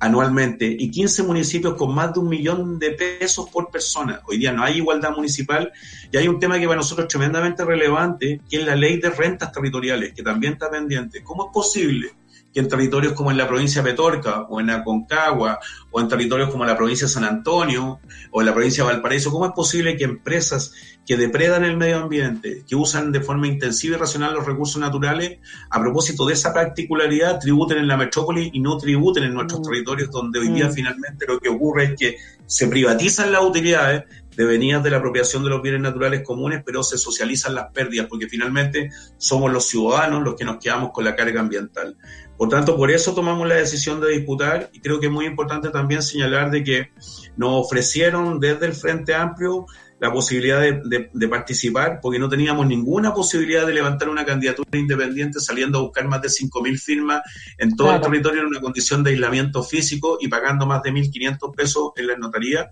[0.00, 4.20] anualmente y 15 municipios con más de un millón de pesos por persona.
[4.26, 5.72] Hoy día no hay igualdad municipal
[6.10, 9.10] y hay un tema que para nosotros es tremendamente relevante, que es la ley de
[9.10, 11.22] rentas territoriales, que también está pendiente.
[11.22, 12.12] ¿Cómo es posible
[12.52, 15.58] que en territorios como en la provincia de Petorca o en Aconcagua
[15.90, 18.00] o en territorios como la provincia de San Antonio
[18.30, 20.72] o en la provincia de Valparaíso, ¿cómo es posible que empresas
[21.08, 25.38] que depredan el medio ambiente, que usan de forma intensiva y racional los recursos naturales,
[25.70, 29.62] a propósito de esa particularidad, tributen en la metrópoli y no tributen en nuestros mm.
[29.62, 30.72] territorios donde hoy día mm.
[30.72, 34.04] finalmente lo que ocurre es que se privatizan las utilidades
[34.38, 38.28] devenidas de la apropiación de los bienes naturales comunes, pero se socializan las pérdidas, porque
[38.28, 41.96] finalmente somos los ciudadanos los que nos quedamos con la carga ambiental.
[42.36, 45.70] Por tanto, por eso tomamos la decisión de disputar y creo que es muy importante
[45.70, 46.90] también señalar de que
[47.36, 49.66] nos ofrecieron desde el Frente Amplio
[49.98, 55.78] la posibilidad de, participar, porque no teníamos ninguna posibilidad de levantar una candidatura independiente saliendo
[55.78, 57.22] a buscar más de 5.000 firmas
[57.58, 61.52] en todo el territorio en una condición de aislamiento físico y pagando más de 1.500
[61.56, 62.70] pesos en la notaría.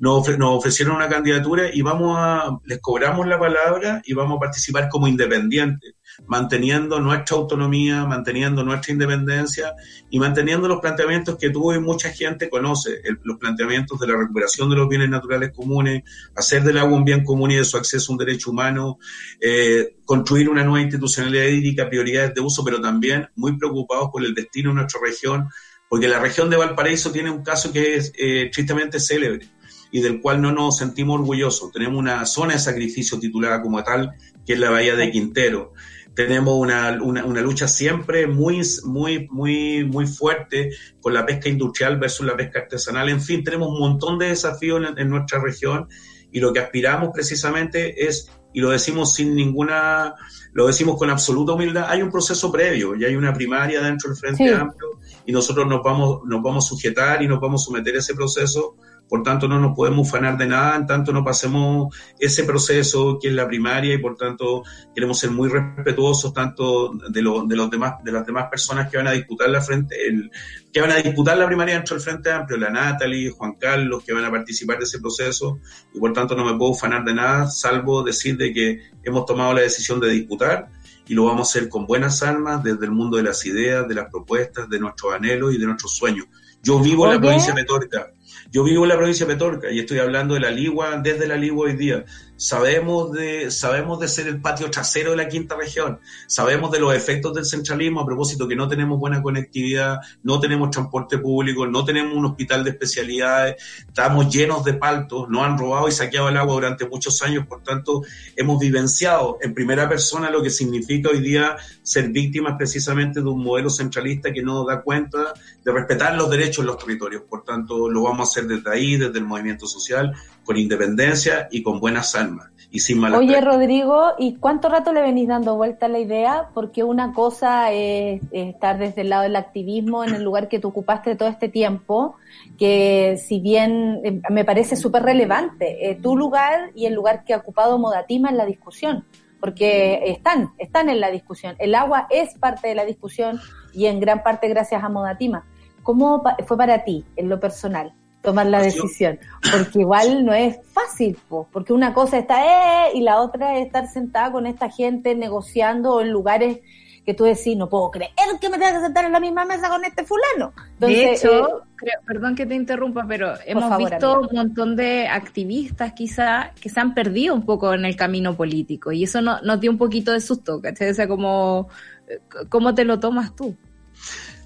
[0.00, 4.40] Nos, nos, ofrecieron una candidatura y vamos a, les cobramos la palabra y vamos a
[4.40, 5.94] participar como independientes
[6.26, 9.74] manteniendo nuestra autonomía, manteniendo nuestra independencia
[10.10, 14.70] y manteniendo los planteamientos que tú y mucha gente conoce, los planteamientos de la recuperación
[14.70, 16.02] de los bienes naturales comunes,
[16.34, 18.98] hacer del agua un bien común y de su acceso un derecho humano,
[19.40, 24.34] eh, construir una nueva institucionalidad hídrica, prioridades de uso, pero también muy preocupados por el
[24.34, 25.48] destino de nuestra región,
[25.88, 29.48] porque la región de Valparaíso tiene un caso que es eh, tristemente célebre
[29.90, 31.72] y del cual no nos sentimos orgullosos.
[31.72, 34.12] Tenemos una zona de sacrificio titulada como tal,
[34.46, 35.72] que es la Bahía de Quintero
[36.14, 42.26] tenemos una, una, lucha siempre muy, muy, muy, muy fuerte con la pesca industrial versus
[42.26, 43.08] la pesca artesanal.
[43.08, 45.88] En fin, tenemos un montón de desafíos en, nuestra región
[46.32, 50.14] y lo que aspiramos precisamente es, y lo decimos sin ninguna,
[50.52, 54.18] lo decimos con absoluta humildad, hay un proceso previo y hay una primaria dentro del
[54.18, 57.94] Frente Amplio y nosotros nos vamos, nos vamos a sujetar y nos vamos a someter
[57.94, 58.76] a ese proceso
[59.10, 63.28] por tanto no nos podemos ufanar de nada, en tanto no pasemos ese proceso que
[63.28, 64.62] es la primaria y por tanto
[64.94, 69.08] queremos ser muy respetuosos tanto de, de los demás, de las demás personas que van
[69.08, 70.30] a disputar la frente, el,
[70.72, 74.12] que van a disputar la primaria dentro del Frente Amplio, la Natalie, Juan Carlos, que
[74.12, 75.58] van a participar de ese proceso,
[75.92, 79.54] y por tanto no me puedo ufanar de nada, salvo decir de que hemos tomado
[79.54, 80.68] la decisión de disputar
[81.08, 83.96] y lo vamos a hacer con buenas almas desde el mundo de las ideas, de
[83.96, 86.26] las propuestas, de nuestros anhelos y de nuestros sueños.
[86.62, 88.12] Yo vivo en la provincia Petorca,
[88.50, 91.36] yo vivo en la provincia de Petorca y estoy hablando de la Ligua desde la
[91.36, 92.04] Ligua hoy día.
[92.40, 96.94] Sabemos de, sabemos de ser el patio trasero de la quinta región, sabemos de los
[96.94, 101.84] efectos del centralismo a propósito que no tenemos buena conectividad, no tenemos transporte público, no
[101.84, 103.56] tenemos un hospital de especialidades,
[103.86, 107.62] estamos llenos de paltos, nos han robado y saqueado el agua durante muchos años, por
[107.62, 108.00] tanto
[108.34, 113.44] hemos vivenciado en primera persona lo que significa hoy día ser víctimas precisamente de un
[113.44, 117.22] modelo centralista que no da cuenta de respetar los derechos en los territorios.
[117.28, 120.14] Por tanto, lo vamos a hacer desde ahí, desde el movimiento social,
[120.50, 125.00] con independencia y con buenas almas y sin mala Oye, Rodrigo, ¿y cuánto rato le
[125.00, 126.48] venís dando vuelta a la idea?
[126.54, 130.66] Porque una cosa es, estar desde el lado del activismo en el lugar que tú
[130.66, 132.16] ocupaste todo este tiempo,
[132.58, 137.32] que si bien eh, me parece súper relevante, eh, tu lugar y el lugar que
[137.32, 139.04] ha ocupado Modatima en la discusión,
[139.38, 141.54] porque están, están en la discusión.
[141.60, 143.38] El agua es parte de la discusión
[143.72, 145.44] y en gran parte gracias a Modatima.
[145.84, 147.94] ¿Cómo fue para ti, en lo personal?
[148.22, 149.18] Tomar la decisión,
[149.50, 151.16] porque igual no es fácil,
[151.52, 156.00] porque una cosa está eh, y la otra es estar sentada con esta gente negociando
[156.00, 156.60] en lugares
[157.04, 159.68] que tú decís, no puedo creer que me tenga que sentar en la misma mesa
[159.68, 160.52] con este fulano.
[160.78, 166.52] de hecho, eh, perdón que te interrumpa, pero hemos visto un montón de activistas quizá
[166.60, 169.70] que se han perdido un poco en el camino político y eso no, nos dio
[169.70, 170.90] un poquito de susto, ¿cachai?
[170.90, 171.68] O sea, como,
[172.06, 173.56] eh, ¿cómo te lo tomas tú?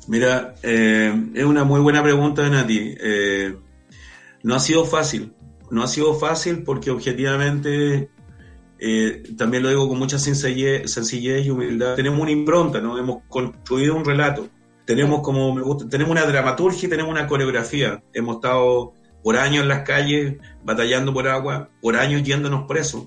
[0.07, 2.95] Mira, eh, es una muy buena pregunta, Nati.
[3.01, 3.57] Eh,
[4.43, 5.33] no ha sido fácil,
[5.71, 8.11] no ha sido fácil porque objetivamente,
[8.79, 12.99] eh, también lo digo con mucha sencillez, y humildad, tenemos una impronta, ¿no?
[12.99, 14.49] Hemos construido un relato,
[14.85, 18.03] tenemos como me gusta, tenemos una dramaturgia y tenemos una coreografía.
[18.13, 23.07] Hemos estado por años en las calles batallando por agua, por años yéndonos presos,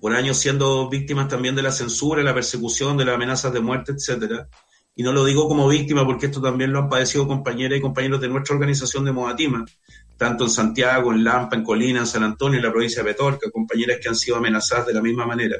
[0.00, 3.90] por años siendo víctimas también de la censura, la persecución, de las amenazas de muerte,
[3.90, 4.48] etcétera
[4.98, 8.18] y no lo digo como víctima porque esto también lo han padecido compañeras y compañeros
[8.18, 9.62] de nuestra organización de Modatima,
[10.16, 13.50] tanto en Santiago, en Lampa, en Colina, en San Antonio, en la provincia de Petorca,
[13.50, 15.58] compañeras que han sido amenazadas de la misma manera.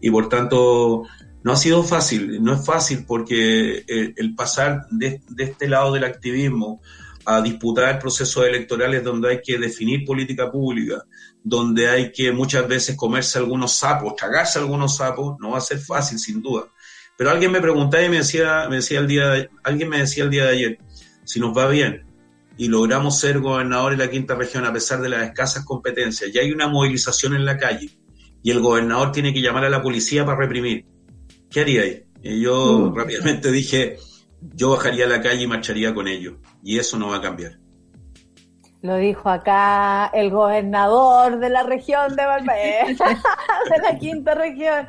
[0.00, 1.02] Y por tanto,
[1.42, 6.04] no ha sido fácil, no es fácil porque eh, el, pasar de, este lado del
[6.04, 6.80] activismo
[7.24, 11.02] a disputar procesos electorales donde hay que definir política pública,
[11.42, 15.80] donde hay que muchas veces comerse algunos sapos, tragarse algunos sapos, no va a ser
[15.80, 16.68] fácil, sin duda
[17.18, 20.30] pero alguien me preguntaba y me decía, me decía el día, alguien me decía el
[20.30, 20.78] día de ayer,
[21.24, 22.04] si nos va bien
[22.56, 26.38] y logramos ser gobernadores de la quinta región a pesar de las escasas competencias, y
[26.38, 27.90] hay una movilización en la calle
[28.40, 30.86] y el gobernador tiene que llamar a la policía para reprimir,
[31.50, 32.04] ¿qué haría ahí?
[32.22, 32.96] Y yo mm.
[32.96, 33.96] rápidamente dije,
[34.54, 37.58] yo bajaría a la calle y marcharía con ellos, y eso no va a cambiar.
[38.80, 43.04] Lo dijo acá el gobernador de la región de Valparaíso,
[43.70, 44.86] de la quinta región.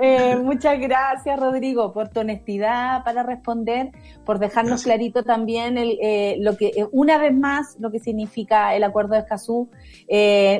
[0.00, 3.90] Eh, muchas gracias, Rodrigo, por tu honestidad para responder,
[4.24, 8.76] por dejarnos clarito también el, eh, lo que, eh, una vez más, lo que significa
[8.76, 9.68] el acuerdo de Escazú,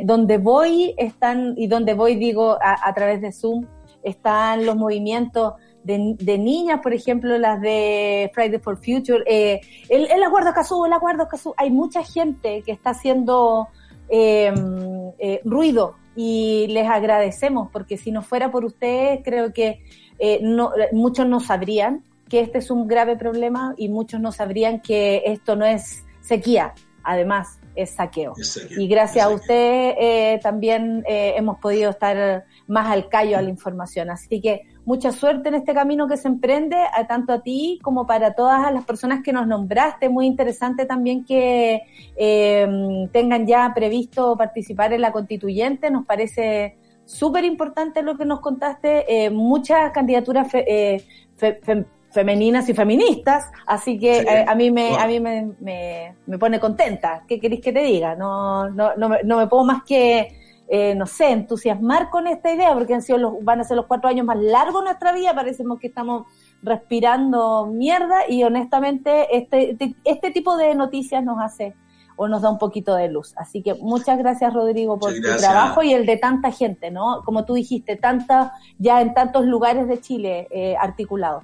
[0.02, 3.64] donde voy están, y donde voy digo a, a través de Zoom,
[4.02, 5.54] están los movimientos
[5.84, 10.92] de, niñas, por ejemplo, las de Friday for Future, eh, el, el, acuerdo Cazú, el
[10.92, 13.68] acuerdo Cazú, hay mucha gente que está haciendo
[14.08, 19.82] em, eh, ruido y les agradecemos porque si no fuera por ustedes creo que
[20.18, 24.80] eh, no, muchos no sabrían que este es un grave problema y muchos no sabrían
[24.80, 28.34] que esto no es sequía, además es saqueo.
[28.38, 29.40] Es saqueo, Y gracias es a saqueo.
[29.40, 34.10] usted eh, también eh, hemos podido estar más al callo a la información.
[34.10, 38.06] Así que mucha suerte en este camino que se emprende, a, tanto a ti como
[38.06, 40.08] para todas las personas que nos nombraste.
[40.08, 41.82] Muy interesante también que
[42.16, 45.90] eh, tengan ya previsto participar en la constituyente.
[45.90, 49.04] Nos parece súper importante lo que nos contaste.
[49.26, 51.02] Eh, muchas candidaturas fe- eh,
[51.36, 54.26] fe- fem- femeninas y feministas, así que Sí.
[54.28, 57.22] eh, a mí me a mí me, me, me pone contenta.
[57.26, 58.14] ¿Qué queréis que te diga?
[58.14, 60.28] No no no me, no me puedo más que
[60.74, 63.84] eh, no sé, entusiasmar con esta idea, porque han sido los, van a ser los
[63.84, 66.26] cuatro años más largos de nuestra vida, parecemos que estamos
[66.62, 71.74] respirando mierda y honestamente este, este, tipo de noticias nos hace
[72.16, 73.34] o nos da un poquito de luz.
[73.36, 75.50] Así que muchas gracias Rodrigo por Muchas tu gracias.
[75.52, 77.20] trabajo y el de tanta gente, ¿no?
[77.22, 81.42] Como tú dijiste, tanta, ya en tantos lugares de Chile eh, articulado.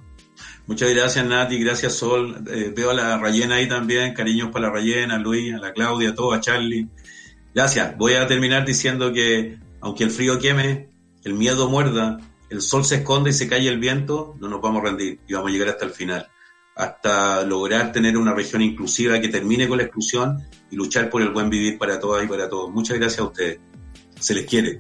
[0.67, 2.45] Muchas gracias Nati, gracias Sol.
[2.51, 5.75] Eh, veo a la Rayena ahí también, cariños para la Rayena, a Luis, a la
[5.75, 6.89] Claudia, a todo, a Charlie.
[7.59, 7.97] Gracias.
[7.97, 10.91] Voy a terminar diciendo que aunque el frío queme,
[11.25, 12.21] el miedo muerda,
[12.51, 15.35] el sol se esconde y se cae el viento, no nos vamos a rendir y
[15.35, 16.29] vamos a llegar hasta el final.
[16.77, 20.41] Hasta lograr tener una región inclusiva que termine con la exclusión
[20.71, 22.71] y luchar por el buen vivir para todas y para todos.
[22.71, 23.59] Muchas gracias a ustedes.
[24.21, 24.79] Se les quiere.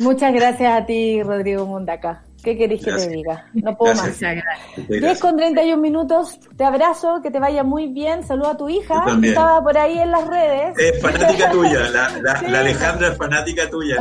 [0.00, 2.24] Muchas gracias a ti, Rodrigo Mundaca.
[2.42, 3.10] ¿Qué querés que Gracias.
[3.10, 3.46] te diga?
[3.54, 4.22] No puedo Gracias.
[4.22, 4.58] más.
[4.76, 5.20] Muchas 10 gracias.
[5.20, 9.28] con 31 minutos, te abrazo, que te vaya muy bien, saluda a tu hija, que
[9.30, 10.78] estaba por ahí en las redes.
[10.78, 12.46] Es fanática tuya, la, la, Sí.
[12.48, 13.96] la Alejandra es fanática tuya.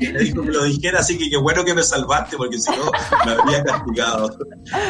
[0.00, 2.90] Me dijo que lo dijera, así que qué bueno que me salvaste, porque si no
[3.26, 4.36] me habría castigado.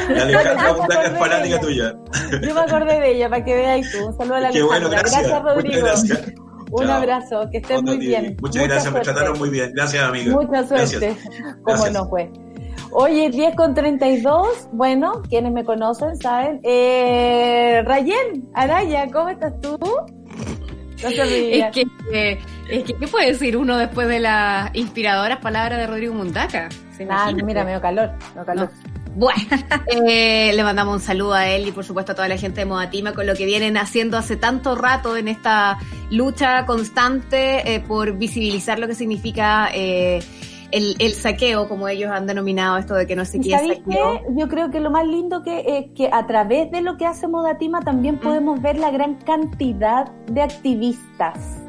[0.08, 1.94] La Alejandra me Mundaca es fanática tuya.
[2.42, 4.06] Yo me acordé de ella, para que veáis tú.
[4.06, 4.88] Un saludo a la Qué Alejandra.
[4.88, 5.42] bueno, gracias.
[5.42, 5.80] Rodrigo.
[5.82, 6.32] Muchas gracias.
[6.70, 6.96] Un Chao.
[6.96, 8.20] abrazo, que estés Otro muy día.
[8.20, 8.36] bien.
[8.40, 9.12] Muchas Mucha gracias, me suerte.
[9.12, 9.72] trataron muy bien.
[9.74, 10.32] Gracias, amiga.
[10.32, 10.98] Mucha suerte.
[10.98, 11.18] Gracias.
[11.62, 11.92] Cómo Gracias.
[11.92, 12.28] no, pues.
[12.94, 16.60] Oye, 10 con 32, bueno, quienes me conocen saben.
[16.62, 19.78] Eh, Rayen, Araya, ¿cómo estás tú?
[19.80, 21.58] No se.
[21.58, 22.38] Es que, eh,
[22.70, 26.68] es que, ¿qué puede decir uno después de las inspiradoras palabras de Rodrigo Mundaca?
[26.96, 28.70] ¿Se Ah, mira, me dio calor, me dio calor.
[29.14, 29.40] Bueno,
[30.06, 32.66] eh, le mandamos un saludo a él y por supuesto a toda la gente de
[32.66, 35.78] Modatima con lo que vienen haciendo hace tanto rato en esta
[36.10, 40.20] lucha constante eh, por visibilizar lo que significa eh,
[40.72, 43.60] el, el saqueo, como ellos han denominado esto de que no sé ¿Y qué es
[43.60, 44.20] sabéis saqueo.
[44.20, 44.34] qué?
[44.36, 47.28] Yo creo que lo más lindo que es que a través de lo que hace
[47.28, 51.61] Modatima también podemos ver la gran cantidad de activistas,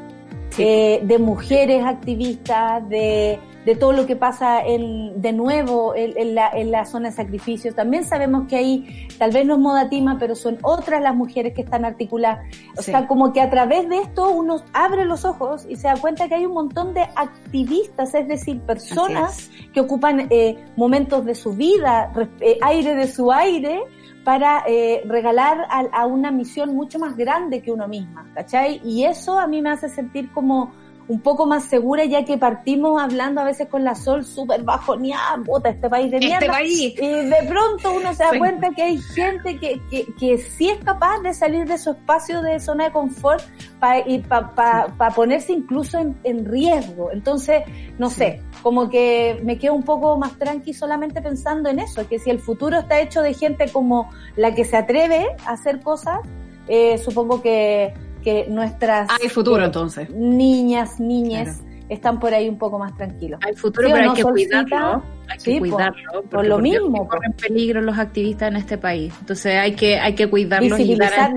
[0.56, 0.62] Sí.
[0.62, 6.34] eh, de mujeres activistas, de, de todo lo que pasa en, de nuevo en, en
[6.34, 7.74] la, en la zona de sacrificios.
[7.74, 11.62] También sabemos que ahí, tal vez no es Modatima, pero son otras las mujeres que
[11.62, 12.46] están articuladas.
[12.76, 12.90] O Sí.
[12.90, 16.28] sea, como que a través de esto uno abre los ojos y se da cuenta
[16.28, 19.50] que hay un montón de activistas, es decir, personas es.
[19.72, 23.80] que ocupan eh, momentos de su vida, eh, aire de su aire,
[24.24, 28.80] para eh, regalar a, a una misión mucho más grande que uno misma, ¿cachai?
[28.82, 30.72] Y eso a mí me hace sentir como
[31.08, 35.42] un poco más segura, ya que partimos hablando a veces con la sol súper bajoneada,
[35.44, 36.38] puta, este país de mierda.
[36.38, 36.94] Este país.
[36.98, 40.82] Y de pronto uno se da cuenta que hay gente que, que, que sí es
[40.82, 43.42] capaz de salir de su espacio de zona de confort
[43.78, 47.10] para pa, pa, pa ponerse incluso en, en riesgo.
[47.12, 47.62] Entonces,
[47.98, 52.18] no sé, como que me quedo un poco más tranqui solamente pensando en eso, que
[52.18, 56.20] si el futuro está hecho de gente como la que se atreve a hacer cosas,
[56.66, 57.92] eh, supongo que,
[58.24, 60.10] que nuestras Hay futuro eh, entonces.
[60.10, 63.38] niñas, niñas, están por ahí un poco más tranquilos.
[63.46, 64.64] Hay futuro, ¿Sí o pero no, hay que Solcita?
[64.64, 65.02] cuidarlo.
[65.28, 66.12] Hay Sí, que cuidarlo.
[66.12, 69.12] Por porque lo por Dios mismo, corren peligro los activistas en este país.
[69.20, 71.30] Entonces hay que, hay que cuidarlos y dar.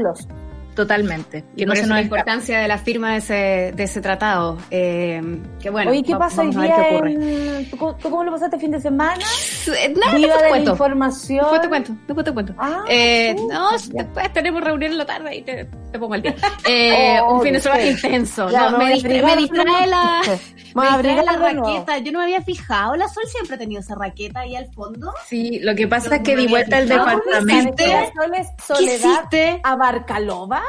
[0.77, 1.43] Totalmente.
[1.55, 3.83] Y Que no por se eso nos la importancia de la firma de ese, de
[3.83, 4.57] ese tratado.
[4.71, 5.21] Eh,
[5.61, 7.69] que bueno, Oye, ¿qué va- pasa hoy día en...
[7.69, 9.23] ¿Tú, tú cómo lo pasaste el fin de semana?
[9.67, 10.71] Eh, Nada, Viva después de te cuento.
[10.71, 11.39] información.
[11.39, 12.53] Después te cuento, después te cuento.
[12.57, 14.03] Ah, Eh, chuta, no, ya.
[14.03, 16.35] después tenemos reunión en la tarde y te, te pongo al día.
[16.69, 17.89] Eh, Oh, un fin de semana sí.
[17.89, 18.49] intenso.
[18.49, 20.31] Ya, no, me me, distra- me distrae la, Sí.
[20.75, 21.97] me distrae la raqueta.
[21.97, 22.95] Yo no me había fijado.
[22.95, 25.11] La Sol siempre ha tenido esa raqueta ahí al fondo.
[25.27, 27.05] Sí, lo que pasa No es que di vuelta al fijado.
[27.17, 27.75] departamento.
[27.75, 29.61] ¿Sabes que la Sol es ¿Qué Soledad hiciste?
[29.63, 30.61] Abarcalova?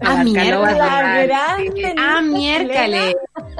[0.00, 3.14] Ah, tenista Ah, miércoles.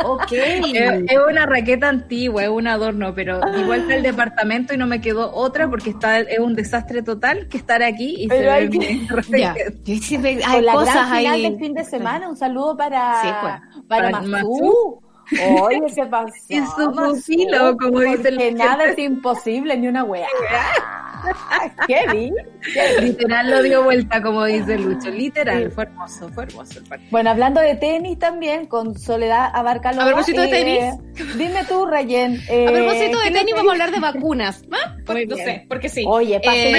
[0.04, 0.32] Ok.
[0.32, 4.86] Es, es una raqueta antigua, es un adorno, pero di vuelta al departamento y no
[4.86, 8.50] me quedó otra porque está es un desastre total que estar aquí y Pero se
[8.50, 9.54] hay ve que- Ya.
[10.52, 11.42] Con la cosas gran final ahí.
[11.42, 12.28] del fin de semana.
[12.28, 13.54] Un saludo para, Sí, pues.
[13.88, 15.00] para Para Mazú.
[15.60, 16.32] Oye, se pasó.
[16.48, 20.26] Y su pupilo, como dice Que nada es imposible, ni una wea.
[21.86, 22.32] ¿Qué vi?
[23.00, 25.10] Literal lo dio vuelta, como dice Lucho.
[25.10, 27.10] Literal, fue hermoso, fue hermoso el partido.
[27.10, 30.04] Bueno, hablando de tenis también, con Soledad Abarcalova.
[30.04, 30.94] A propósito de tenis.
[31.36, 32.36] Dime tú, Rayen.
[32.36, 34.62] a propósito de ¿qué tenis, vamos a hablar de vacunas.
[34.72, 34.94] ¿ah?
[35.04, 36.04] Por- no sé, porque sí.
[36.06, 36.72] Oye, Eh,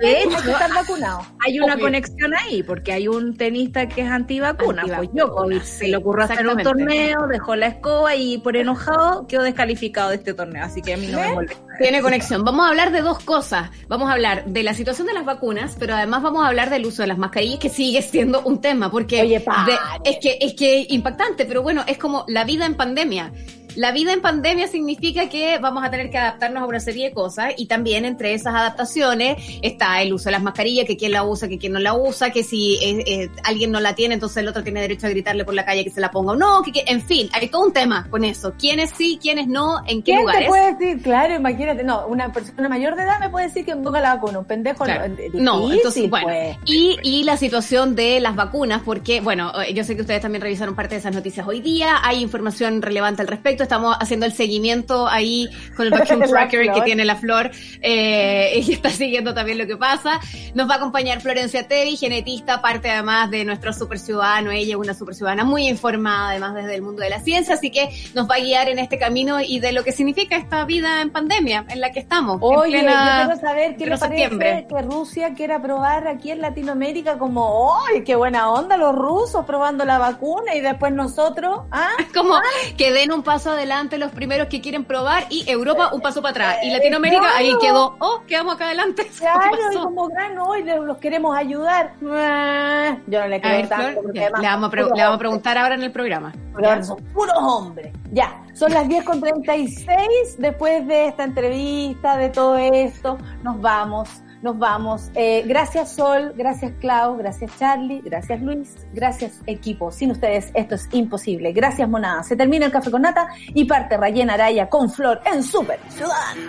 [0.00, 1.22] de hecho, estar vacunado.
[1.44, 1.84] Hay una Obvio.
[1.86, 5.62] conexión ahí, porque hay un tenista que es antivacuna, Antivacuna, pues Djokovic.
[5.62, 10.10] sí, se le ocurrió hacer un torneo, dejó la escoba y por enojado quedó descalificado
[10.10, 10.64] de este torneo.
[10.64, 11.56] Así que a mí no me molesta.
[11.78, 12.44] Tiene conexión.
[12.44, 13.70] Vamos a hablar de dos cosas.
[13.88, 16.84] Vamos a hablar de la situación de las vacunas, pero además vamos a hablar del
[16.86, 19.78] uso de las mascarillas, que sigue siendo un tema, porque Oye, de-
[20.10, 23.32] es que es que impactante, pero bueno, es como la vida en pandemia.
[23.78, 27.14] La vida en pandemia significa que vamos a tener que adaptarnos a una serie de
[27.14, 31.22] cosas y también entre esas adaptaciones está el uso de las mascarillas, que quién la
[31.22, 34.38] usa, que quién no la usa, que si eh, eh, alguien no la tiene, entonces
[34.38, 36.60] el otro tiene derecho a gritarle por la calle que se la ponga o no,
[36.62, 38.52] que, que- en fin, hay todo un tema con eso.
[38.58, 40.42] ¿Quiénes sí, quiénes no, en qué ¿Quién lugares?
[40.42, 41.02] te puede decir?
[41.04, 44.40] Claro, imagínate, no, una persona mayor de edad me puede decir que ponga la vacuna,
[44.40, 45.14] un pendejo Claro.
[45.34, 46.56] no, No, entonces, bueno, pues.
[46.64, 50.42] y, y la situación de las vacunas, porque, bueno, eh, yo sé que ustedes también
[50.42, 54.32] revisaron parte de esas noticias hoy día, hay información relevante al respecto, estamos haciendo el
[54.32, 57.50] seguimiento ahí con el vacuum tracker que tiene la flor,
[57.82, 60.20] eh, y está siguiendo también lo que pasa.
[60.54, 64.76] Nos va a acompañar Florencia Tevi, genetista, parte además de nuestro super ciudadano, ella es
[64.76, 68.28] una super ciudadana muy informada, además desde el mundo de la ciencia, así que nos
[68.28, 71.66] va a guiar en este camino y de lo que significa esta vida en pandemia
[71.68, 72.38] en la que estamos.
[72.40, 76.40] Oye, en plena- yo quiero saber qué le parece que Rusia quiera probar aquí en
[76.40, 81.60] Latinoamérica como, ¡ay, qué buena onda los rusos probando la vacuna y después nosotros!
[81.70, 81.90] ¿Ah?
[82.14, 82.34] como
[82.76, 86.30] que den un paso adelante los primeros que quieren probar y Europa un paso para
[86.30, 86.56] atrás.
[86.62, 89.04] Y Latinoamérica ahí quedó, oh, quedamos acá adelante.
[89.18, 91.92] ¿Qué Claro, y como gran hoy los queremos ayudar.
[92.10, 95.58] Ah, Yo no le creo ver, tanto Flor, además le, vamos le vamos a preguntar
[95.58, 96.32] ahora en el programa.
[96.52, 97.92] Porque ahora son puros hombres.
[98.12, 99.98] Ya, son las 10 con 36.
[100.38, 104.08] Después de esta entrevista, de todo esto, nos vamos,
[104.42, 105.10] nos vamos.
[105.14, 109.90] Eh, gracias Sol, gracias Clau, gracias Charlie, gracias Luis, gracias equipo.
[109.90, 111.52] Sin ustedes esto es imposible.
[111.52, 112.22] Gracias Monada.
[112.22, 116.40] Se termina el café con nata y parte Rayena Araya con Flor en Super Ciudadano.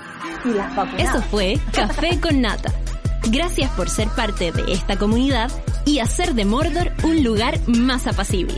[0.46, 0.70] Y las.
[0.98, 2.72] Eso fue Café con Nata.
[3.30, 5.52] Gracias por ser parte de esta comunidad
[5.86, 8.56] y hacer de Mordor un lugar más apacible.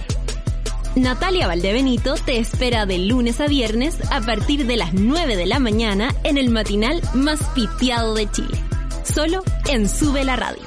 [0.95, 5.59] Natalia Valdebenito te espera de lunes a viernes a partir de las 9 de la
[5.59, 8.70] mañana en el matinal más piteado de Chile.
[9.03, 10.63] Solo en Sube la Radio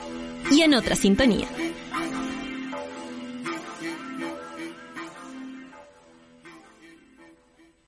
[0.51, 1.47] y en otra sintonía.